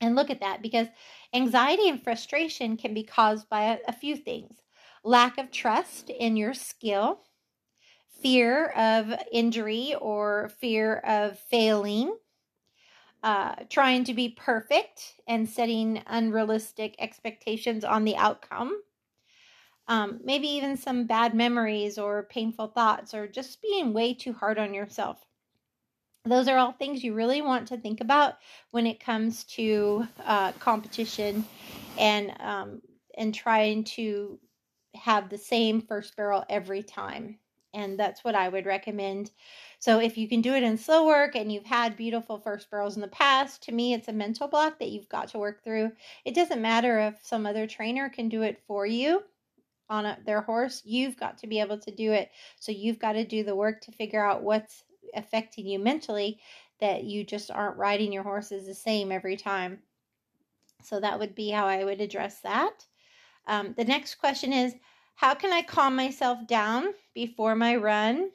and 0.00 0.14
look 0.14 0.30
at 0.30 0.40
that 0.40 0.62
because 0.62 0.88
anxiety 1.34 1.88
and 1.88 2.02
frustration 2.02 2.76
can 2.76 2.94
be 2.94 3.02
caused 3.02 3.48
by 3.48 3.64
a, 3.64 3.78
a 3.88 3.92
few 3.92 4.16
things 4.16 4.58
lack 5.04 5.38
of 5.38 5.50
trust 5.50 6.10
in 6.10 6.36
your 6.36 6.54
skill, 6.54 7.22
fear 8.20 8.66
of 8.70 9.12
injury 9.32 9.94
or 10.00 10.50
fear 10.58 10.96
of 10.96 11.38
failing, 11.38 12.16
uh, 13.22 13.54
trying 13.68 14.04
to 14.04 14.14
be 14.14 14.30
perfect 14.30 15.20
and 15.26 15.48
setting 15.48 16.02
unrealistic 16.06 16.94
expectations 16.98 17.84
on 17.84 18.04
the 18.04 18.16
outcome. 18.16 18.82
Um, 19.88 20.20
maybe 20.22 20.48
even 20.48 20.76
some 20.76 21.06
bad 21.06 21.34
memories 21.34 21.98
or 21.98 22.24
painful 22.24 22.68
thoughts, 22.68 23.14
or 23.14 23.26
just 23.26 23.62
being 23.62 23.94
way 23.94 24.12
too 24.12 24.34
hard 24.34 24.58
on 24.58 24.74
yourself. 24.74 25.24
Those 26.24 26.46
are 26.46 26.58
all 26.58 26.72
things 26.72 27.02
you 27.02 27.14
really 27.14 27.40
want 27.40 27.68
to 27.68 27.78
think 27.78 28.02
about 28.02 28.34
when 28.70 28.86
it 28.86 29.00
comes 29.00 29.44
to 29.44 30.06
uh, 30.24 30.52
competition 30.52 31.44
and 31.98 32.34
um, 32.40 32.82
and 33.16 33.34
trying 33.34 33.84
to 33.84 34.38
have 34.94 35.30
the 35.30 35.38
same 35.38 35.80
first 35.80 36.16
barrel 36.16 36.44
every 36.50 36.82
time. 36.82 37.38
And 37.74 37.98
that's 37.98 38.24
what 38.24 38.34
I 38.34 38.48
would 38.48 38.66
recommend. 38.66 39.30
So 39.78 40.00
if 40.00 40.16
you 40.16 40.28
can 40.28 40.40
do 40.40 40.54
it 40.54 40.62
in 40.62 40.78
slow 40.78 41.06
work 41.06 41.36
and 41.36 41.52
you've 41.52 41.66
had 41.66 41.96
beautiful 41.96 42.38
first 42.38 42.70
barrels 42.70 42.96
in 42.96 43.02
the 43.02 43.08
past, 43.08 43.62
to 43.64 43.72
me, 43.72 43.92
it's 43.92 44.08
a 44.08 44.12
mental 44.12 44.48
block 44.48 44.78
that 44.78 44.88
you've 44.88 45.08
got 45.08 45.28
to 45.28 45.38
work 45.38 45.62
through. 45.62 45.92
It 46.24 46.34
doesn't 46.34 46.62
matter 46.62 46.98
if 46.98 47.18
some 47.22 47.46
other 47.46 47.66
trainer 47.66 48.08
can 48.08 48.28
do 48.28 48.42
it 48.42 48.62
for 48.66 48.86
you 48.86 49.22
on 49.90 50.06
a, 50.06 50.18
their 50.24 50.40
horse. 50.40 50.82
You've 50.84 51.18
got 51.18 51.38
to 51.38 51.46
be 51.46 51.60
able 51.60 51.78
to 51.78 51.90
do 51.90 52.12
it. 52.12 52.30
So 52.58 52.72
you've 52.72 52.98
got 52.98 53.12
to 53.12 53.24
do 53.24 53.44
the 53.44 53.56
work 53.56 53.80
to 53.82 53.92
figure 53.92 54.24
out 54.24 54.42
what's 54.42 54.84
affecting 55.14 55.66
you 55.66 55.78
mentally 55.78 56.40
that 56.80 57.04
you 57.04 57.24
just 57.24 57.50
aren't 57.50 57.76
riding 57.76 58.12
your 58.12 58.22
horses 58.22 58.66
the 58.66 58.74
same 58.74 59.10
every 59.12 59.36
time. 59.36 59.80
So 60.82 61.00
that 61.00 61.18
would 61.18 61.34
be 61.34 61.50
how 61.50 61.66
I 61.66 61.84
would 61.84 62.00
address 62.00 62.40
that. 62.40 62.86
Um, 63.46 63.74
the 63.76 63.84
next 63.84 64.16
question 64.16 64.52
is 64.52 64.74
How 65.18 65.34
can 65.34 65.52
I 65.52 65.62
calm 65.62 65.96
myself 65.96 66.46
down 66.46 66.94
before 67.12 67.56
my 67.56 67.74
run? 67.74 68.30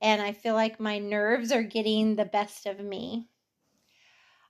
And 0.00 0.22
I 0.22 0.32
feel 0.32 0.54
like 0.54 0.80
my 0.80 0.98
nerves 0.98 1.52
are 1.52 1.62
getting 1.62 2.16
the 2.16 2.24
best 2.24 2.64
of 2.64 2.80
me. 2.80 3.28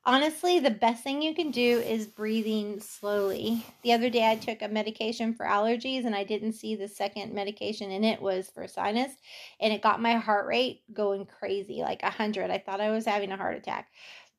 Honestly, 0.05 0.61
the 0.61 0.71
best 0.71 1.03
thing 1.03 1.21
you 1.21 1.35
can 1.35 1.51
do 1.51 1.81
is 1.81 2.07
breathing 2.07 2.79
slowly. 2.79 3.67
The 3.83 3.95
other 3.95 4.11
day, 4.11 4.31
I 4.31 4.37
took 4.37 4.63
a 4.63 4.69
medication 4.69 5.35
for 5.35 5.45
allergies 5.45 6.07
and 6.07 6.15
I 6.15 6.23
didn't 6.23 6.53
see 6.53 6.77
the 6.77 6.87
second 6.87 7.35
medication 7.35 7.91
in 7.91 8.05
it 8.05 8.23
was 8.23 8.49
for 8.51 8.69
sinus, 8.69 9.11
and 9.59 9.73
it 9.73 9.83
got 9.83 10.01
my 10.01 10.15
heart 10.15 10.47
rate 10.47 10.83
going 10.93 11.27
crazy 11.27 11.81
like 11.81 12.05
100. 12.05 12.49
I 12.49 12.59
thought 12.59 12.81
I 12.81 12.91
was 12.93 13.07
having 13.07 13.33
a 13.33 13.37
heart 13.37 13.57
attack. 13.57 13.89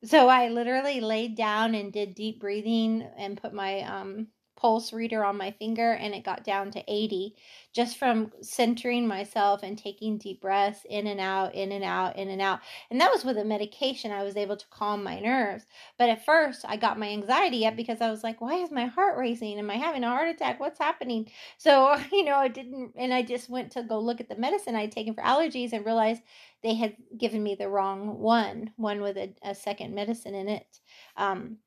So 0.06 0.30
I 0.30 0.48
literally 0.48 1.02
laid 1.02 1.36
down 1.36 1.76
and 1.76 1.92
did 1.92 2.16
deep 2.16 2.40
breathing 2.40 3.02
and 3.18 3.42
put 3.42 3.54
my 3.54 3.82
um, 3.82 4.28
pulse 4.64 4.94
reader 4.94 5.26
on 5.26 5.36
my 5.36 5.52
finger 5.52 5.92
and 5.92 6.16
it 6.16 6.24
got 6.24 6.46
down 6.46 6.72
to 6.72 6.82
80 6.88 7.36
just 7.74 7.98
from 7.98 8.32
centering 8.42 9.06
myself 9.06 9.62
and 9.62 9.78
taking 9.78 10.18
deep 10.18 10.40
breaths 10.40 10.86
in 10.90 11.06
and 11.06 11.20
out, 11.20 11.54
in 11.54 11.74
and 11.74 11.84
out, 11.84 12.16
in 12.16 12.30
and 12.30 12.42
out. 12.42 12.62
And 12.90 13.02
that 13.02 13.12
was 13.12 13.26
with 13.26 13.38
a 13.38 13.44
medication. 13.44 14.12
I 14.12 14.24
was 14.24 14.38
able 14.38 14.56
to 14.56 14.66
calm 14.70 15.04
my 15.04 15.20
nerves. 15.20 15.66
But 15.98 16.10
at 16.10 16.24
first, 16.24 16.64
I 16.66 16.78
got 16.78 16.98
my 16.98 17.10
anxiety 17.10 17.68
up 17.68 17.76
because 17.76 18.00
I 18.00 18.10
was 18.10 18.24
like, 18.24 18.40
why 18.40 18.54
is 18.54 18.72
my 18.72 18.86
heart 18.86 19.18
racing? 19.18 19.60
Am 19.60 19.70
I 19.70 19.76
having 19.76 20.06
a 20.06 20.08
heart 20.08 20.30
attack? 20.30 20.62
What's 20.62 20.80
happening? 20.80 21.30
So, 21.58 21.98
you 22.14 22.24
know, 22.24 22.36
I 22.36 22.48
didn't, 22.48 22.94
and 22.96 23.14
I 23.14 23.22
just 23.22 23.50
went 23.50 23.70
to 23.74 23.84
go 23.84 24.00
look 24.00 24.22
at 24.22 24.30
the 24.30 24.38
medicine 24.38 24.76
I'd 24.76 24.94
taken 24.94 25.14
for 25.14 25.24
allergies 25.24 25.74
and 25.74 25.86
realized 25.86 26.22
they 26.62 26.76
had 26.76 26.96
given 27.18 27.44
me 27.44 27.56
the 27.56 27.68
wrong 27.68 28.20
one, 28.20 28.72
one 28.78 29.02
with 29.02 29.18
a, 29.18 29.34
a 29.44 29.54
second 29.54 29.94
medicine 29.94 30.36
in 30.36 30.48
it. 30.48 30.80
Um, 31.18 31.58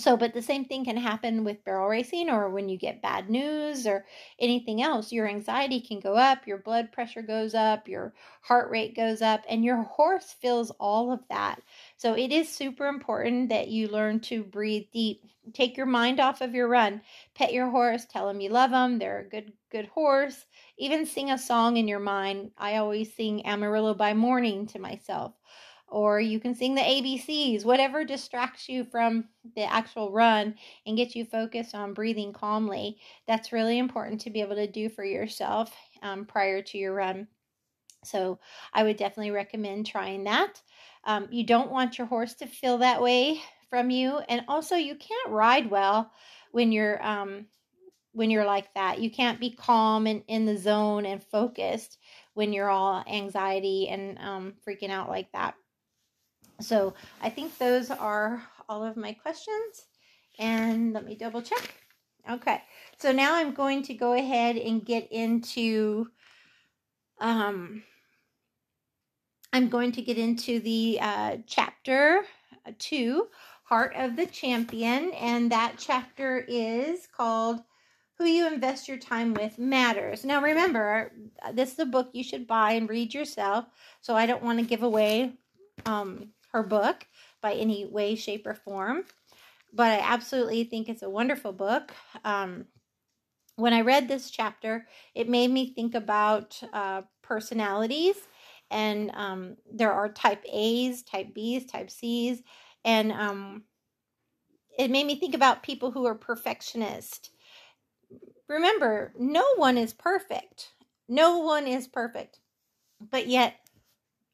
so, 0.00 0.16
but 0.16 0.34
the 0.34 0.42
same 0.42 0.64
thing 0.64 0.84
can 0.84 0.96
happen 0.96 1.44
with 1.44 1.64
barrel 1.64 1.88
racing 1.88 2.30
or 2.30 2.50
when 2.50 2.68
you 2.68 2.78
get 2.78 3.02
bad 3.02 3.28
news 3.28 3.86
or 3.86 4.06
anything 4.38 4.82
else. 4.82 5.12
Your 5.12 5.28
anxiety 5.28 5.80
can 5.80 6.00
go 6.00 6.14
up, 6.14 6.46
your 6.46 6.58
blood 6.58 6.90
pressure 6.92 7.22
goes 7.22 7.54
up, 7.54 7.86
your 7.86 8.14
heart 8.42 8.70
rate 8.70 8.96
goes 8.96 9.22
up, 9.22 9.42
and 9.48 9.64
your 9.64 9.82
horse 9.82 10.34
feels 10.40 10.70
all 10.80 11.12
of 11.12 11.20
that. 11.28 11.60
So, 11.96 12.14
it 12.14 12.32
is 12.32 12.48
super 12.48 12.86
important 12.86 13.50
that 13.50 13.68
you 13.68 13.88
learn 13.88 14.20
to 14.20 14.42
breathe 14.42 14.86
deep. 14.92 15.22
Take 15.52 15.76
your 15.76 15.86
mind 15.86 16.20
off 16.20 16.40
of 16.40 16.54
your 16.54 16.68
run. 16.68 17.02
Pet 17.34 17.52
your 17.52 17.70
horse, 17.70 18.06
tell 18.06 18.26
them 18.26 18.40
you 18.40 18.50
love 18.50 18.70
them, 18.70 18.98
they're 18.98 19.20
a 19.20 19.28
good, 19.28 19.52
good 19.70 19.86
horse. 19.86 20.46
Even 20.78 21.06
sing 21.06 21.30
a 21.30 21.38
song 21.38 21.76
in 21.76 21.88
your 21.88 22.00
mind. 22.00 22.52
I 22.56 22.76
always 22.76 23.14
sing 23.14 23.46
Amarillo 23.46 23.94
by 23.94 24.14
morning 24.14 24.66
to 24.68 24.78
myself 24.78 25.34
or 25.90 26.20
you 26.20 26.38
can 26.38 26.54
sing 26.54 26.74
the 26.74 26.80
ABCs, 26.80 27.64
whatever 27.64 28.04
distracts 28.04 28.68
you 28.68 28.84
from 28.84 29.24
the 29.56 29.64
actual 29.64 30.12
run 30.12 30.54
and 30.86 30.96
gets 30.96 31.16
you 31.16 31.24
focused 31.24 31.74
on 31.74 31.94
breathing 31.94 32.32
calmly. 32.32 32.98
That's 33.26 33.52
really 33.52 33.78
important 33.78 34.20
to 34.22 34.30
be 34.30 34.40
able 34.40 34.56
to 34.56 34.70
do 34.70 34.88
for 34.88 35.04
yourself 35.04 35.74
um, 36.02 36.24
prior 36.24 36.62
to 36.62 36.78
your 36.78 36.94
run. 36.94 37.26
So 38.04 38.38
I 38.72 38.84
would 38.84 38.96
definitely 38.96 39.32
recommend 39.32 39.86
trying 39.86 40.24
that. 40.24 40.62
Um, 41.04 41.28
you 41.30 41.44
don't 41.44 41.70
want 41.70 41.98
your 41.98 42.06
horse 42.06 42.34
to 42.34 42.46
feel 42.46 42.78
that 42.78 43.02
way 43.02 43.40
from 43.68 43.90
you, 43.90 44.18
and 44.28 44.42
also 44.48 44.76
you 44.76 44.94
can't 44.94 45.30
ride 45.30 45.70
well 45.70 46.10
when 46.52 46.72
you're 46.72 47.04
um, 47.06 47.46
when 48.12 48.30
you're 48.30 48.44
like 48.44 48.72
that. 48.74 49.00
You 49.00 49.10
can't 49.10 49.40
be 49.40 49.50
calm 49.50 50.06
and 50.06 50.22
in 50.28 50.46
the 50.46 50.56
zone 50.56 51.04
and 51.04 51.22
focused 51.22 51.98
when 52.34 52.52
you're 52.52 52.70
all 52.70 53.04
anxiety 53.06 53.88
and 53.88 54.18
um, 54.18 54.54
freaking 54.66 54.90
out 54.90 55.08
like 55.08 55.30
that. 55.32 55.54
So 56.60 56.94
I 57.20 57.30
think 57.30 57.58
those 57.58 57.90
are 57.90 58.42
all 58.68 58.84
of 58.84 58.96
my 58.96 59.12
questions. 59.12 59.86
And 60.38 60.92
let 60.92 61.04
me 61.04 61.16
double 61.16 61.42
check. 61.42 61.74
Okay, 62.30 62.62
so 62.98 63.12
now 63.12 63.34
I'm 63.34 63.52
going 63.52 63.82
to 63.84 63.94
go 63.94 64.12
ahead 64.12 64.56
and 64.56 64.84
get 64.84 65.10
into, 65.10 66.06
um, 67.18 67.82
I'm 69.52 69.68
going 69.68 69.92
to 69.92 70.02
get 70.02 70.18
into 70.18 70.60
the 70.60 70.98
uh, 71.00 71.36
chapter 71.46 72.22
two, 72.78 73.28
Heart 73.64 73.94
of 73.96 74.16
the 74.16 74.26
Champion, 74.26 75.12
and 75.12 75.50
that 75.50 75.76
chapter 75.78 76.44
is 76.46 77.06
called 77.06 77.62
Who 78.18 78.26
You 78.26 78.46
Invest 78.46 78.86
Your 78.86 78.98
Time 78.98 79.32
With 79.32 79.58
Matters. 79.58 80.24
Now, 80.24 80.42
remember, 80.42 81.12
this 81.54 81.72
is 81.72 81.78
a 81.78 81.86
book 81.86 82.10
you 82.12 82.22
should 82.22 82.46
buy 82.46 82.72
and 82.72 82.88
read 82.88 83.14
yourself, 83.14 83.64
so 84.02 84.14
I 84.14 84.26
don't 84.26 84.42
want 84.42 84.58
to 84.58 84.64
give 84.64 84.82
away 84.82 85.32
um, 85.86 86.28
her 86.52 86.62
book 86.62 87.06
by 87.40 87.54
any 87.54 87.86
way, 87.86 88.14
shape, 88.14 88.46
or 88.46 88.54
form. 88.54 89.04
But 89.72 89.92
I 89.92 90.00
absolutely 90.00 90.64
think 90.64 90.88
it's 90.88 91.02
a 91.02 91.10
wonderful 91.10 91.52
book. 91.52 91.92
Um, 92.24 92.66
when 93.56 93.72
I 93.72 93.82
read 93.82 94.08
this 94.08 94.30
chapter, 94.30 94.86
it 95.14 95.28
made 95.28 95.50
me 95.50 95.74
think 95.74 95.94
about 95.94 96.60
uh, 96.72 97.02
personalities. 97.22 98.16
And 98.70 99.10
um, 99.14 99.56
there 99.72 99.92
are 99.92 100.08
type 100.08 100.44
A's, 100.50 101.02
type 101.02 101.34
B's, 101.34 101.66
type 101.66 101.90
C's. 101.90 102.42
And 102.84 103.12
um, 103.12 103.64
it 104.78 104.90
made 104.90 105.06
me 105.06 105.16
think 105.16 105.34
about 105.34 105.62
people 105.62 105.90
who 105.90 106.06
are 106.06 106.14
perfectionist. 106.14 107.30
Remember, 108.48 109.12
no 109.18 109.44
one 109.56 109.78
is 109.78 109.92
perfect. 109.92 110.70
No 111.08 111.38
one 111.38 111.66
is 111.66 111.86
perfect. 111.86 112.40
But 113.00 113.26
yet, 113.26 113.59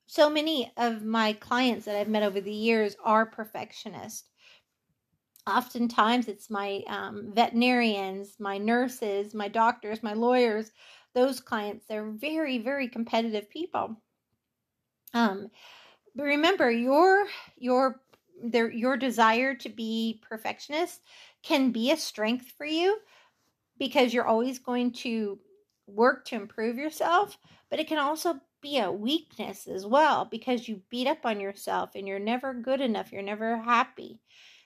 so 0.06 0.30
many 0.30 0.72
of 0.76 1.04
my 1.04 1.32
clients 1.34 1.84
that 1.86 1.96
I've 1.96 2.08
met 2.08 2.22
over 2.22 2.40
the 2.40 2.52
years 2.52 2.96
are 3.04 3.26
perfectionists. 3.26 4.24
Oftentimes, 5.46 6.28
it's 6.28 6.50
my 6.50 6.82
um, 6.88 7.32
veterinarians, 7.34 8.34
my 8.40 8.58
nurses, 8.58 9.34
my 9.34 9.48
doctors, 9.48 10.02
my 10.02 10.12
lawyers. 10.12 10.72
Those 11.14 11.40
clients, 11.40 11.86
they're 11.86 12.10
very, 12.10 12.58
very 12.58 12.88
competitive 12.88 13.48
people. 13.48 13.96
Um, 15.14 15.48
but 16.14 16.24
remember 16.24 16.70
your 16.70 17.26
your 17.56 18.00
their 18.42 18.70
your 18.70 18.96
desire 18.96 19.54
to 19.54 19.68
be 19.68 20.20
perfectionist 20.28 21.00
can 21.42 21.70
be 21.70 21.90
a 21.90 21.96
strength 21.96 22.52
for 22.56 22.66
you 22.66 22.98
because 23.78 24.12
you're 24.12 24.26
always 24.26 24.58
going 24.58 24.92
to 24.92 25.38
work 25.86 26.24
to 26.26 26.34
improve 26.34 26.76
yourself, 26.76 27.38
but 27.70 27.78
it 27.78 27.86
can 27.86 27.98
also 27.98 28.40
be 28.66 28.79
a 28.79 28.90
weakness 28.90 29.68
as 29.68 29.87
well 29.87 30.24
because 30.24 30.66
you 30.66 30.83
beat 30.90 31.07
up 31.07 31.24
on 31.24 31.38
yourself 31.38 31.90
and 31.94 32.09
you're 32.09 32.18
never 32.18 32.52
good 32.52 32.81
enough, 32.81 33.12
you're 33.12 33.22
never 33.22 33.59
happy. 33.59 34.18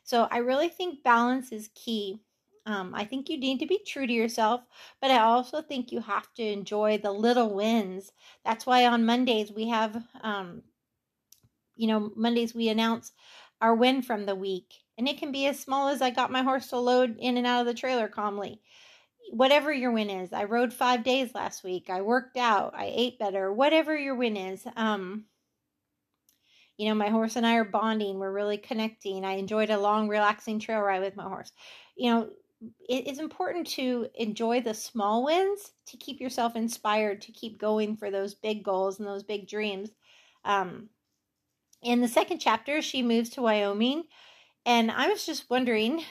So 0.04 0.26
I 0.30 0.38
really 0.38 0.70
think 0.70 1.02
balance 1.02 1.52
is 1.52 1.68
key. 1.74 2.22
Um, 2.64 2.94
I 2.94 3.04
think 3.04 3.28
you 3.28 3.38
need 3.38 3.58
to 3.58 3.66
be 3.66 3.78
true 3.86 4.06
to 4.06 4.12
yourself, 4.12 4.62
but 5.02 5.10
I 5.10 5.18
also 5.18 5.60
think 5.60 5.92
you 5.92 6.00
have 6.00 6.32
to 6.36 6.42
enjoy 6.42 6.96
the 6.96 7.12
little 7.12 7.54
wins. 7.54 8.12
That's 8.42 8.64
why 8.64 8.86
on 8.86 9.04
Mondays 9.04 9.52
we 9.52 9.68
have, 9.68 10.02
um, 10.22 10.62
you 11.76 11.86
know, 11.86 12.10
Mondays 12.16 12.54
we 12.54 12.70
announce 12.70 13.12
our 13.60 13.74
win 13.74 14.00
from 14.00 14.24
the 14.24 14.34
week. 14.34 14.76
And 14.96 15.06
it 15.08 15.18
can 15.18 15.30
be 15.30 15.46
as 15.46 15.60
small 15.60 15.88
as 15.88 16.00
I 16.00 16.08
got 16.08 16.32
my 16.32 16.42
horse 16.42 16.68
to 16.68 16.78
load 16.78 17.16
in 17.18 17.36
and 17.36 17.46
out 17.46 17.60
of 17.60 17.66
the 17.66 17.74
trailer 17.74 18.08
calmly. 18.08 18.62
Whatever 19.30 19.72
your 19.72 19.92
win 19.92 20.10
is, 20.10 20.32
I 20.32 20.44
rode 20.44 20.72
five 20.72 21.04
days 21.04 21.34
last 21.34 21.62
week. 21.62 21.88
I 21.88 22.00
worked 22.00 22.36
out. 22.36 22.74
I 22.76 22.92
ate 22.92 23.18
better. 23.18 23.52
Whatever 23.52 23.96
your 23.96 24.16
win 24.16 24.36
is, 24.36 24.66
um, 24.76 25.26
you 26.76 26.88
know, 26.88 26.96
my 26.96 27.10
horse 27.10 27.36
and 27.36 27.46
I 27.46 27.54
are 27.56 27.64
bonding. 27.64 28.18
We're 28.18 28.32
really 28.32 28.58
connecting. 28.58 29.24
I 29.24 29.32
enjoyed 29.32 29.70
a 29.70 29.78
long, 29.78 30.08
relaxing 30.08 30.58
trail 30.58 30.80
ride 30.80 31.02
with 31.02 31.14
my 31.14 31.24
horse. 31.24 31.52
You 31.94 32.10
know, 32.10 32.30
it 32.88 33.06
is 33.06 33.18
important 33.18 33.68
to 33.68 34.08
enjoy 34.14 34.62
the 34.62 34.74
small 34.74 35.24
wins 35.24 35.72
to 35.86 35.96
keep 35.96 36.20
yourself 36.20 36.56
inspired 36.56 37.20
to 37.22 37.32
keep 37.32 37.60
going 37.60 37.96
for 37.96 38.10
those 38.10 38.34
big 38.34 38.64
goals 38.64 38.98
and 38.98 39.06
those 39.06 39.22
big 39.22 39.48
dreams. 39.48 39.90
Um, 40.44 40.88
in 41.82 42.00
the 42.00 42.08
second 42.08 42.38
chapter, 42.38 42.82
she 42.82 43.02
moves 43.02 43.30
to 43.30 43.42
Wyoming. 43.42 44.04
And 44.66 44.90
I 44.90 45.08
was 45.08 45.24
just 45.24 45.48
wondering, 45.48 46.02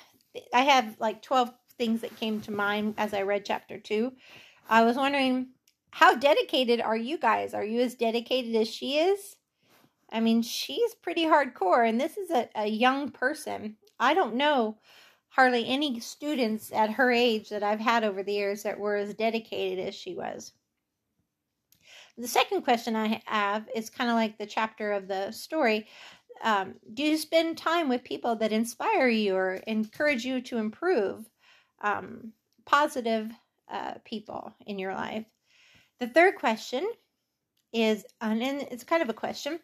I 0.53 0.61
have 0.61 0.95
like 0.99 1.21
12 1.21 1.51
things 1.79 2.01
that 2.01 2.19
came 2.19 2.41
to 2.41 2.51
mind 2.51 2.93
as 2.99 3.15
I 3.15 3.23
read 3.23 3.45
chapter 3.45 3.79
two. 3.79 4.13
I 4.69 4.83
was 4.83 4.97
wondering, 4.97 5.47
how 5.89 6.13
dedicated 6.13 6.79
are 6.79 6.95
you 6.95 7.17
guys? 7.17 7.55
Are 7.55 7.65
you 7.65 7.81
as 7.81 7.95
dedicated 7.95 8.55
as 8.55 8.67
she 8.67 8.99
is? 8.99 9.37
I 10.11 10.19
mean, 10.19 10.43
she's 10.43 10.93
pretty 10.93 11.25
hardcore, 11.25 11.87
and 11.87 11.99
this 11.99 12.17
is 12.17 12.29
a, 12.29 12.49
a 12.55 12.67
young 12.67 13.09
person. 13.09 13.77
I 13.99 14.13
don't 14.13 14.35
know 14.35 14.77
hardly 15.29 15.67
any 15.67 15.99
students 15.99 16.71
at 16.71 16.91
her 16.91 17.11
age 17.11 17.49
that 17.49 17.63
I've 17.63 17.79
had 17.79 18.03
over 18.03 18.21
the 18.21 18.33
years 18.33 18.63
that 18.63 18.79
were 18.79 18.95
as 18.95 19.13
dedicated 19.13 19.87
as 19.87 19.95
she 19.95 20.15
was. 20.15 20.53
The 22.17 22.27
second 22.27 22.63
question 22.63 22.95
I 22.95 23.21
have 23.25 23.69
is 23.73 23.89
kind 23.89 24.09
of 24.09 24.15
like 24.15 24.37
the 24.37 24.45
chapter 24.45 24.91
of 24.91 25.07
the 25.07 25.31
story. 25.31 25.87
Um, 26.43 26.75
do 26.93 27.03
you 27.03 27.17
spend 27.17 27.57
time 27.57 27.87
with 27.87 28.03
people 28.03 28.35
that 28.37 28.51
inspire 28.51 29.07
you 29.07 29.35
or 29.35 29.55
encourage 29.67 30.25
you 30.25 30.41
to 30.41 30.57
improve? 30.57 31.29
Um, 31.81 32.33
positive 32.65 33.31
uh, 33.71 33.95
people 34.05 34.53
in 34.65 34.79
your 34.79 34.93
life. 34.93 35.25
The 35.99 36.07
third 36.07 36.35
question 36.35 36.87
is, 37.73 38.05
and 38.21 38.41
it's 38.41 38.83
kind 38.83 39.01
of 39.01 39.09
a 39.09 39.13
question 39.13 39.59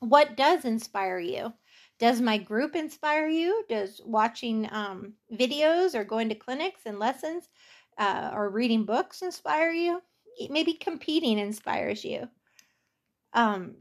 what 0.00 0.36
does 0.36 0.64
inspire 0.64 1.18
you? 1.18 1.52
Does 1.98 2.20
my 2.20 2.38
group 2.38 2.76
inspire 2.76 3.26
you? 3.26 3.64
Does 3.68 4.00
watching 4.04 4.68
um, 4.70 5.14
videos 5.32 5.96
or 5.96 6.04
going 6.04 6.28
to 6.28 6.36
clinics 6.36 6.82
and 6.86 7.00
lessons 7.00 7.48
uh, 7.98 8.30
or 8.32 8.50
reading 8.50 8.84
books 8.84 9.22
inspire 9.22 9.72
you? 9.72 10.00
maybe 10.50 10.74
competing 10.74 11.38
inspires 11.38 12.04
you. 12.04 12.28
Um, 13.32 13.76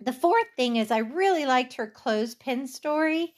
the 0.00 0.12
fourth 0.12 0.46
thing 0.56 0.76
is 0.76 0.90
I 0.90 0.98
really 0.98 1.46
liked 1.46 1.74
her 1.74 1.86
clothespin 1.86 2.66
story. 2.66 3.34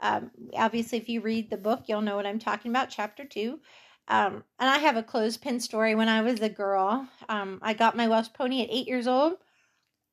Um, 0.00 0.30
obviously, 0.54 0.98
if 0.98 1.08
you 1.08 1.20
read 1.20 1.50
the 1.50 1.56
book, 1.56 1.84
you'll 1.86 2.02
know 2.02 2.16
what 2.16 2.26
I'm 2.26 2.38
talking 2.38 2.70
about, 2.70 2.90
chapter 2.90 3.24
two. 3.24 3.60
Um, 4.08 4.44
and 4.58 4.70
I 4.70 4.78
have 4.78 4.96
a 4.96 5.02
clothespin 5.02 5.60
story 5.60 5.94
when 5.94 6.08
I 6.08 6.22
was 6.22 6.40
a 6.40 6.48
girl. 6.48 7.06
Um, 7.28 7.58
I 7.62 7.74
got 7.74 7.96
my 7.96 8.08
Welsh 8.08 8.28
pony 8.32 8.62
at 8.62 8.70
eight 8.70 8.88
years 8.88 9.06
old. 9.06 9.34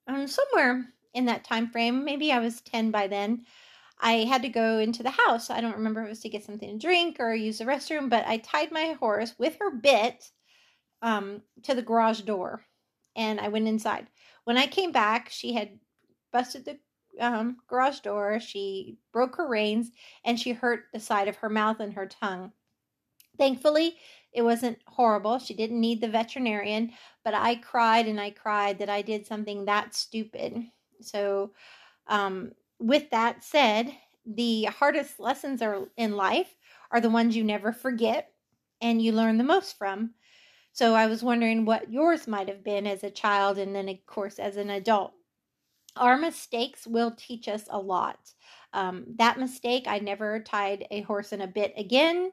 Um, 0.08 0.28
somewhere 0.28 0.86
in 1.14 1.26
that 1.26 1.46
time 1.46 1.70
frame, 1.70 2.04
maybe 2.04 2.32
I 2.32 2.40
was 2.40 2.62
10 2.62 2.92
by 2.92 3.08
then. 3.08 3.46
I 4.02 4.26
had 4.26 4.42
to 4.42 4.50
go 4.50 4.80
into 4.80 5.04
the 5.04 5.12
house. 5.12 5.50
I 5.50 5.62
don't 5.62 5.78
remember 5.78 6.02
if 6.02 6.08
it 6.08 6.10
was 6.10 6.20
to 6.22 6.30
get 6.30 6.44
something 6.44 6.70
to 6.70 6.78
drink 6.78 7.18
or 7.20 7.34
use 7.34 7.60
the 7.60 7.66
restroom, 7.66 8.10
but 8.10 8.28
I 8.28 8.38
tied 8.38 8.72
my 8.72 8.98
horse 9.00 9.34
with 9.40 9.56
her 9.60 9.72
bit 9.72 10.32
um, 11.02 11.42
to 11.64 11.74
the 11.74 11.82
garage 11.82 12.22
door 12.22 12.66
and 13.16 13.40
I 13.40 13.48
went 13.48 13.68
inside. 13.68 14.08
When 14.44 14.58
I 14.58 14.68
came 14.68 14.92
back, 14.92 15.30
she 15.30 15.54
had 15.54 15.80
busted 16.32 16.66
the 16.66 16.78
um, 17.20 17.58
garage 17.68 18.00
door. 18.00 18.40
She 18.40 18.98
broke 19.12 19.36
her 19.38 19.48
reins 19.48 19.92
and 20.24 20.40
she 20.40 20.52
hurt 20.52 20.86
the 20.94 21.00
side 21.00 21.28
of 21.28 21.38
her 21.38 21.50
mouth 21.50 21.80
and 21.80 21.94
her 21.94 22.08
tongue. 22.08 22.52
Thankfully, 23.38 23.98
it 24.32 24.42
wasn't 24.42 24.80
horrible. 24.88 25.40
She 25.40 25.54
didn't 25.54 25.80
need 25.80 26.02
the 26.02 26.08
veterinarian, 26.08 26.92
but 27.24 27.34
I 27.34 27.56
cried 27.56 28.08
and 28.08 28.20
I 28.20 28.32
cried 28.32 28.80
that 28.80 28.90
I 28.90 29.02
did 29.02 29.26
something 29.26 29.66
that 29.66 29.96
stupid. 29.96 30.64
So, 31.02 31.52
um, 32.08 32.52
with 32.80 33.10
that 33.12 33.44
said, 33.44 33.94
the 34.26 34.66
hardest 34.66 35.20
lessons 35.20 35.62
are 35.62 35.88
in 35.98 36.16
life 36.16 36.56
are 36.92 37.02
the 37.02 37.10
ones 37.10 37.36
you 37.36 37.44
never 37.44 37.72
forget 37.72 38.32
and 38.82 39.02
you 39.02 39.12
learn 39.12 39.38
the 39.38 39.44
most 39.44 39.78
from. 39.78 40.12
So 40.74 40.94
I 40.94 41.08
was 41.08 41.24
wondering 41.24 41.64
what 41.64 41.92
yours 41.92 42.28
might 42.28 42.50
have 42.50 42.64
been 42.64 42.86
as 42.86 43.04
a 43.04 43.10
child 43.10 43.58
and 43.58 43.74
then, 43.74 43.88
of 43.88 44.06
course, 44.06 44.40
as 44.40 44.58
an 44.58 44.70
adult. 44.70 45.14
Our 45.96 46.18
mistakes 46.18 46.86
will 46.86 47.12
teach 47.12 47.48
us 47.48 47.66
a 47.70 47.80
lot. 47.80 48.20
Um, 48.74 49.06
that 49.18 49.40
mistake, 49.40 49.86
I 49.88 50.00
never 50.00 50.42
tied 50.42 50.86
a 50.92 51.02
horse 51.02 51.32
in 51.32 51.42
a 51.42 51.48
bit 51.48 51.74
again. 51.78 52.32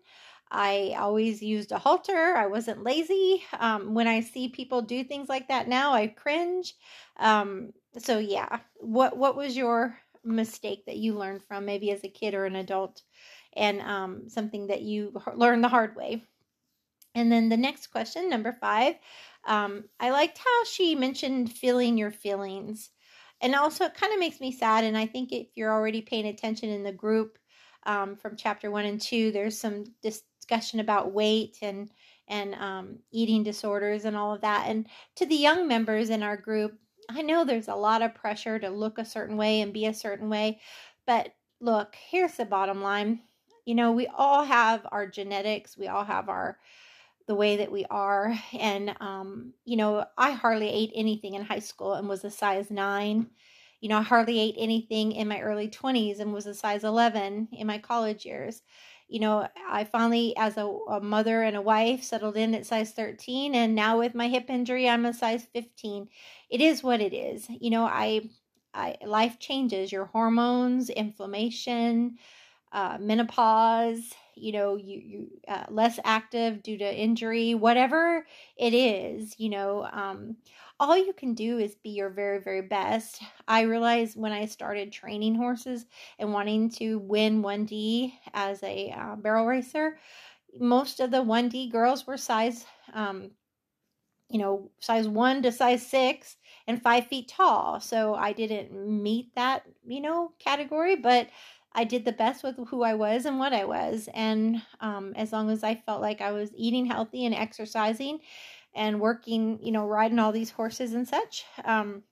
I 0.51 0.97
always 0.99 1.43
used 1.43 1.73
a 1.73 1.79
halter. 1.79 2.35
I 2.37 2.47
wasn't 2.47 2.85
lazy. 2.85 3.43
Um, 3.59 3.95
when 3.95 4.07
I 4.07 4.21
see 4.21 4.49
people 4.49 4.83
do 4.83 5.03
things 5.03 5.29
like 5.29 5.49
that 5.49 5.69
now, 5.69 5.93
I 5.93 6.09
cringe. 6.09 6.75
Um, 7.19 7.73
so 7.99 8.19
yeah, 8.19 8.59
what 8.77 9.17
what 9.17 9.37
was 9.37 9.57
your 9.57 9.99
mistake 10.25 10.85
that 10.87 10.97
you 10.97 11.15
learned 11.15 11.43
from, 11.43 11.65
maybe 11.65 11.91
as 11.91 12.05
a 12.05 12.09
kid 12.09 12.35
or 12.35 12.45
an 12.45 12.57
adult, 12.57 13.03
and 13.55 13.81
um, 13.81 14.29
something 14.29 14.67
that 14.67 14.83
you 14.83 15.15
learned 15.35 15.65
the 15.65 15.69
hard 15.69 15.97
way? 15.97 16.23
And 17.15 17.31
then 17.31 17.49
the 17.49 17.57
next 17.57 17.89
question, 17.89 18.29
number 18.29 18.53
five, 18.53 18.95
um, 19.45 19.85
I 20.01 20.11
liked 20.11 20.39
how 20.39 20.65
she 20.65 20.95
mentioned 20.95 21.53
feeling 21.53 21.99
your 21.99 22.11
feelings. 22.11 22.91
And 23.43 23.55
also, 23.55 23.85
it 23.85 23.95
kind 23.95 24.13
of 24.13 24.21
makes 24.21 24.41
me 24.41 24.53
sad. 24.53 24.85
And 24.85 24.97
I 24.97 25.07
think 25.07 25.33
if 25.33 25.49
you're 25.55 25.73
already 25.73 26.01
paying 26.01 26.27
attention 26.27 26.71
in 26.71 26.85
the 26.85 26.93
group 26.93 27.39
um, 27.85 28.17
from 28.17 28.37
chapter 28.37 28.71
one 28.71 28.85
and 28.85 29.01
two, 29.01 29.33
there's 29.33 29.59
some 29.59 29.85
discussion 30.01 30.81
about 30.81 31.13
weight 31.13 31.59
and 31.61 31.91
and 32.29 32.55
um, 32.55 32.99
eating 33.11 33.43
disorders 33.43 34.05
and 34.05 34.17
all 34.17 34.33
of 34.33 34.41
that. 34.43 34.67
And 34.69 34.87
to 35.17 35.27
the 35.27 35.35
young 35.35 35.67
members 35.67 36.09
in 36.09 36.23
our 36.23 36.37
group, 36.37 36.79
I 37.11 37.23
know 37.23 37.45
there's 37.45 37.69
a 37.69 37.75
lot 37.75 38.01
of 38.01 38.15
pressure 38.15 38.59
to 38.61 38.71
look 38.71 38.99
a 38.99 39.05
certain 39.05 39.37
way 39.37 39.61
and 39.61 39.73
be 39.73 39.87
a 39.87 39.95
certain 39.95 40.31
way. 40.31 40.61
But 41.05 41.35
look, 41.61 41.97
here's 42.09 42.35
the 42.35 42.45
bottom 42.45 42.81
line. 42.81 43.23
You 43.67 43.75
know, 43.75 43.93
we 43.93 44.07
all 44.07 44.45
have 44.45 44.87
our 44.93 45.07
genetics, 45.07 45.77
we 45.77 45.89
all 45.89 46.05
have 46.05 46.29
our 46.29 46.59
the 47.27 47.35
way 47.35 47.57
that 47.57 47.73
we 47.73 47.85
are. 47.87 48.35
And, 48.59 48.95
um, 49.01 49.55
you 49.65 49.77
know, 49.77 50.05
I 50.19 50.33
hardly 50.33 50.69
ate 50.71 50.93
anything 50.95 51.35
in 51.35 51.43
high 51.45 51.61
school 51.61 51.95
and 51.95 52.09
was 52.09 52.25
a 52.25 52.31
size 52.31 52.71
nine. 52.71 53.31
You 53.81 53.89
know, 53.89 53.99
I 53.99 54.03
hardly 54.03 54.39
ate 54.39 54.55
anything 54.59 55.13
in 55.13 55.29
my 55.29 55.41
early 55.41 55.69
20s 55.69 56.21
and 56.21 56.33
was 56.33 56.47
a 56.47 56.55
size 56.55 56.85
11 56.85 57.49
in 57.53 57.67
my 57.67 57.79
college 57.79 58.25
years. 58.25 58.63
You 59.09 59.21
know, 59.21 59.49
I 59.69 59.85
finally, 59.85 60.35
as 60.37 60.57
a, 60.57 60.65
a 60.67 61.01
mother 61.01 61.43
and 61.43 61.57
a 61.57 61.61
wife, 61.63 62.03
settled 62.03 62.37
in 62.37 62.55
at 62.55 62.65
size 62.67 62.93
13. 62.93 63.55
And 63.55 63.75
now 63.75 63.99
with 63.99 64.15
my 64.15 64.29
hip 64.29 64.47
injury, 64.49 64.89
I'm 64.89 65.05
a 65.05 65.13
size 65.13 65.45
15. 65.53 66.09
It 66.49 66.61
is 66.61 66.83
what 66.83 67.01
it 67.01 67.13
is. 67.13 67.47
You 67.49 67.71
know, 67.71 67.85
I, 67.85 68.31
I 68.73 68.97
life 69.05 69.39
changes 69.39 69.93
your 69.93 70.07
hormones, 70.07 70.89
inflammation, 70.89 72.19
uh, 72.73 72.99
menopause, 73.01 74.15
you 74.37 74.53
know 74.53 74.77
you 74.77 75.01
you 75.05 75.29
uh, 75.49 75.65
less 75.71 75.99
active 76.05 76.63
due 76.63 76.79
to 76.79 76.95
injury 77.01 77.55
whatever 77.55 78.27
it 78.57 78.75
is 78.75 79.35
you 79.39 79.49
know 79.51 79.89
um 79.93 80.37
all 80.81 80.97
you 80.97 81.13
can 81.13 81.35
do 81.35 81.59
is 81.59 81.77
be 81.77 81.91
your 81.91 82.11
very 82.11 82.41
very 82.41 82.63
best. 82.63 83.23
I 83.47 83.63
realized 83.63 84.17
when 84.17 84.33
i 84.33 84.47
started 84.47 84.93
training 84.93 85.35
horses 85.37 85.87
and 86.19 86.33
wanting 86.33 86.71
to 86.73 86.99
win 86.99 87.43
1d 87.43 88.15
as 88.35 88.63
a 88.63 88.91
uh, 88.91 89.17
barrel 89.17 89.47
racer 89.47 89.99
most 90.59 91.01
of 91.01 91.11
the 91.11 91.23
1d 91.23 91.71
girls 91.71 92.07
were 92.07 92.17
size 92.19 92.67
um 92.95 93.31
you 94.31 94.39
know 94.39 94.71
size 94.81 95.09
1 95.09 95.43
to 95.43 95.53
size 95.53 95.87
6 95.87 96.37
and 96.67 96.83
5 96.83 97.07
feet 97.09 97.29
tall. 97.29 97.81
So 97.81 98.15
i 98.15 98.33
didn't 98.33 98.73
meet 98.73 99.35
that 99.37 99.65
you 99.87 100.01
know 100.01 100.33
category 100.39 100.97
but 100.97 101.29
I 101.75 101.85
did 101.85 102.05
the 102.05 102.13
best 102.13 102.43
with 102.43 102.57
who 102.69 102.83
I 102.83 102.95
was 102.95 103.25
and 103.25 103.39
what 103.39 103.53
I 103.53 103.65
was. 103.65 104.09
And 104.15 104.63
um, 104.81 105.13
as 105.17 105.33
long 105.33 105.51
as 105.51 105.65
I 105.65 105.75
felt 105.75 106.03
like 106.03 106.21
I 106.21 106.33
was 106.33 106.51
eating 106.55 106.87
healthy 106.87 107.25
and 107.27 107.35
exercising 107.35 108.21
and 108.75 109.01
working, 109.01 109.59
you 109.63 109.73
know, 109.73 109.87
riding 109.87 110.19
all 110.19 110.33
these 110.33 110.51
horses 110.51 110.95
and 110.95 111.07
such, 111.07 111.45
um, 111.65 112.03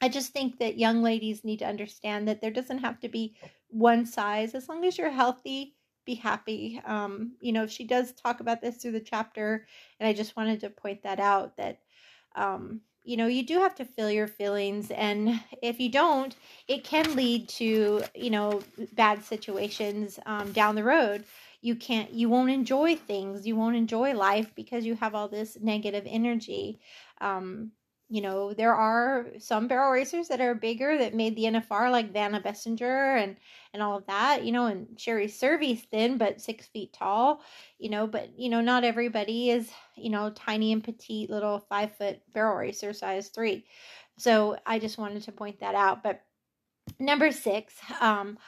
I 0.00 0.08
just 0.08 0.32
think 0.32 0.58
that 0.58 0.78
young 0.78 1.02
ladies 1.02 1.44
need 1.44 1.58
to 1.58 1.66
understand 1.66 2.28
that 2.28 2.40
there 2.40 2.52
doesn't 2.52 2.78
have 2.78 3.00
to 3.00 3.08
be 3.08 3.36
one 3.68 4.06
size 4.06 4.54
as 4.54 4.68
long 4.68 4.84
as 4.84 4.96
you're 4.96 5.10
healthy 5.10 5.74
be 6.06 6.14
happy 6.14 6.80
um 6.86 7.32
you 7.42 7.52
know 7.52 7.66
she 7.66 7.86
does 7.86 8.12
talk 8.12 8.40
about 8.40 8.62
this 8.62 8.78
through 8.78 8.92
the 8.92 9.00
chapter 9.00 9.66
and 10.00 10.08
i 10.08 10.12
just 10.14 10.36
wanted 10.36 10.58
to 10.58 10.70
point 10.70 11.02
that 11.02 11.20
out 11.20 11.54
that 11.58 11.80
um 12.34 12.80
you 13.08 13.16
know 13.16 13.26
you 13.26 13.42
do 13.42 13.58
have 13.60 13.74
to 13.74 13.84
feel 13.84 14.10
your 14.10 14.26
feelings 14.26 14.90
and 14.90 15.40
if 15.62 15.80
you 15.80 15.88
don't 15.90 16.36
it 16.68 16.84
can 16.84 17.16
lead 17.16 17.48
to 17.48 18.02
you 18.14 18.28
know 18.28 18.60
bad 18.92 19.24
situations 19.24 20.18
um, 20.26 20.52
down 20.52 20.74
the 20.74 20.84
road. 20.84 21.24
You 21.60 21.74
can't 21.74 22.12
you 22.12 22.28
won't 22.28 22.50
enjoy 22.50 22.94
things 22.94 23.46
you 23.46 23.56
won't 23.56 23.74
enjoy 23.74 24.14
life 24.14 24.54
because 24.54 24.84
you 24.84 24.94
have 24.94 25.14
all 25.14 25.28
this 25.28 25.58
negative 25.60 26.04
energy 26.06 26.78
um, 27.20 27.72
you 28.10 28.22
know, 28.22 28.54
there 28.54 28.74
are 28.74 29.26
some 29.38 29.68
barrel 29.68 29.92
racers 29.92 30.28
that 30.28 30.40
are 30.40 30.54
bigger 30.54 30.96
that 30.96 31.14
made 31.14 31.36
the 31.36 31.44
NFR, 31.44 31.90
like 31.90 32.12
Vanna 32.12 32.40
Bessinger 32.40 33.22
and 33.22 33.36
and 33.74 33.82
all 33.82 33.98
of 33.98 34.06
that, 34.06 34.44
you 34.44 34.52
know, 34.52 34.66
and 34.66 34.98
Sherry 34.98 35.26
Cervi's 35.26 35.82
thin 35.82 36.16
but 36.16 36.40
six 36.40 36.66
feet 36.66 36.94
tall, 36.94 37.42
you 37.78 37.90
know, 37.90 38.06
but 38.06 38.30
you 38.38 38.48
know, 38.48 38.62
not 38.62 38.84
everybody 38.84 39.50
is, 39.50 39.70
you 39.94 40.08
know, 40.08 40.30
tiny 40.30 40.72
and 40.72 40.82
petite 40.82 41.28
little 41.28 41.60
five 41.68 41.94
foot 41.96 42.20
barrel 42.32 42.56
racer 42.56 42.94
size 42.94 43.28
three. 43.28 43.66
So 44.16 44.56
I 44.64 44.78
just 44.78 44.96
wanted 44.96 45.22
to 45.24 45.32
point 45.32 45.60
that 45.60 45.74
out. 45.74 46.02
But 46.02 46.22
number 46.98 47.30
six, 47.30 47.74
um, 48.00 48.38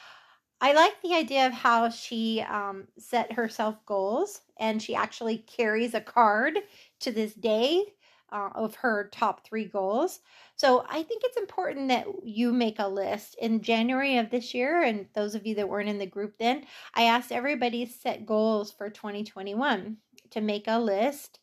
I 0.62 0.72
like 0.72 1.00
the 1.02 1.14
idea 1.14 1.46
of 1.46 1.52
how 1.52 1.90
she 1.90 2.40
um, 2.40 2.88
set 2.98 3.32
herself 3.32 3.76
goals 3.84 4.40
and 4.58 4.82
she 4.82 4.94
actually 4.94 5.38
carries 5.38 5.94
a 5.94 6.00
card 6.00 6.58
to 7.00 7.12
this 7.12 7.34
day 7.34 7.84
uh, 8.32 8.50
of 8.54 8.76
her 8.76 9.08
top 9.12 9.44
three 9.44 9.64
goals. 9.64 10.20
So 10.56 10.84
I 10.88 11.02
think 11.02 11.22
it's 11.24 11.36
important 11.36 11.88
that 11.88 12.06
you 12.22 12.52
make 12.52 12.78
a 12.78 12.88
list. 12.88 13.36
In 13.40 13.62
January 13.62 14.18
of 14.18 14.30
this 14.30 14.54
year, 14.54 14.82
and 14.82 15.06
those 15.14 15.34
of 15.34 15.46
you 15.46 15.54
that 15.56 15.68
weren't 15.68 15.88
in 15.88 15.98
the 15.98 16.06
group 16.06 16.38
then, 16.38 16.64
I 16.94 17.04
asked 17.04 17.32
everybody 17.32 17.86
set 17.86 18.26
goals 18.26 18.70
for 18.70 18.90
2021 18.90 19.96
to 20.30 20.40
make 20.40 20.64
a 20.66 20.78
list 20.78 21.40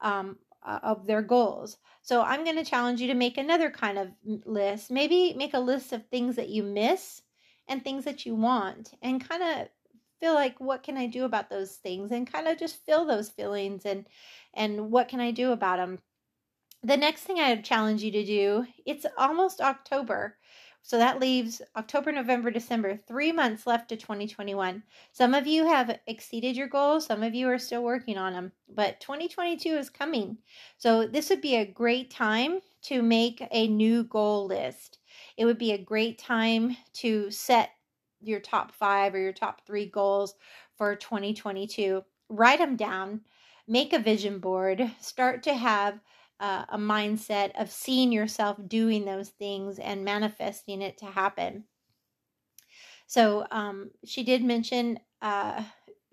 um, 0.00 0.38
of 0.62 1.06
their 1.06 1.22
goals. 1.22 1.78
So 2.02 2.22
I'm 2.22 2.44
going 2.44 2.56
to 2.56 2.64
challenge 2.64 3.00
you 3.00 3.08
to 3.08 3.14
make 3.14 3.38
another 3.38 3.70
kind 3.70 3.98
of 3.98 4.08
list. 4.24 4.90
Maybe 4.90 5.34
make 5.34 5.54
a 5.54 5.60
list 5.60 5.92
of 5.92 6.06
things 6.06 6.36
that 6.36 6.48
you 6.48 6.62
miss 6.62 7.22
and 7.68 7.82
things 7.82 8.04
that 8.04 8.24
you 8.24 8.34
want, 8.34 8.94
and 9.02 9.26
kind 9.26 9.42
of 9.42 9.68
feel 10.20 10.32
like 10.32 10.58
what 10.58 10.82
can 10.82 10.96
I 10.96 11.06
do 11.06 11.24
about 11.24 11.50
those 11.50 11.72
things, 11.72 12.10
and 12.12 12.30
kind 12.30 12.48
of 12.48 12.58
just 12.58 12.84
feel 12.86 13.04
those 13.04 13.28
feelings 13.28 13.84
and 13.84 14.06
and 14.54 14.90
what 14.90 15.08
can 15.08 15.20
I 15.20 15.32
do 15.32 15.52
about 15.52 15.76
them 15.76 15.98
the 16.82 16.96
next 16.96 17.22
thing 17.22 17.40
I 17.40 17.56
challenge 17.56 18.02
you 18.02 18.12
to 18.12 18.24
do, 18.24 18.66
it's 18.86 19.06
almost 19.16 19.60
October. 19.60 20.36
So 20.82 20.96
that 20.96 21.20
leaves 21.20 21.60
October, 21.76 22.12
November, 22.12 22.50
December, 22.50 22.96
three 22.96 23.30
months 23.30 23.66
left 23.66 23.88
to 23.90 23.96
2021. 23.96 24.82
Some 25.12 25.34
of 25.34 25.46
you 25.46 25.66
have 25.66 25.98
exceeded 26.06 26.56
your 26.56 26.68
goals, 26.68 27.04
some 27.04 27.22
of 27.22 27.34
you 27.34 27.48
are 27.48 27.58
still 27.58 27.82
working 27.82 28.16
on 28.16 28.32
them, 28.32 28.52
but 28.68 29.00
2022 29.00 29.68
is 29.70 29.90
coming. 29.90 30.38
So 30.78 31.06
this 31.06 31.28
would 31.28 31.42
be 31.42 31.56
a 31.56 31.66
great 31.66 32.10
time 32.10 32.60
to 32.84 33.02
make 33.02 33.46
a 33.50 33.66
new 33.66 34.04
goal 34.04 34.46
list. 34.46 34.98
It 35.36 35.44
would 35.44 35.58
be 35.58 35.72
a 35.72 35.84
great 35.84 36.18
time 36.18 36.76
to 36.94 37.30
set 37.30 37.70
your 38.22 38.40
top 38.40 38.72
five 38.72 39.14
or 39.14 39.18
your 39.18 39.32
top 39.32 39.66
three 39.66 39.86
goals 39.90 40.36
for 40.76 40.96
2022. 40.96 42.02
Write 42.30 42.60
them 42.60 42.76
down, 42.76 43.20
make 43.66 43.92
a 43.92 43.98
vision 43.98 44.38
board, 44.38 44.90
start 45.00 45.42
to 45.42 45.54
have 45.54 46.00
uh, 46.40 46.64
a 46.68 46.78
mindset 46.78 47.50
of 47.60 47.70
seeing 47.70 48.12
yourself 48.12 48.56
doing 48.66 49.04
those 49.04 49.30
things 49.30 49.78
and 49.78 50.04
manifesting 50.04 50.82
it 50.82 50.98
to 50.98 51.06
happen. 51.06 51.64
So 53.06 53.46
um, 53.50 53.90
she 54.04 54.22
did 54.22 54.44
mention 54.44 54.98
uh, 55.22 55.62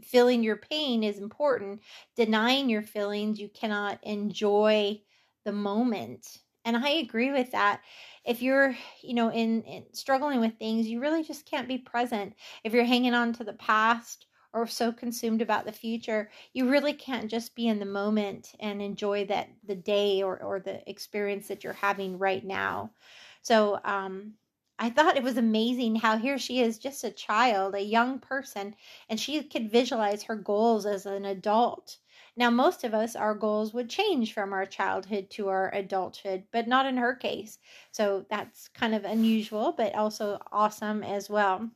feeling 0.01 0.43
your 0.43 0.55
pain 0.55 1.03
is 1.03 1.19
important. 1.19 1.81
Denying 2.15 2.69
your 2.69 2.81
feelings, 2.81 3.39
you 3.39 3.49
cannot 3.49 3.99
enjoy 4.03 5.01
the 5.43 5.51
moment. 5.51 6.25
And 6.63 6.75
I 6.75 6.89
agree 6.89 7.31
with 7.31 7.51
that. 7.51 7.81
If 8.25 8.41
you're, 8.41 8.75
you 9.03 9.13
know, 9.13 9.31
in, 9.31 9.61
in 9.63 9.85
struggling 9.93 10.39
with 10.39 10.57
things, 10.57 10.87
you 10.87 10.99
really 10.99 11.23
just 11.23 11.45
can't 11.45 11.67
be 11.67 11.77
present. 11.77 12.33
If 12.63 12.73
you're 12.73 12.85
hanging 12.85 13.13
on 13.13 13.33
to 13.33 13.43
the 13.43 13.53
past 13.53 14.24
or 14.55 14.65
so 14.65 14.91
consumed 14.91 15.41
about 15.41 15.65
the 15.65 15.71
future, 15.71 16.31
you 16.53 16.69
really 16.69 16.93
can't 16.93 17.29
just 17.29 17.55
be 17.55 17.67
in 17.67 17.79
the 17.79 17.85
moment 17.85 18.53
and 18.59 18.81
enjoy 18.81 19.25
that 19.25 19.49
the 19.67 19.75
day 19.75 20.23
or, 20.23 20.41
or 20.41 20.59
the 20.59 20.89
experience 20.89 21.47
that 21.49 21.63
you're 21.63 21.73
having 21.73 22.17
right 22.17 22.43
now. 22.45 22.91
So 23.41 23.79
um, 23.83 24.35
I 24.79 24.89
thought 24.89 25.17
it 25.17 25.23
was 25.23 25.37
amazing 25.37 25.97
how 25.97 26.17
here 26.17 26.37
she 26.37 26.61
is, 26.61 26.79
just 26.79 27.03
a 27.03 27.11
child, 27.11 27.75
a 27.75 27.81
young 27.81 28.19
person, 28.19 28.75
and 29.09 29.19
she 29.19 29.43
could 29.43 29.69
visualize 29.69 30.23
her 30.23 30.35
goals 30.35 30.85
as 30.85 31.05
an 31.05 31.25
adult. 31.25 31.97
Now, 32.37 32.49
most 32.49 32.83
of 32.85 32.93
us, 32.93 33.15
our 33.15 33.35
goals 33.35 33.73
would 33.73 33.89
change 33.89 34.33
from 34.33 34.53
our 34.53 34.65
childhood 34.65 35.29
to 35.31 35.49
our 35.49 35.73
adulthood, 35.73 36.45
but 36.51 36.67
not 36.67 36.85
in 36.85 36.97
her 36.97 37.13
case. 37.15 37.59
So 37.91 38.25
that's 38.29 38.69
kind 38.69 38.95
of 38.95 39.03
unusual, 39.05 39.73
but 39.73 39.93
also 39.95 40.39
awesome 40.51 41.03
as 41.03 41.29
well. 41.29 41.71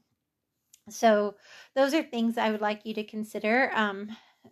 So, 0.90 1.36
those 1.76 1.94
are 1.94 2.04
things 2.04 2.38
I 2.38 2.52
would 2.52 2.62
like 2.62 2.86
you 2.86 2.94
to 2.96 3.04
consider. 3.04 3.72
Um, 3.74 4.10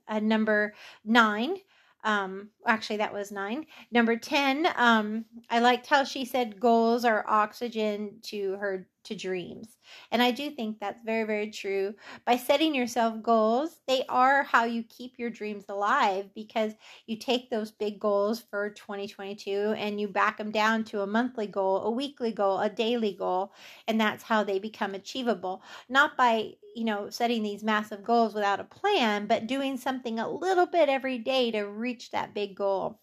uh, 0.07 0.19
number 0.19 0.73
nine, 1.03 1.57
um, 2.03 2.49
actually, 2.65 2.97
that 2.97 3.13
was 3.13 3.31
nine. 3.31 3.65
Number 3.91 4.15
10, 4.15 4.67
um, 4.75 5.25
I 5.49 5.59
liked 5.59 5.87
how 5.87 6.03
she 6.03 6.25
said 6.25 6.59
goals 6.59 7.03
are 7.03 7.25
oxygen 7.27 8.19
to 8.23 8.53
her 8.53 8.87
to 9.07 9.15
dreams. 9.15 9.77
And 10.11 10.21
I 10.21 10.31
do 10.31 10.49
think 10.51 10.79
that's 10.79 11.01
very, 11.03 11.23
very 11.23 11.49
true. 11.49 11.95
By 12.25 12.37
setting 12.37 12.75
yourself 12.75 13.21
goals, 13.21 13.81
they 13.87 14.03
are 14.09 14.43
how 14.43 14.65
you 14.65 14.83
keep 14.83 15.17
your 15.17 15.29
dreams 15.29 15.65
alive 15.69 16.29
because 16.35 16.73
you 17.05 17.17
take 17.17 17.49
those 17.49 17.71
big 17.71 17.99
goals 17.99 18.41
for 18.41 18.69
2022 18.69 19.73
and 19.77 19.99
you 19.99 20.07
back 20.07 20.37
them 20.37 20.51
down 20.51 20.83
to 20.85 21.01
a 21.01 21.07
monthly 21.07 21.47
goal, 21.47 21.81
a 21.83 21.91
weekly 21.91 22.31
goal, 22.31 22.59
a 22.59 22.69
daily 22.69 23.13
goal, 23.13 23.53
and 23.87 23.99
that's 23.99 24.23
how 24.23 24.43
they 24.43 24.59
become 24.59 24.93
achievable. 24.93 25.61
Not 25.89 26.17
by, 26.17 26.53
you 26.75 26.83
know, 26.83 27.09
setting 27.09 27.43
these 27.43 27.63
massive 27.63 28.03
goals 28.03 28.33
without 28.33 28.59
a 28.59 28.65
plan, 28.65 29.25
but 29.25 29.47
doing 29.47 29.77
something 29.77 30.19
a 30.19 30.29
little 30.29 30.65
bit 30.65 30.89
every 30.89 31.17
day 31.17 31.51
to 31.51 31.63
reach 31.63 32.11
that 32.11 32.33
big 32.33 32.55
goal 32.55 32.99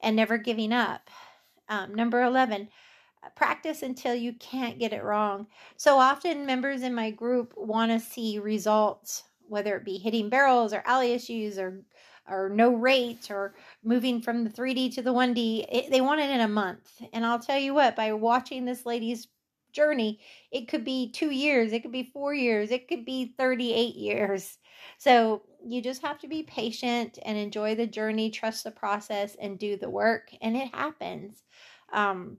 and 0.00 0.16
never 0.16 0.38
giving 0.38 0.72
up. 0.72 1.10
Um, 1.68 1.94
number 1.94 2.22
11, 2.22 2.68
practice 3.34 3.82
until 3.82 4.14
you 4.14 4.32
can't 4.34 4.78
get 4.78 4.92
it 4.92 5.04
wrong. 5.04 5.46
So 5.76 5.98
often, 5.98 6.46
members 6.46 6.82
in 6.82 6.94
my 6.94 7.10
group 7.10 7.54
want 7.56 7.90
to 7.92 8.00
see 8.00 8.38
results, 8.38 9.24
whether 9.48 9.76
it 9.76 9.84
be 9.84 9.98
hitting 9.98 10.28
barrels 10.28 10.72
or 10.72 10.82
alley 10.86 11.12
issues 11.12 11.58
or 11.58 11.82
or 12.28 12.48
no 12.48 12.74
rate 12.74 13.30
or 13.30 13.54
moving 13.82 14.20
from 14.20 14.44
the 14.44 14.50
3D 14.50 14.94
to 14.94 15.02
the 15.02 15.12
1D. 15.12 15.66
It, 15.70 15.90
they 15.90 16.00
want 16.00 16.22
it 16.22 16.30
in 16.30 16.40
a 16.40 16.48
month. 16.48 17.02
And 17.12 17.24
I'll 17.24 17.38
tell 17.38 17.58
you 17.58 17.74
what, 17.74 17.96
by 17.96 18.12
watching 18.14 18.64
this 18.64 18.86
lady's 18.86 19.28
journey, 19.72 20.20
it 20.50 20.68
could 20.68 20.84
be 20.84 21.10
two 21.12 21.30
years, 21.30 21.72
it 21.72 21.82
could 21.82 21.92
be 21.92 22.10
four 22.14 22.32
years, 22.32 22.70
it 22.70 22.88
could 22.88 23.04
be 23.04 23.34
38 23.36 23.94
years. 23.94 24.56
So 24.98 25.42
you 25.66 25.82
just 25.82 26.02
have 26.02 26.18
to 26.20 26.28
be 26.28 26.44
patient 26.44 27.18
and 27.24 27.36
enjoy 27.36 27.74
the 27.74 27.86
journey, 27.86 28.30
trust 28.30 28.64
the 28.64 28.70
process, 28.70 29.36
and 29.40 29.58
do 29.58 29.76
the 29.76 29.90
work. 29.90 30.30
And 30.40 30.56
it 30.56 30.74
happens. 30.74 31.42
Um, 31.92 32.38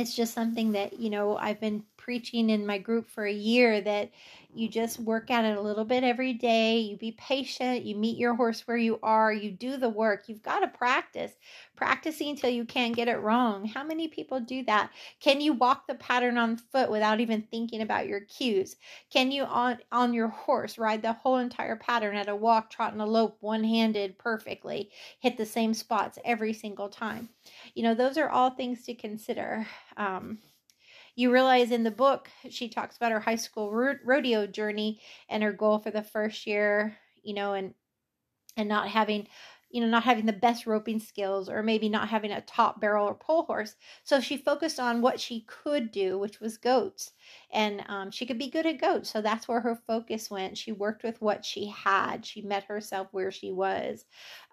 it's 0.00 0.14
just 0.14 0.34
something 0.34 0.72
that 0.72 0.98
you 0.98 1.10
know 1.10 1.36
i've 1.36 1.60
been 1.60 1.84
preaching 1.96 2.50
in 2.50 2.66
my 2.66 2.78
group 2.78 3.08
for 3.08 3.24
a 3.24 3.32
year 3.32 3.80
that 3.80 4.10
you 4.54 4.68
just 4.68 4.98
work 4.98 5.30
at 5.30 5.44
it 5.44 5.56
a 5.56 5.60
little 5.60 5.84
bit 5.84 6.04
every 6.04 6.32
day. 6.32 6.78
You 6.78 6.96
be 6.96 7.12
patient. 7.12 7.84
You 7.84 7.96
meet 7.96 8.18
your 8.18 8.34
horse 8.34 8.66
where 8.66 8.76
you 8.76 8.98
are. 9.02 9.32
You 9.32 9.50
do 9.50 9.76
the 9.76 9.88
work. 9.88 10.28
You've 10.28 10.42
got 10.42 10.60
to 10.60 10.68
practice. 10.68 11.32
Practicing 11.76 12.30
until 12.30 12.50
you 12.50 12.64
can't 12.64 12.94
get 12.94 13.08
it 13.08 13.16
wrong. 13.16 13.66
How 13.66 13.84
many 13.84 14.08
people 14.08 14.40
do 14.40 14.64
that? 14.64 14.90
Can 15.20 15.40
you 15.40 15.52
walk 15.52 15.86
the 15.86 15.94
pattern 15.94 16.36
on 16.38 16.56
foot 16.56 16.90
without 16.90 17.20
even 17.20 17.42
thinking 17.50 17.80
about 17.80 18.06
your 18.06 18.20
cues? 18.20 18.76
Can 19.10 19.30
you 19.30 19.44
on 19.44 19.78
on 19.92 20.12
your 20.14 20.28
horse 20.28 20.78
ride 20.78 21.02
the 21.02 21.12
whole 21.12 21.38
entire 21.38 21.76
pattern 21.76 22.16
at 22.16 22.28
a 22.28 22.36
walk 22.36 22.70
trot 22.70 22.92
and 22.92 23.00
a 23.00 23.06
lope 23.06 23.38
one-handed 23.40 24.18
perfectly 24.18 24.90
hit 25.20 25.36
the 25.36 25.46
same 25.46 25.74
spots 25.74 26.18
every 26.24 26.52
single 26.52 26.88
time? 26.88 27.28
You 27.74 27.84
know 27.84 27.94
those 27.94 28.18
are 28.18 28.28
all 28.28 28.50
things 28.50 28.84
to 28.84 28.94
consider 28.94 29.66
um, 29.96 30.38
you 31.20 31.32
realize 31.32 31.70
in 31.70 31.84
the 31.84 31.90
book 31.90 32.28
she 32.48 32.68
talks 32.68 32.96
about 32.96 33.12
her 33.12 33.20
high 33.20 33.36
school 33.36 33.70
rodeo 34.04 34.46
journey 34.46 35.00
and 35.28 35.42
her 35.42 35.52
goal 35.52 35.78
for 35.78 35.90
the 35.90 36.02
first 36.02 36.46
year 36.46 36.96
you 37.22 37.34
know 37.34 37.52
and 37.52 37.74
and 38.56 38.68
not 38.68 38.88
having 38.88 39.26
you 39.70 39.80
know 39.80 39.86
not 39.86 40.02
having 40.02 40.26
the 40.26 40.32
best 40.32 40.66
roping 40.66 40.98
skills 40.98 41.48
or 41.48 41.62
maybe 41.62 41.88
not 41.88 42.08
having 42.08 42.32
a 42.32 42.40
top 42.42 42.80
barrel 42.80 43.06
or 43.06 43.14
pole 43.14 43.44
horse. 43.44 43.76
So 44.04 44.20
she 44.20 44.36
focused 44.36 44.80
on 44.80 45.00
what 45.00 45.20
she 45.20 45.46
could 45.46 45.92
do 45.92 46.18
which 46.18 46.40
was 46.40 46.58
goats. 46.58 47.12
And 47.52 47.84
um, 47.88 48.10
she 48.10 48.26
could 48.26 48.38
be 48.38 48.50
good 48.50 48.66
at 48.66 48.80
goats. 48.80 49.10
So 49.10 49.22
that's 49.22 49.46
where 49.46 49.60
her 49.60 49.76
focus 49.86 50.30
went. 50.30 50.58
She 50.58 50.72
worked 50.72 51.04
with 51.04 51.20
what 51.20 51.44
she 51.44 51.66
had. 51.66 52.26
She 52.26 52.42
met 52.42 52.64
herself 52.64 53.08
where 53.12 53.30
she 53.30 53.52
was. 53.52 54.04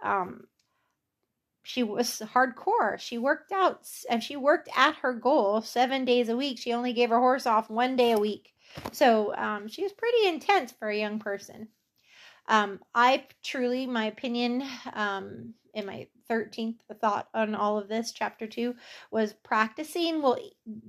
Um, 0.03 0.45
she 1.68 1.84
was 1.84 2.22
hardcore. 2.34 2.97
She 2.97 3.18
worked 3.18 3.51
out 3.51 3.86
and 4.09 4.24
she 4.24 4.38
worked 4.38 4.70
at 4.74 4.95
her 5.01 5.11
goal 5.11 5.61
seven 5.61 6.05
days 6.05 6.30
a 6.30 6.38
week. 6.38 6.59
She 6.59 6.72
only 6.72 6.93
gave 6.93 7.09
her 7.09 7.20
horse 7.20 7.45
off 7.45 7.70
one 7.70 7.97
day 7.97 8.13
a 8.13 8.18
week. 8.18 8.53
So 8.93 9.36
um, 9.36 9.68
she 9.68 9.84
was 9.84 9.91
pretty 9.91 10.30
intense 10.30 10.72
for 10.72 10.88
a 10.88 10.97
young 10.97 11.20
person. 11.20 11.68
Um, 12.47 12.80
I 12.95 13.26
truly, 13.43 13.86
my 13.86 14.05
opinion, 14.05 14.63
um, 14.93 15.55
in 15.74 15.86
my 15.86 16.07
13th 16.30 16.76
thought 17.00 17.28
on 17.34 17.56
all 17.56 17.78
of 17.78 17.88
this, 17.88 18.12
chapter 18.12 18.48
two, 18.48 18.76
was 19.12 19.34
practicing 19.34 20.22
will 20.22 20.40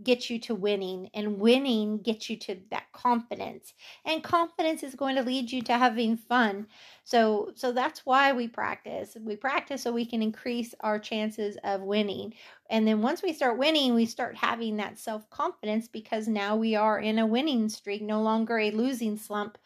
get 0.02 0.30
you 0.30 0.38
to 0.40 0.54
winning, 0.54 1.10
and 1.14 1.38
winning 1.38 1.98
gets 1.98 2.28
you 2.28 2.36
to 2.36 2.58
that 2.70 2.90
confidence. 2.92 3.74
And 4.04 4.22
confidence 4.22 4.82
is 4.82 4.94
going 4.94 5.16
to 5.16 5.22
lead 5.22 5.50
you 5.50 5.62
to 5.62 5.76
having 5.76 6.16
fun. 6.16 6.66
So, 7.04 7.52
so 7.54 7.72
that's 7.72 8.04
why 8.04 8.32
we 8.32 8.48
practice. 8.48 9.16
We 9.20 9.36
practice 9.36 9.82
so 9.82 9.92
we 9.92 10.06
can 10.06 10.22
increase 10.22 10.74
our 10.80 10.98
chances 10.98 11.56
of 11.64 11.82
winning. 11.82 12.34
And 12.70 12.86
then 12.86 13.00
once 13.00 13.22
we 13.22 13.32
start 13.32 13.58
winning, 13.58 13.94
we 13.94 14.06
start 14.06 14.36
having 14.36 14.76
that 14.76 14.98
self 14.98 15.28
confidence 15.30 15.88
because 15.88 16.28
now 16.28 16.56
we 16.56 16.74
are 16.76 16.98
in 16.98 17.18
a 17.18 17.26
winning 17.26 17.68
streak, 17.68 18.02
no 18.02 18.20
longer 18.20 18.58
a 18.58 18.70
losing 18.70 19.16
slump 19.16 19.58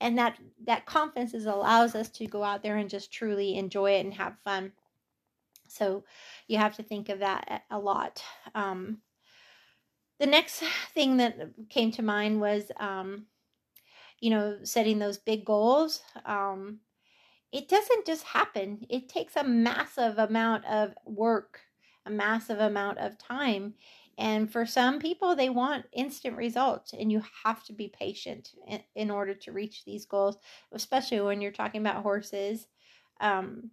and 0.00 0.16
that 0.18 0.38
that 0.66 0.86
confidence 0.86 1.34
is 1.34 1.46
allows 1.46 1.94
us 1.94 2.08
to 2.08 2.26
go 2.26 2.42
out 2.42 2.62
there 2.62 2.76
and 2.76 2.90
just 2.90 3.12
truly 3.12 3.56
enjoy 3.56 3.92
it 3.92 4.04
and 4.04 4.14
have 4.14 4.34
fun 4.44 4.72
so 5.70 6.04
you 6.46 6.58
have 6.58 6.76
to 6.76 6.82
think 6.82 7.08
of 7.08 7.20
that 7.20 7.62
a 7.70 7.78
lot. 7.78 8.22
Um, 8.54 8.98
the 10.18 10.26
next 10.26 10.62
thing 10.92 11.16
that 11.18 11.38
came 11.70 11.90
to 11.92 12.02
mind 12.02 12.40
was 12.40 12.70
um, 12.78 13.26
you 14.20 14.30
know 14.30 14.58
setting 14.64 14.98
those 14.98 15.18
big 15.18 15.44
goals. 15.44 16.02
Um, 16.24 16.80
it 17.52 17.68
doesn't 17.68 18.06
just 18.06 18.24
happen. 18.24 18.86
It 18.88 19.08
takes 19.08 19.34
a 19.36 19.44
massive 19.44 20.18
amount 20.18 20.64
of 20.66 20.94
work 21.04 21.60
a 22.06 22.10
massive 22.10 22.58
amount 22.58 22.96
of 22.96 23.18
time 23.18 23.74
and 24.20 24.52
for 24.52 24.66
some 24.66 24.98
people, 24.98 25.34
they 25.34 25.48
want 25.48 25.86
instant 25.92 26.36
results, 26.36 26.92
and 26.92 27.10
you 27.10 27.22
have 27.42 27.64
to 27.64 27.72
be 27.72 27.88
patient 27.88 28.50
in, 28.68 28.82
in 28.94 29.10
order 29.10 29.32
to 29.34 29.52
reach 29.52 29.86
these 29.86 30.04
goals, 30.04 30.36
especially 30.72 31.22
when 31.22 31.40
you're 31.40 31.50
talking 31.50 31.80
about 31.80 32.02
horses. 32.02 32.66
Um, 33.22 33.70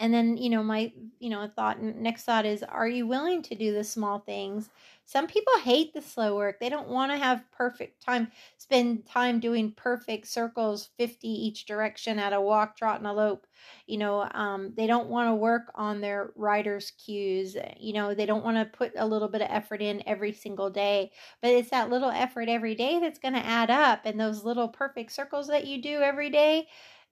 and 0.00 0.12
then 0.12 0.36
you 0.36 0.50
know 0.50 0.62
my 0.64 0.92
you 1.20 1.30
know 1.30 1.48
thought 1.54 1.80
next 1.82 2.24
thought 2.24 2.46
is 2.46 2.62
are 2.64 2.88
you 2.88 3.06
willing 3.06 3.42
to 3.42 3.54
do 3.54 3.72
the 3.72 3.84
small 3.84 4.20
things? 4.20 4.70
Some 5.04 5.26
people 5.28 5.52
hate 5.60 5.92
the 5.94 6.02
slow 6.02 6.36
work. 6.36 6.58
They 6.60 6.68
don't 6.68 6.88
want 6.88 7.12
to 7.12 7.18
have 7.18 7.44
perfect 7.52 8.02
time 8.02 8.32
spend 8.58 9.06
time 9.06 9.40
doing 9.40 9.72
perfect 9.76 10.26
circles 10.26 10.90
50 10.98 11.28
each 11.28 11.66
direction 11.66 12.18
at 12.18 12.32
a 12.32 12.40
walk 12.40 12.76
trot 12.76 12.98
and 12.98 13.06
a 13.06 13.12
lope 13.12 13.46
you 13.86 13.98
know 13.98 14.28
um, 14.34 14.72
they 14.76 14.86
don't 14.86 15.08
want 15.08 15.28
to 15.28 15.34
work 15.34 15.70
on 15.74 16.00
their 16.00 16.32
rider's 16.36 16.92
cues 16.92 17.56
you 17.78 17.92
know 17.92 18.14
they 18.14 18.26
don't 18.26 18.44
want 18.44 18.56
to 18.56 18.64
put 18.76 18.92
a 18.96 19.06
little 19.06 19.28
bit 19.28 19.42
of 19.42 19.48
effort 19.50 19.82
in 19.82 20.02
every 20.06 20.32
single 20.32 20.70
day. 20.70 21.10
But 21.42 21.50
it's 21.52 21.70
that 21.70 21.90
little 21.90 22.10
effort 22.10 22.48
every 22.48 22.74
day 22.74 22.98
that's 23.00 23.18
going 23.18 23.34
to 23.34 23.44
add 23.44 23.70
up 23.70 24.00
and 24.04 24.18
those 24.18 24.44
little 24.44 24.68
perfect 24.68 25.12
circles 25.12 25.48
that 25.48 25.66
you 25.66 25.80
do 25.82 26.00
every 26.00 26.30
day 26.30 26.68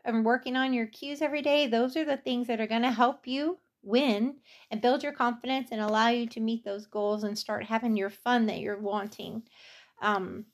and 0.09 0.25
working 0.25 0.57
on 0.57 0.73
your 0.73 0.87
cues 0.87 1.23
every 1.23 1.43
day, 1.43 1.67
those 1.67 1.97
are 1.97 2.05
the 2.05 2.17
things 2.17 2.47
that 2.49 2.61
are 2.61 2.67
going 2.67 2.83
to 2.83 2.91
help 2.91 3.27
you 3.27 3.59
win 3.83 4.37
and 4.71 4.81
build 4.81 5.03
your 5.03 5.13
confidence 5.13 5.69
and 5.71 5.81
allow 5.81 6.09
you 6.09 6.27
to 6.27 6.41
meet 6.41 6.65
those 6.65 6.87
goals 6.87 7.25
and 7.25 7.39
start 7.39 7.65
having 7.65 7.97
your 7.97 8.11
fun 8.11 8.47
that 8.47 8.61
you're 8.61 8.81
wanting. 8.81 9.43
Um, 10.03 10.47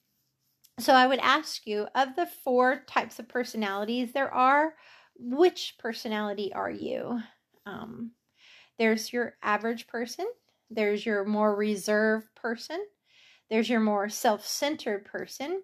so 0.78 0.92
I 0.92 1.06
would 1.06 1.20
ask 1.20 1.66
you 1.66 1.86
of 1.94 2.16
the 2.16 2.26
four 2.26 2.82
types 2.86 3.18
of 3.18 3.28
personalities 3.28 4.12
there 4.12 4.32
are, 4.32 4.74
which 5.16 5.76
personality 5.78 6.52
are 6.52 6.70
you? 6.70 7.20
Um, 7.64 8.10
there's 8.78 9.12
your 9.12 9.36
average 9.42 9.86
person, 9.86 10.26
there's 10.70 11.06
your 11.06 11.24
more 11.24 11.54
reserved 11.54 12.26
person, 12.34 12.84
there's 13.50 13.68
your 13.68 13.80
more 13.80 14.08
self 14.08 14.44
centered 14.44 15.04
person, 15.04 15.62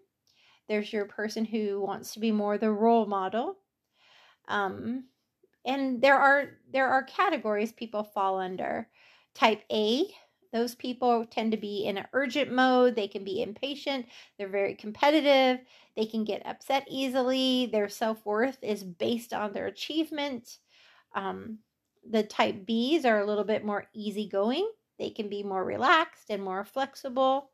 there's 0.68 0.92
your 0.92 1.06
person 1.06 1.44
who 1.44 1.80
wants 1.80 2.12
to 2.14 2.20
be 2.20 2.30
more 2.30 2.56
the 2.56 2.70
role 2.70 3.06
model, 3.06 3.56
um, 4.48 5.04
and 5.64 6.00
there 6.00 6.18
are 6.18 6.50
there 6.72 6.88
are 6.88 7.02
categories 7.02 7.72
people 7.72 8.04
fall 8.04 8.38
under. 8.38 8.88
Type 9.34 9.62
A, 9.70 10.06
those 10.52 10.74
people 10.74 11.24
tend 11.26 11.52
to 11.52 11.56
be 11.56 11.84
in 11.84 11.98
an 11.98 12.06
urgent 12.12 12.52
mode. 12.52 12.96
They 12.96 13.06
can 13.08 13.22
be 13.22 13.42
impatient. 13.42 14.06
They're 14.36 14.48
very 14.48 14.74
competitive. 14.74 15.64
They 15.96 16.06
can 16.06 16.24
get 16.24 16.46
upset 16.46 16.86
easily. 16.90 17.66
Their 17.66 17.88
self 17.88 18.24
worth 18.26 18.58
is 18.62 18.82
based 18.82 19.32
on 19.32 19.52
their 19.52 19.66
achievement. 19.66 20.58
Um, 21.14 21.58
the 22.08 22.22
type 22.22 22.66
Bs 22.66 23.04
are 23.04 23.20
a 23.20 23.26
little 23.26 23.44
bit 23.44 23.64
more 23.64 23.86
easygoing. 23.94 24.68
They 24.98 25.10
can 25.10 25.28
be 25.28 25.42
more 25.42 25.64
relaxed 25.64 26.30
and 26.30 26.42
more 26.42 26.64
flexible. 26.64 27.50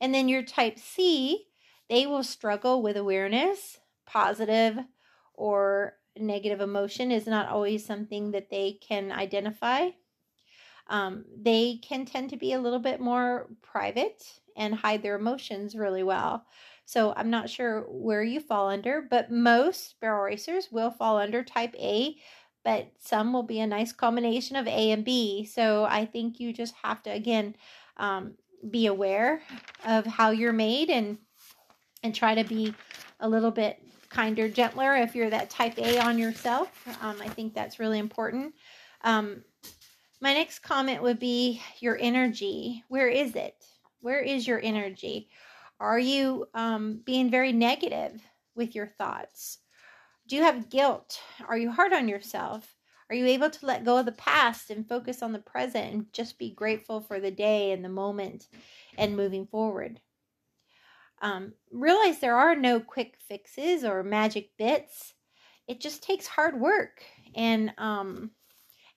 And 0.00 0.14
then 0.14 0.28
your 0.28 0.42
type 0.42 0.78
C, 0.78 1.46
they 1.90 2.06
will 2.06 2.22
struggle 2.22 2.82
with 2.82 2.96
awareness, 2.96 3.78
positive 4.06 4.78
or 5.34 5.94
negative 6.20 6.60
emotion 6.60 7.10
is 7.10 7.26
not 7.26 7.48
always 7.48 7.84
something 7.84 8.32
that 8.32 8.50
they 8.50 8.78
can 8.80 9.12
identify. 9.12 9.90
Um, 10.88 11.24
they 11.36 11.80
can 11.82 12.06
tend 12.06 12.30
to 12.30 12.36
be 12.36 12.52
a 12.52 12.60
little 12.60 12.78
bit 12.78 13.00
more 13.00 13.48
private 13.62 14.22
and 14.56 14.74
hide 14.74 15.02
their 15.02 15.16
emotions 15.16 15.74
really 15.74 16.02
well. 16.02 16.44
So 16.86 17.12
I'm 17.16 17.28
not 17.28 17.50
sure 17.50 17.84
where 17.88 18.22
you 18.22 18.40
fall 18.40 18.70
under, 18.70 19.02
but 19.02 19.30
most 19.30 20.00
barrel 20.00 20.24
racers 20.24 20.68
will 20.72 20.90
fall 20.90 21.18
under 21.18 21.44
type 21.44 21.74
A, 21.78 22.16
but 22.64 22.90
some 22.98 23.32
will 23.32 23.42
be 23.42 23.60
a 23.60 23.66
nice 23.66 23.92
combination 23.92 24.56
of 24.56 24.66
A 24.66 24.90
and 24.90 25.04
B. 25.04 25.44
So 25.44 25.84
I 25.84 26.06
think 26.06 26.40
you 26.40 26.52
just 26.52 26.74
have 26.82 27.02
to 27.02 27.10
again 27.10 27.56
um, 27.98 28.34
be 28.70 28.86
aware 28.86 29.42
of 29.84 30.06
how 30.06 30.30
you're 30.30 30.52
made 30.52 30.88
and 30.88 31.18
and 32.02 32.14
try 32.14 32.34
to 32.34 32.44
be 32.44 32.74
a 33.20 33.28
little 33.28 33.50
bit 33.50 33.82
kinder, 34.10 34.48
gentler 34.48 34.96
if 34.96 35.14
you're 35.14 35.30
that 35.30 35.50
type 35.50 35.78
A 35.78 35.98
on 35.98 36.18
yourself. 36.18 36.70
Um, 37.00 37.16
I 37.20 37.28
think 37.28 37.54
that's 37.54 37.78
really 37.78 37.98
important. 37.98 38.54
Um, 39.02 39.42
my 40.20 40.34
next 40.34 40.60
comment 40.60 41.02
would 41.02 41.18
be 41.18 41.62
your 41.80 41.96
energy. 42.00 42.82
Where 42.88 43.08
is 43.08 43.36
it? 43.36 43.54
Where 44.00 44.20
is 44.20 44.46
your 44.46 44.60
energy? 44.62 45.28
Are 45.80 45.98
you 45.98 46.46
um, 46.54 47.00
being 47.04 47.30
very 47.30 47.52
negative 47.52 48.20
with 48.54 48.74
your 48.74 48.86
thoughts? 48.86 49.58
Do 50.26 50.36
you 50.36 50.42
have 50.42 50.70
guilt? 50.70 51.20
Are 51.46 51.56
you 51.56 51.70
hard 51.70 51.92
on 51.92 52.08
yourself? 52.08 52.74
Are 53.10 53.14
you 53.14 53.26
able 53.26 53.48
to 53.48 53.66
let 53.66 53.84
go 53.84 53.96
of 53.96 54.06
the 54.06 54.12
past 54.12 54.70
and 54.70 54.86
focus 54.86 55.22
on 55.22 55.32
the 55.32 55.38
present 55.38 55.94
and 55.94 56.12
just 56.12 56.38
be 56.38 56.50
grateful 56.50 57.00
for 57.00 57.20
the 57.20 57.30
day 57.30 57.72
and 57.72 57.82
the 57.82 57.88
moment 57.88 58.48
and 58.98 59.16
moving 59.16 59.46
forward? 59.46 60.00
Um, 61.20 61.54
realize 61.72 62.18
there 62.18 62.36
are 62.36 62.54
no 62.54 62.80
quick 62.80 63.16
fixes 63.28 63.84
or 63.84 64.02
magic 64.02 64.50
bits. 64.56 65.14
It 65.66 65.80
just 65.80 66.02
takes 66.02 66.26
hard 66.26 66.60
work, 66.60 67.02
and 67.34 67.72
um, 67.78 68.30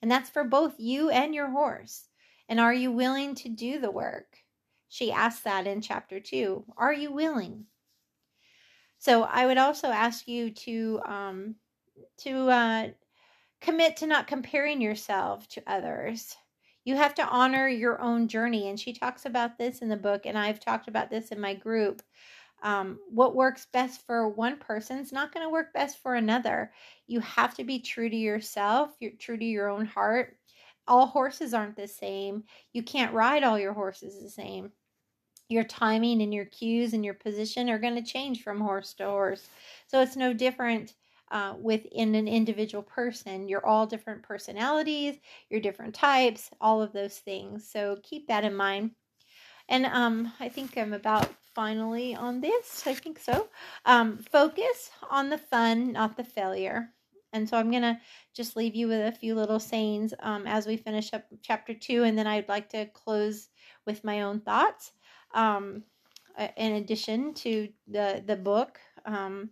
and 0.01 0.09
that's 0.09 0.29
for 0.29 0.43
both 0.43 0.79
you 0.79 1.09
and 1.09 1.33
your 1.35 1.49
horse. 1.49 2.07
And 2.47 2.59
are 2.59 2.73
you 2.73 2.91
willing 2.91 3.35
to 3.35 3.49
do 3.49 3.79
the 3.79 3.91
work? 3.91 4.37
She 4.89 5.11
asked 5.11 5.43
that 5.45 5.67
in 5.67 5.81
chapter 5.81 6.19
two. 6.19 6.65
Are 6.77 6.93
you 6.93 7.11
willing? 7.11 7.65
So 8.99 9.23
I 9.23 9.45
would 9.45 9.57
also 9.57 9.87
ask 9.87 10.27
you 10.27 10.51
to 10.51 11.01
um, 11.05 11.55
to 12.19 12.49
uh, 12.49 12.87
commit 13.61 13.97
to 13.97 14.07
not 14.07 14.27
comparing 14.27 14.81
yourself 14.81 15.47
to 15.49 15.63
others 15.65 16.35
you 16.83 16.95
have 16.95 17.13
to 17.15 17.27
honor 17.27 17.67
your 17.67 18.01
own 18.01 18.27
journey. 18.27 18.69
And 18.69 18.79
she 18.79 18.93
talks 18.93 19.25
about 19.25 19.57
this 19.57 19.79
in 19.79 19.89
the 19.89 19.97
book, 19.97 20.25
and 20.25 20.37
I've 20.37 20.59
talked 20.59 20.87
about 20.87 21.09
this 21.09 21.29
in 21.29 21.39
my 21.39 21.53
group. 21.53 22.01
Um, 22.63 22.99
what 23.09 23.35
works 23.35 23.67
best 23.73 24.05
for 24.05 24.29
one 24.29 24.57
person 24.57 24.99
is 24.99 25.11
not 25.11 25.33
going 25.33 25.45
to 25.45 25.51
work 25.51 25.73
best 25.73 25.99
for 26.01 26.15
another. 26.15 26.71
You 27.07 27.19
have 27.21 27.55
to 27.55 27.63
be 27.63 27.79
true 27.79 28.09
to 28.09 28.15
yourself, 28.15 28.91
you're 28.99 29.11
true 29.19 29.37
to 29.37 29.45
your 29.45 29.69
own 29.69 29.85
heart. 29.85 30.37
All 30.87 31.07
horses 31.07 31.53
aren't 31.53 31.75
the 31.75 31.87
same. 31.87 32.43
You 32.73 32.83
can't 32.83 33.13
ride 33.13 33.43
all 33.43 33.57
your 33.57 33.73
horses 33.73 34.21
the 34.21 34.29
same. 34.29 34.71
Your 35.49 35.63
timing 35.63 36.21
and 36.21 36.33
your 36.33 36.45
cues 36.45 36.93
and 36.93 37.03
your 37.03 37.13
position 37.13 37.69
are 37.69 37.79
going 37.79 37.95
to 37.95 38.01
change 38.01 38.43
from 38.43 38.61
horse 38.61 38.93
to 38.95 39.05
horse. 39.05 39.47
So 39.87 40.01
it's 40.01 40.15
no 40.15 40.33
different 40.33 40.93
uh, 41.31 41.55
within 41.59 42.13
an 42.13 42.27
individual 42.27 42.83
person. 42.83 43.47
You're 43.47 43.65
all 43.65 43.87
different 43.87 44.21
personalities, 44.21 45.15
you're 45.49 45.61
different 45.61 45.95
types, 45.95 46.49
all 46.59 46.81
of 46.81 46.93
those 46.93 47.17
things. 47.17 47.67
So 47.67 47.97
keep 48.03 48.27
that 48.27 48.43
in 48.43 48.53
mind. 48.53 48.91
And 49.69 49.85
um, 49.85 50.31
I 50.39 50.49
think 50.49 50.77
I'm 50.77 50.93
about 50.93 51.29
finally 51.55 52.13
on 52.13 52.41
this. 52.41 52.85
I 52.85 52.93
think 52.93 53.17
so. 53.19 53.47
Um, 53.85 54.17
focus 54.17 54.91
on 55.09 55.29
the 55.29 55.37
fun, 55.37 55.93
not 55.93 56.17
the 56.17 56.23
failure. 56.23 56.89
And 57.33 57.47
so 57.47 57.55
I'm 57.55 57.71
going 57.71 57.83
to 57.83 57.97
just 58.35 58.57
leave 58.57 58.75
you 58.75 58.89
with 58.89 59.07
a 59.07 59.17
few 59.17 59.35
little 59.35 59.59
sayings 59.59 60.13
um, 60.19 60.45
as 60.45 60.67
we 60.67 60.75
finish 60.75 61.13
up 61.13 61.23
chapter 61.41 61.73
two. 61.73 62.03
And 62.03 62.17
then 62.17 62.27
I'd 62.27 62.49
like 62.49 62.67
to 62.69 62.87
close 62.87 63.47
with 63.85 64.03
my 64.03 64.21
own 64.21 64.41
thoughts. 64.41 64.91
Um, 65.33 65.83
in 66.57 66.73
addition 66.73 67.33
to 67.35 67.69
the, 67.87 68.23
the 68.25 68.35
book, 68.35 68.79
Um, 69.05 69.51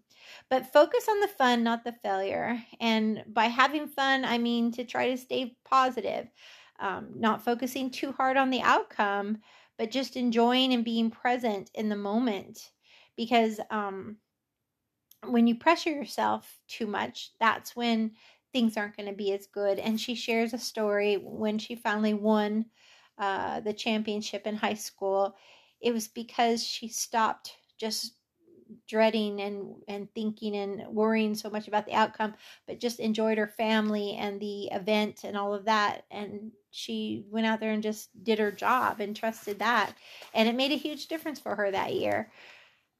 but 0.49 0.71
focus 0.73 1.07
on 1.09 1.19
the 1.19 1.27
fun, 1.27 1.63
not 1.63 1.83
the 1.83 1.91
failure. 1.91 2.61
And 2.79 3.23
by 3.27 3.45
having 3.45 3.87
fun, 3.87 4.25
I 4.25 4.37
mean 4.37 4.71
to 4.73 4.83
try 4.83 5.09
to 5.09 5.17
stay 5.17 5.55
positive, 5.65 6.27
um, 6.79 7.09
not 7.15 7.43
focusing 7.43 7.89
too 7.91 8.11
hard 8.11 8.37
on 8.37 8.49
the 8.49 8.61
outcome, 8.61 9.39
but 9.77 9.91
just 9.91 10.15
enjoying 10.15 10.73
and 10.73 10.83
being 10.83 11.09
present 11.11 11.71
in 11.73 11.89
the 11.89 11.95
moment. 11.95 12.71
Because 13.15 13.59
um, 13.69 14.17
when 15.25 15.47
you 15.47 15.55
pressure 15.55 15.91
yourself 15.91 16.59
too 16.67 16.87
much, 16.87 17.31
that's 17.39 17.75
when 17.75 18.11
things 18.53 18.77
aren't 18.77 18.97
going 18.97 19.09
to 19.09 19.15
be 19.15 19.33
as 19.33 19.47
good. 19.47 19.79
And 19.79 19.99
she 19.99 20.15
shares 20.15 20.53
a 20.53 20.57
story 20.57 21.15
when 21.15 21.59
she 21.59 21.75
finally 21.75 22.13
won 22.13 22.65
uh, 23.17 23.59
the 23.59 23.73
championship 23.73 24.47
in 24.47 24.55
high 24.55 24.75
school. 24.75 25.35
It 25.81 25.93
was 25.93 26.07
because 26.07 26.63
she 26.63 26.87
stopped 26.87 27.55
just 27.77 28.13
dreading 28.87 29.41
and 29.41 29.75
and 29.87 30.13
thinking 30.13 30.55
and 30.55 30.87
worrying 30.87 31.35
so 31.35 31.49
much 31.49 31.67
about 31.67 31.85
the 31.85 31.93
outcome 31.93 32.33
but 32.67 32.79
just 32.79 32.99
enjoyed 32.99 33.37
her 33.37 33.47
family 33.47 34.15
and 34.15 34.39
the 34.39 34.65
event 34.65 35.23
and 35.23 35.35
all 35.37 35.53
of 35.53 35.65
that. 35.65 36.05
And 36.11 36.51
she 36.71 37.23
went 37.29 37.47
out 37.47 37.59
there 37.59 37.71
and 37.71 37.83
just 37.83 38.09
did 38.23 38.39
her 38.39 38.51
job 38.51 38.99
and 38.99 39.15
trusted 39.15 39.59
that. 39.59 39.93
And 40.33 40.47
it 40.47 40.55
made 40.55 40.71
a 40.71 40.75
huge 40.75 41.07
difference 41.07 41.39
for 41.39 41.55
her 41.55 41.71
that 41.71 41.93
year. 41.95 42.31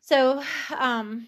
So 0.01 0.43
um 0.77 1.27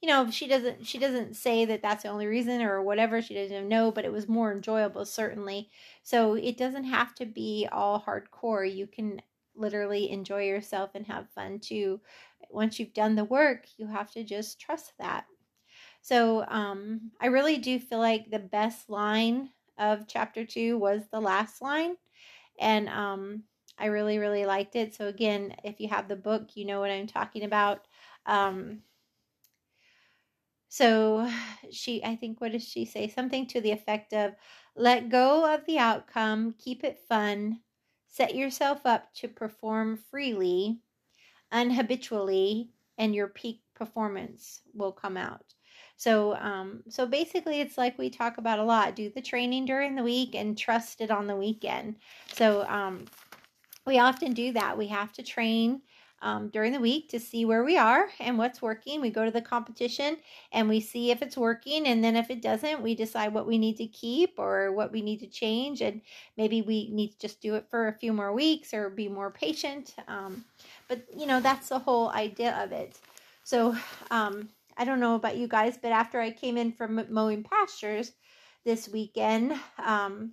you 0.00 0.08
know 0.08 0.30
she 0.30 0.46
doesn't 0.46 0.86
she 0.86 0.98
doesn't 0.98 1.34
say 1.34 1.64
that 1.64 1.82
that's 1.82 2.02
the 2.04 2.08
only 2.08 2.26
reason 2.26 2.62
or 2.62 2.82
whatever. 2.82 3.20
She 3.20 3.34
doesn't 3.34 3.68
know 3.68 3.90
but 3.90 4.04
it 4.04 4.12
was 4.12 4.28
more 4.28 4.52
enjoyable 4.52 5.04
certainly. 5.04 5.70
So 6.02 6.34
it 6.34 6.56
doesn't 6.56 6.84
have 6.84 7.14
to 7.16 7.26
be 7.26 7.68
all 7.70 8.00
hardcore. 8.00 8.72
You 8.72 8.86
can 8.86 9.20
literally 9.58 10.10
enjoy 10.10 10.44
yourself 10.44 10.90
and 10.94 11.06
have 11.06 11.30
fun 11.30 11.60
too. 11.60 12.00
Once 12.50 12.78
you've 12.78 12.94
done 12.94 13.14
the 13.16 13.24
work 13.24 13.66
you 13.76 13.86
have 13.86 14.10
to 14.12 14.24
just 14.24 14.60
trust 14.60 14.92
that. 14.98 15.26
So 16.02 16.44
um 16.48 17.12
i 17.20 17.26
really 17.26 17.58
do 17.58 17.78
feel 17.78 17.98
like 17.98 18.30
the 18.30 18.38
best 18.38 18.88
line 18.90 19.50
of 19.78 20.06
chapter 20.08 20.44
two 20.44 20.78
was 20.78 21.08
the 21.12 21.20
last 21.20 21.62
line. 21.62 21.96
And 22.60 22.88
um 22.88 23.44
i 23.78 23.86
really 23.86 24.18
really 24.18 24.46
liked 24.46 24.76
it. 24.76 24.94
So 24.94 25.08
again 25.08 25.56
if 25.64 25.80
you 25.80 25.88
have 25.88 26.08
the 26.08 26.16
book 26.16 26.56
you 26.56 26.64
know 26.66 26.80
what 26.80 26.90
i'm 26.90 27.06
talking 27.08 27.44
about. 27.44 27.86
Um 28.26 28.82
so 30.68 31.28
she, 31.70 32.04
I 32.04 32.16
think, 32.16 32.40
what 32.40 32.52
does 32.52 32.66
she 32.66 32.84
say? 32.84 33.08
Something 33.08 33.46
to 33.48 33.60
the 33.60 33.70
effect 33.70 34.12
of 34.12 34.34
let 34.76 35.08
go 35.08 35.52
of 35.52 35.64
the 35.66 35.78
outcome, 35.78 36.54
keep 36.58 36.84
it 36.84 37.00
fun, 37.08 37.60
set 38.08 38.34
yourself 38.34 38.80
up 38.84 39.12
to 39.14 39.28
perform 39.28 39.98
freely, 40.10 40.80
unhabitually, 41.52 42.68
and 42.96 43.14
your 43.14 43.28
peak 43.28 43.62
performance 43.74 44.60
will 44.74 44.92
come 44.92 45.16
out. 45.16 45.54
So, 45.96 46.36
um, 46.36 46.82
so 46.88 47.06
basically, 47.06 47.60
it's 47.60 47.78
like 47.78 47.98
we 47.98 48.10
talk 48.10 48.38
about 48.38 48.58
a 48.58 48.64
lot. 48.64 48.96
Do 48.96 49.10
the 49.10 49.22
training 49.22 49.66
during 49.66 49.94
the 49.94 50.02
week 50.02 50.34
and 50.34 50.56
trust 50.56 51.00
it 51.00 51.10
on 51.10 51.26
the 51.26 51.36
weekend. 51.36 51.96
So, 52.32 52.64
um, 52.68 53.04
we 53.86 53.98
often 53.98 54.32
do 54.32 54.52
that. 54.52 54.76
We 54.76 54.86
have 54.88 55.12
to 55.14 55.22
train 55.22 55.80
um, 56.22 56.48
during 56.48 56.72
the 56.72 56.80
week 56.80 57.08
to 57.10 57.20
see 57.20 57.44
where 57.44 57.64
we 57.64 57.76
are 57.76 58.08
and 58.20 58.38
what's 58.38 58.60
working. 58.60 59.00
We 59.00 59.10
go 59.10 59.24
to 59.24 59.30
the 59.30 59.40
competition 59.40 60.16
and 60.52 60.68
we 60.68 60.80
see 60.80 61.10
if 61.10 61.22
it's 61.22 61.36
working. 61.36 61.86
And 61.86 62.02
then 62.02 62.16
if 62.16 62.30
it 62.30 62.42
doesn't, 62.42 62.82
we 62.82 62.94
decide 62.94 63.32
what 63.32 63.46
we 63.46 63.58
need 63.58 63.76
to 63.76 63.86
keep 63.86 64.38
or 64.38 64.72
what 64.72 64.92
we 64.92 65.02
need 65.02 65.20
to 65.20 65.26
change. 65.26 65.80
And 65.80 66.00
maybe 66.36 66.62
we 66.62 66.90
need 66.90 67.12
to 67.12 67.18
just 67.18 67.40
do 67.40 67.54
it 67.54 67.66
for 67.70 67.88
a 67.88 67.98
few 67.98 68.12
more 68.12 68.32
weeks 68.32 68.74
or 68.74 68.90
be 68.90 69.08
more 69.08 69.30
patient. 69.30 69.94
Um, 70.08 70.44
but, 70.88 71.04
you 71.16 71.26
know, 71.26 71.40
that's 71.40 71.68
the 71.68 71.78
whole 71.78 72.10
idea 72.10 72.56
of 72.62 72.72
it. 72.72 72.98
So 73.44 73.76
um, 74.10 74.48
I 74.76 74.84
don't 74.84 75.00
know 75.00 75.14
about 75.14 75.36
you 75.36 75.48
guys, 75.48 75.78
but 75.80 75.92
after 75.92 76.20
I 76.20 76.30
came 76.30 76.56
in 76.56 76.72
from 76.72 77.04
mowing 77.10 77.44
pastures 77.44 78.12
this 78.64 78.88
weekend, 78.88 79.58
um, 79.78 80.32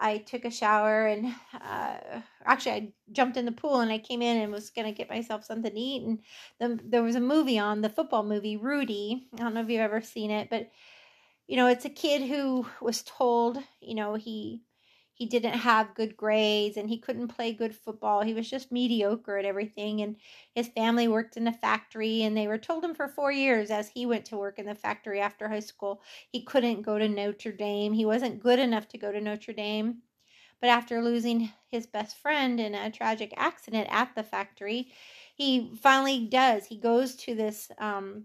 I 0.00 0.18
took 0.18 0.44
a 0.44 0.50
shower 0.50 1.06
and 1.06 1.34
uh, 1.54 2.20
actually 2.44 2.72
I 2.72 2.92
jumped 3.12 3.36
in 3.36 3.44
the 3.44 3.52
pool 3.52 3.80
and 3.80 3.92
I 3.92 3.98
came 3.98 4.22
in 4.22 4.38
and 4.38 4.50
was 4.52 4.70
gonna 4.70 4.92
get 4.92 5.10
myself 5.10 5.44
something 5.44 5.70
to 5.70 5.78
eat 5.78 6.02
and 6.02 6.20
the, 6.58 6.80
there 6.84 7.02
was 7.02 7.16
a 7.16 7.20
movie 7.20 7.58
on 7.58 7.82
the 7.82 7.90
football 7.90 8.22
movie 8.22 8.56
Rudy. 8.56 9.28
I 9.34 9.42
don't 9.42 9.54
know 9.54 9.60
if 9.60 9.68
you've 9.68 9.80
ever 9.80 10.00
seen 10.00 10.30
it, 10.30 10.48
but 10.50 10.70
you 11.46 11.56
know 11.56 11.66
it's 11.66 11.84
a 11.84 11.90
kid 11.90 12.22
who 12.22 12.66
was 12.80 13.02
told 13.02 13.58
you 13.80 13.94
know 13.94 14.14
he 14.14 14.62
he 15.20 15.26
didn't 15.26 15.52
have 15.52 15.94
good 15.94 16.16
grades 16.16 16.78
and 16.78 16.88
he 16.88 16.96
couldn't 16.96 17.28
play 17.28 17.52
good 17.52 17.76
football. 17.76 18.22
He 18.22 18.32
was 18.32 18.48
just 18.48 18.72
mediocre 18.72 19.36
at 19.36 19.44
everything. 19.44 20.00
And 20.00 20.16
his 20.54 20.68
family 20.68 21.08
worked 21.08 21.36
in 21.36 21.46
a 21.46 21.52
factory 21.52 22.22
and 22.22 22.34
they 22.34 22.48
were 22.48 22.56
told 22.56 22.82
him 22.82 22.94
for 22.94 23.06
four 23.06 23.30
years 23.30 23.70
as 23.70 23.90
he 23.90 24.06
went 24.06 24.24
to 24.26 24.38
work 24.38 24.58
in 24.58 24.64
the 24.64 24.74
factory 24.74 25.20
after 25.20 25.46
high 25.46 25.60
school, 25.60 26.00
he 26.32 26.42
couldn't 26.42 26.80
go 26.80 26.98
to 26.98 27.06
Notre 27.06 27.52
Dame. 27.52 27.92
He 27.92 28.06
wasn't 28.06 28.42
good 28.42 28.58
enough 28.58 28.88
to 28.88 28.98
go 28.98 29.12
to 29.12 29.20
Notre 29.20 29.52
Dame. 29.52 29.98
But 30.58 30.70
after 30.70 31.02
losing 31.02 31.52
his 31.70 31.86
best 31.86 32.16
friend 32.16 32.58
in 32.58 32.74
a 32.74 32.90
tragic 32.90 33.34
accident 33.36 33.88
at 33.90 34.14
the 34.14 34.22
factory, 34.22 34.90
he 35.34 35.70
finally 35.82 36.28
does. 36.28 36.64
He 36.64 36.78
goes 36.78 37.14
to 37.16 37.34
this 37.34 37.70
um, 37.76 38.24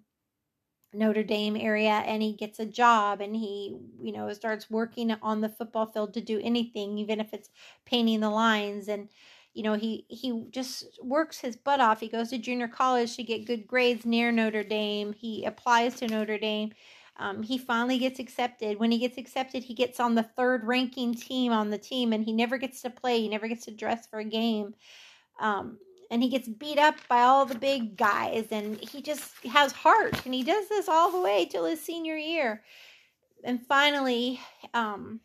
Notre 0.96 1.24
Dame 1.24 1.58
area 1.58 2.04
and 2.06 2.22
he 2.22 2.34
gets 2.34 2.60
a 2.60 2.66
job 2.66 3.22
and 3.22 3.36
he, 3.36 3.78
you 4.02 4.12
know, 4.12 4.32
starts 4.34 4.70
working 4.70 5.12
on 5.22 5.42
the 5.42 5.50
football 5.50 5.86
field 5.86 6.14
to 6.14 6.22
do 6.22 6.40
anything, 6.44 6.98
even 6.98 7.20
if 7.20 7.34
it's 7.34 7.50
painting 7.86 8.22
the 8.22 8.30
lines. 8.30 8.88
And, 8.88 9.10
you 9.54 9.64
know, 9.64 9.74
he, 9.74 10.06
he 10.10 10.46
just 10.52 11.00
works 11.04 11.40
his 11.40 11.56
butt 11.56 11.80
off. 11.80 12.00
He 12.00 12.08
goes 12.08 12.30
to 12.30 12.38
junior 12.38 12.68
college 12.68 13.16
to 13.16 13.24
get 13.24 13.46
good 13.46 13.68
grades 13.68 14.06
near 14.06 14.32
Notre 14.32 14.64
Dame. 14.64 15.14
He 15.14 15.46
applies 15.46 15.96
to 15.96 16.08
Notre 16.08 16.38
Dame. 16.38 16.72
Um, 17.18 17.44
he 17.44 17.58
finally 17.58 17.98
gets 17.98 18.20
accepted. 18.20 18.80
When 18.80 18.92
he 18.92 18.98
gets 18.98 19.18
accepted, 19.18 19.64
he 19.64 19.74
gets 19.74 20.00
on 20.00 20.16
the 20.16 20.24
third 20.24 20.66
ranking 20.66 21.14
team 21.14 21.52
on 21.52 21.70
the 21.70 21.78
team 21.78 22.12
and 22.12 22.26
he 22.26 22.34
never 22.34 22.58
gets 22.58 22.82
to 22.82 22.90
play. 22.90 23.22
He 23.22 23.30
never 23.30 23.48
gets 23.48 23.66
to 23.66 23.72
dress 23.72 24.06
for 24.08 24.20
a 24.20 24.26
game. 24.26 24.76
Um, 25.40 25.78
and 26.12 26.22
he 26.22 26.30
gets 26.30 26.48
beat 26.48 26.78
up 26.78 26.96
by 27.08 27.22
all 27.22 27.46
the 27.46 27.58
big 27.58 27.98
guys 27.98 28.48
and 28.52 28.78
he 28.78 29.02
just 29.02 29.34
has 29.46 29.72
heart 29.72 30.26
and 30.26 30.34
he 30.34 30.44
does 30.44 30.68
this 30.70 30.88
all 30.88 31.12
the 31.12 31.22
way 31.22 31.46
till 31.46 31.66
his 31.66 31.82
senior 31.82 32.16
year. 32.16 32.64
And 33.44 33.66
finally 33.68 34.40
um 34.74 35.20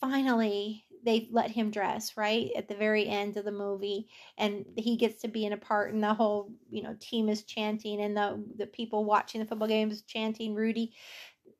finally 0.00 0.84
they 1.04 1.28
let 1.32 1.50
him 1.50 1.70
dress 1.70 2.16
right 2.16 2.50
at 2.56 2.68
the 2.68 2.74
very 2.74 3.08
end 3.08 3.36
of 3.36 3.44
the 3.44 3.52
movie 3.52 4.08
and 4.38 4.64
he 4.76 4.96
gets 4.96 5.20
to 5.22 5.28
be 5.28 5.44
in 5.44 5.52
a 5.52 5.56
part 5.56 5.92
and 5.92 6.02
the 6.02 6.14
whole 6.14 6.52
you 6.70 6.82
know 6.82 6.96
team 7.00 7.28
is 7.28 7.42
chanting 7.44 8.00
and 8.00 8.16
the 8.16 8.42
the 8.56 8.66
people 8.66 9.04
watching 9.04 9.40
the 9.40 9.46
football 9.46 9.68
games 9.68 10.02
chanting 10.02 10.54
rudy. 10.54 10.92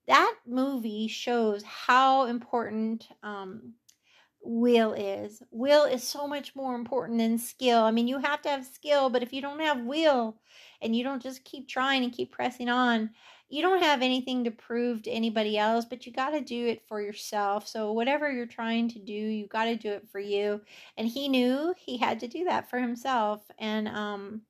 That 0.09 0.35
movie 0.47 1.09
shows 1.09 1.63
how 1.63 2.27
important 2.27 3.09
um 3.23 3.75
will 4.43 4.93
is. 4.93 5.43
Will 5.51 5.85
is 5.85 6.03
so 6.03 6.27
much 6.27 6.55
more 6.55 6.75
important 6.75 7.19
than 7.19 7.39
skill. 7.39 7.83
I 7.83 7.91
mean, 7.91 8.09
you 8.09 8.19
have 8.19 8.43
to 8.43 8.49
have 8.49 8.67
skill, 8.67 9.11
but 9.11 9.23
if 9.23 9.33
you 9.33 9.41
don't 9.41 9.61
have 9.61 9.85
will 9.85 10.37
and 10.81 10.95
you 10.95 11.05
don't 11.05 11.23
just 11.23 11.45
keep 11.45 11.69
trying 11.69 12.05
and 12.05 12.13
keep 12.13 12.33
pressing 12.33 12.69
on, 12.69 13.11
you 13.49 13.61
don't 13.61 13.83
have 13.83 14.01
anything 14.01 14.45
to 14.45 14.51
prove 14.51 15.03
to 15.03 15.11
anybody 15.11 15.59
else, 15.59 15.85
but 15.85 16.07
you 16.07 16.13
got 16.13 16.31
to 16.31 16.41
do 16.41 16.69
it 16.69 16.87
for 16.89 17.03
yourself. 17.03 17.69
So, 17.69 17.93
whatever 17.93 18.33
you're 18.33 18.47
trying 18.47 18.89
to 18.89 18.99
do, 18.99 19.13
you 19.13 19.47
got 19.47 19.67
to 19.67 19.77
do 19.77 19.91
it 19.91 20.09
for 20.11 20.19
you. 20.19 20.63
And 20.97 21.07
he 21.07 21.29
knew 21.29 21.75
he 21.77 21.99
had 21.99 22.21
to 22.21 22.29
do 22.29 22.45
that 22.45 22.71
for 22.71 22.79
himself. 22.79 23.43
And 23.59 23.89
um, 23.89 24.43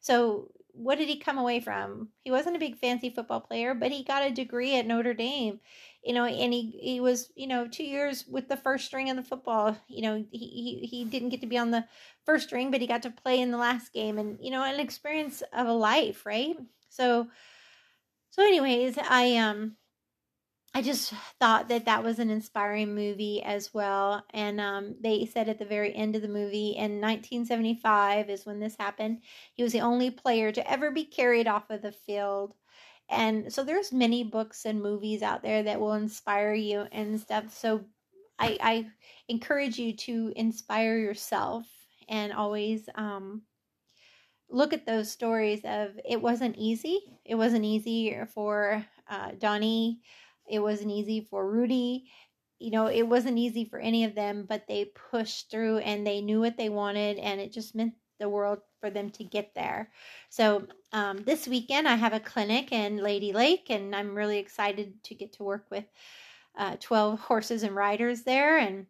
so, 0.00 0.50
what 0.72 0.96
did 0.96 1.08
he 1.08 1.18
come 1.18 1.36
away 1.36 1.60
from? 1.60 2.08
He 2.24 2.30
wasn't 2.30 2.56
a 2.56 2.60
big 2.60 2.78
fancy 2.78 3.10
football 3.10 3.40
player, 3.40 3.74
but 3.74 3.92
he 3.92 4.04
got 4.04 4.24
a 4.24 4.30
degree 4.30 4.76
at 4.76 4.86
Notre 4.86 5.12
Dame 5.12 5.60
you 6.04 6.14
know, 6.14 6.24
and 6.24 6.52
he 6.52 6.78
he 6.82 7.00
was 7.00 7.30
you 7.34 7.46
know 7.46 7.66
two 7.66 7.84
years 7.84 8.24
with 8.26 8.48
the 8.48 8.56
first 8.56 8.86
string 8.86 9.10
of 9.10 9.16
the 9.16 9.22
football. 9.22 9.76
You 9.88 10.02
know, 10.02 10.24
he 10.30 10.38
he 10.38 10.86
he 10.86 11.04
didn't 11.04 11.28
get 11.30 11.40
to 11.42 11.46
be 11.46 11.58
on 11.58 11.70
the 11.70 11.84
first 12.24 12.48
string, 12.48 12.70
but 12.70 12.80
he 12.80 12.86
got 12.86 13.02
to 13.02 13.10
play 13.10 13.40
in 13.40 13.50
the 13.50 13.58
last 13.58 13.92
game, 13.92 14.18
and 14.18 14.38
you 14.40 14.50
know, 14.50 14.62
an 14.62 14.80
experience 14.80 15.42
of 15.52 15.66
a 15.66 15.72
life, 15.72 16.24
right? 16.24 16.56
So, 16.88 17.28
so 18.30 18.42
anyways, 18.42 18.98
I 18.98 19.36
um. 19.36 19.76
I 20.72 20.82
just 20.82 21.12
thought 21.40 21.68
that 21.68 21.86
that 21.86 22.04
was 22.04 22.20
an 22.20 22.30
inspiring 22.30 22.94
movie 22.94 23.42
as 23.42 23.74
well. 23.74 24.24
And 24.32 24.60
um, 24.60 24.94
they 25.00 25.26
said 25.26 25.48
at 25.48 25.58
the 25.58 25.64
very 25.64 25.92
end 25.92 26.14
of 26.14 26.22
the 26.22 26.28
movie 26.28 26.76
in 26.76 27.00
1975 27.00 28.30
is 28.30 28.46
when 28.46 28.60
this 28.60 28.76
happened. 28.78 29.22
He 29.54 29.64
was 29.64 29.72
the 29.72 29.80
only 29.80 30.12
player 30.12 30.52
to 30.52 30.70
ever 30.70 30.92
be 30.92 31.04
carried 31.04 31.48
off 31.48 31.70
of 31.70 31.82
the 31.82 31.90
field 31.90 32.54
and 33.10 33.52
so 33.52 33.64
there's 33.64 33.92
many 33.92 34.24
books 34.24 34.64
and 34.64 34.82
movies 34.82 35.22
out 35.22 35.42
there 35.42 35.62
that 35.64 35.80
will 35.80 35.94
inspire 35.94 36.54
you 36.54 36.86
and 36.92 37.20
stuff. 37.20 37.52
So 37.52 37.84
i 38.38 38.56
i 38.62 38.86
encourage 39.28 39.78
you 39.78 39.94
to 39.96 40.32
inspire 40.36 40.96
yourself 40.98 41.66
and 42.08 42.32
always 42.32 42.88
um 42.94 43.42
look 44.48 44.72
at 44.72 44.86
those 44.86 45.10
stories 45.10 45.60
of 45.64 45.98
it 46.08 46.20
wasn't 46.20 46.56
easy. 46.56 47.00
It 47.24 47.36
wasn't 47.36 47.64
easy 47.64 48.16
for 48.34 48.84
uh, 49.08 49.32
donnie. 49.38 50.00
It 50.48 50.58
wasn't 50.60 50.90
easy 50.90 51.26
for 51.30 51.48
rudy. 51.48 52.10
You 52.58 52.70
know 52.72 52.88
it 52.88 53.04
wasn't 53.04 53.38
easy 53.38 53.64
for 53.64 53.78
any 53.78 54.04
of 54.04 54.14
them 54.14 54.44
but 54.46 54.66
they 54.68 54.92
pushed 55.10 55.50
through 55.50 55.78
and 55.78 56.06
they 56.06 56.20
knew 56.20 56.40
what 56.40 56.58
they 56.58 56.68
wanted 56.68 57.16
and 57.18 57.40
it 57.40 57.52
just 57.52 57.74
meant 57.74 57.94
the 58.18 58.28
world 58.28 58.58
for 58.80 58.90
them 58.90 59.10
to 59.10 59.24
get 59.24 59.54
there. 59.54 59.90
So 60.28 60.66
um, 60.92 61.18
this 61.24 61.46
weekend 61.46 61.86
I 61.86 61.94
have 61.96 62.12
a 62.12 62.20
clinic 62.20 62.72
in 62.72 62.96
Lady 62.96 63.32
Lake, 63.32 63.66
and 63.70 63.94
I'm 63.94 64.14
really 64.14 64.38
excited 64.38 65.02
to 65.04 65.14
get 65.14 65.34
to 65.34 65.44
work 65.44 65.66
with 65.70 65.84
uh, 66.56 66.76
12 66.80 67.20
horses 67.20 67.62
and 67.62 67.76
riders 67.76 68.22
there. 68.22 68.58
And 68.58 68.86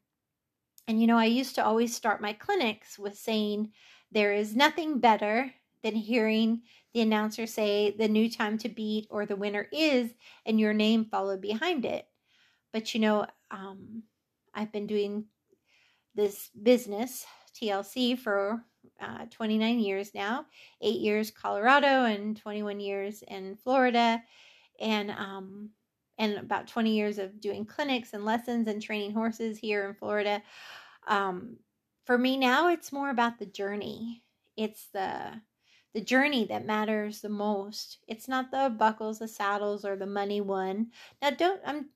and 0.88 1.00
you 1.00 1.06
know, 1.06 1.18
I 1.18 1.26
used 1.26 1.54
to 1.56 1.64
always 1.64 1.94
start 1.94 2.22
my 2.22 2.32
clinics 2.32 2.98
with 2.98 3.16
saying, 3.16 3.72
"There 4.10 4.32
is 4.32 4.56
nothing 4.56 4.98
better 4.98 5.52
than 5.82 5.94
hearing 5.94 6.62
the 6.92 7.00
announcer 7.00 7.46
say 7.46 7.94
the 7.96 8.08
new 8.08 8.28
time 8.30 8.58
to 8.58 8.68
beat 8.68 9.06
or 9.10 9.24
the 9.24 9.36
winner 9.36 9.68
is, 9.72 10.10
and 10.46 10.58
your 10.58 10.72
name 10.72 11.04
followed 11.04 11.40
behind 11.40 11.84
it." 11.84 12.06
But 12.72 12.94
you 12.94 13.00
know, 13.00 13.26
um, 13.50 14.02
I've 14.54 14.72
been 14.72 14.86
doing 14.86 15.26
this 16.14 16.50
business 16.60 17.24
TLC 17.54 18.18
for 18.18 18.64
uh, 19.00 19.26
29 19.30 19.78
years 19.78 20.14
now, 20.14 20.46
eight 20.80 21.00
years 21.00 21.30
Colorado 21.30 22.04
and 22.04 22.36
21 22.36 22.80
years 22.80 23.22
in 23.28 23.56
Florida, 23.56 24.22
and 24.80 25.10
um, 25.10 25.70
and 26.18 26.34
about 26.34 26.68
20 26.68 26.94
years 26.94 27.18
of 27.18 27.40
doing 27.40 27.64
clinics 27.64 28.12
and 28.12 28.24
lessons 28.24 28.68
and 28.68 28.82
training 28.82 29.12
horses 29.12 29.58
here 29.58 29.88
in 29.88 29.94
Florida. 29.94 30.42
Um, 31.06 31.56
for 32.04 32.18
me 32.18 32.36
now, 32.36 32.68
it's 32.68 32.92
more 32.92 33.10
about 33.10 33.38
the 33.38 33.46
journey. 33.46 34.22
It's 34.56 34.88
the 34.92 35.40
the 35.92 36.00
journey 36.00 36.44
that 36.44 36.66
matters 36.66 37.20
the 37.20 37.28
most. 37.28 37.98
It's 38.06 38.28
not 38.28 38.52
the 38.52 38.72
buckles, 38.76 39.18
the 39.18 39.26
saddles, 39.26 39.84
or 39.84 39.96
the 39.96 40.06
money 40.06 40.40
one. 40.40 40.88
Now, 41.20 41.30
don't. 41.30 41.60
I'm. 41.66 41.88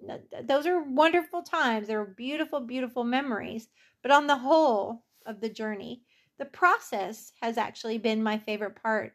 Those 0.43 0.67
are 0.67 0.83
wonderful 0.83 1.43
times. 1.43 1.87
They're 1.87 2.05
beautiful, 2.05 2.61
beautiful 2.61 3.05
memories. 3.05 3.69
But 4.03 4.11
on 4.11 4.27
the 4.27 4.37
whole 4.37 5.05
of 5.27 5.41
the 5.41 5.49
journey, 5.49 6.03
the 6.39 6.45
process 6.45 7.33
has 7.41 7.59
actually 7.59 7.99
been 7.99 8.23
my 8.23 8.39
favorite 8.39 8.81
part. 8.83 9.15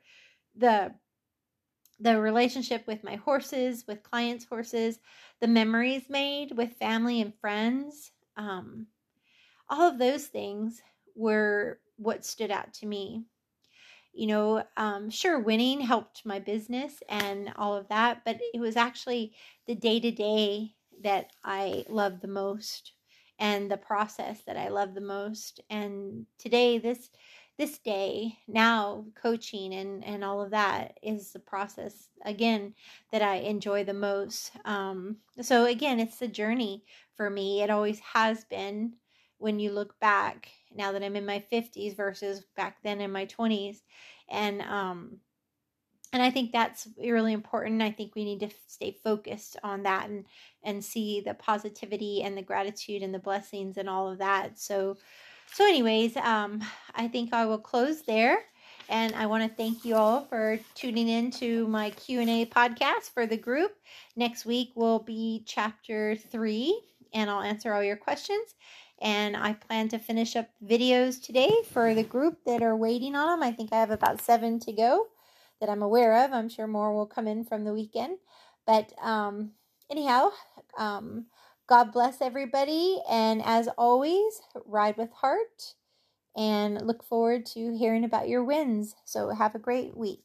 The 0.55 0.93
the 1.99 2.19
relationship 2.19 2.87
with 2.87 3.03
my 3.03 3.15
horses, 3.15 3.85
with 3.85 4.03
clients' 4.03 4.45
horses, 4.45 4.99
the 5.41 5.47
memories 5.47 6.09
made 6.09 6.55
with 6.55 6.77
family 6.77 7.19
and 7.19 7.33
friends, 7.41 8.11
um, 8.37 8.87
all 9.69 9.89
of 9.89 9.99
those 9.99 10.27
things 10.27 10.81
were 11.15 11.79
what 11.97 12.25
stood 12.25 12.51
out 12.51 12.73
to 12.75 12.85
me. 12.85 13.25
You 14.13 14.27
know, 14.27 14.63
um, 14.77 15.09
sure, 15.09 15.39
winning 15.39 15.81
helped 15.81 16.25
my 16.25 16.39
business 16.39 17.03
and 17.09 17.53
all 17.57 17.75
of 17.75 17.89
that, 17.89 18.23
but 18.25 18.39
it 18.53 18.59
was 18.59 18.75
actually 18.75 19.33
the 19.67 19.75
day 19.75 19.99
to 19.99 20.11
day 20.11 20.75
that 21.01 21.31
I 21.43 21.85
loved 21.89 22.21
the 22.21 22.27
most 22.27 22.93
and 23.39 23.71
the 23.71 23.77
process 23.77 24.41
that 24.45 24.57
I 24.57 24.67
love 24.67 24.93
the 24.93 25.01
most. 25.01 25.61
And 25.69 26.25
today, 26.37 26.77
this 26.77 27.09
this 27.59 27.77
day 27.77 28.37
now 28.47 29.03
coaching 29.21 29.73
and 29.73 30.03
and 30.05 30.23
all 30.23 30.41
of 30.41 30.51
that 30.51 30.97
is 31.03 31.33
the 31.33 31.39
process 31.39 32.07
again 32.23 32.73
that 33.11 33.21
i 33.21 33.35
enjoy 33.35 33.83
the 33.83 33.93
most 33.93 34.51
um 34.63 35.17
so 35.41 35.65
again 35.65 35.99
it's 35.99 36.19
the 36.19 36.27
journey 36.27 36.85
for 37.15 37.29
me 37.29 37.61
it 37.61 37.69
always 37.69 37.99
has 37.99 38.45
been 38.45 38.93
when 39.39 39.59
you 39.59 39.71
look 39.71 39.99
back 39.99 40.49
now 40.73 40.93
that 40.93 41.03
i'm 41.03 41.17
in 41.17 41.25
my 41.25 41.43
50s 41.51 41.97
versus 41.97 42.45
back 42.55 42.77
then 42.81 43.01
in 43.01 43.11
my 43.11 43.25
20s 43.25 43.81
and 44.29 44.61
um 44.61 45.17
and 46.13 46.21
i 46.21 46.29
think 46.29 46.51
that's 46.51 46.87
really 46.97 47.33
important 47.33 47.81
i 47.81 47.91
think 47.91 48.15
we 48.15 48.23
need 48.23 48.39
to 48.39 48.49
stay 48.67 48.91
focused 49.03 49.57
on 49.63 49.83
that 49.83 50.09
and 50.09 50.25
and 50.63 50.83
see 50.83 51.21
the 51.21 51.33
positivity 51.33 52.21
and 52.23 52.37
the 52.37 52.41
gratitude 52.41 53.01
and 53.01 53.13
the 53.13 53.19
blessings 53.19 53.77
and 53.77 53.89
all 53.89 54.09
of 54.11 54.17
that 54.17 54.59
so 54.59 54.97
so, 55.53 55.65
anyways, 55.67 56.15
um, 56.17 56.63
I 56.95 57.07
think 57.07 57.33
I 57.33 57.45
will 57.45 57.57
close 57.57 58.03
there. 58.03 58.43
And 58.87 59.13
I 59.13 59.27
want 59.27 59.43
to 59.43 59.55
thank 59.55 59.85
you 59.85 59.95
all 59.95 60.25
for 60.25 60.59
tuning 60.73 61.07
in 61.07 61.31
to 61.31 61.67
my 61.67 61.91
Q&A 61.91 62.45
podcast 62.45 63.11
for 63.13 63.27
the 63.27 63.37
group. 63.37 63.75
Next 64.15 64.45
week 64.45 64.71
will 64.75 64.99
be 64.99 65.43
chapter 65.45 66.15
3 66.15 66.81
and 67.13 67.29
I'll 67.29 67.41
answer 67.41 67.73
all 67.73 67.83
your 67.83 67.97
questions. 67.97 68.55
And 69.01 69.37
I 69.37 69.53
plan 69.53 69.89
to 69.89 69.99
finish 69.99 70.35
up 70.35 70.49
videos 70.65 71.21
today 71.21 71.51
for 71.71 71.93
the 71.93 72.03
group 72.03 72.39
that 72.45 72.63
are 72.63 72.75
waiting 72.75 73.15
on 73.15 73.27
them. 73.27 73.47
I 73.47 73.51
think 73.51 73.71
I 73.71 73.79
have 73.79 73.91
about 73.91 74.21
7 74.21 74.59
to 74.61 74.71
go 74.71 75.05
that 75.59 75.69
I'm 75.69 75.81
aware 75.83 76.25
of. 76.25 76.33
I'm 76.33 76.49
sure 76.49 76.67
more 76.67 76.93
will 76.95 77.05
come 77.05 77.27
in 77.27 77.45
from 77.45 77.63
the 77.65 77.73
weekend. 77.73 78.17
But 78.65 78.93
um 79.03 79.51
anyhow, 79.89 80.31
um 80.77 81.25
God 81.67 81.91
bless 81.91 82.21
everybody. 82.21 82.99
And 83.09 83.43
as 83.45 83.67
always, 83.77 84.41
ride 84.65 84.97
with 84.97 85.11
heart 85.11 85.75
and 86.35 86.85
look 86.85 87.03
forward 87.03 87.45
to 87.47 87.77
hearing 87.77 88.03
about 88.05 88.29
your 88.29 88.43
wins. 88.43 88.95
So 89.05 89.29
have 89.31 89.55
a 89.55 89.59
great 89.59 89.95
week. 89.97 90.23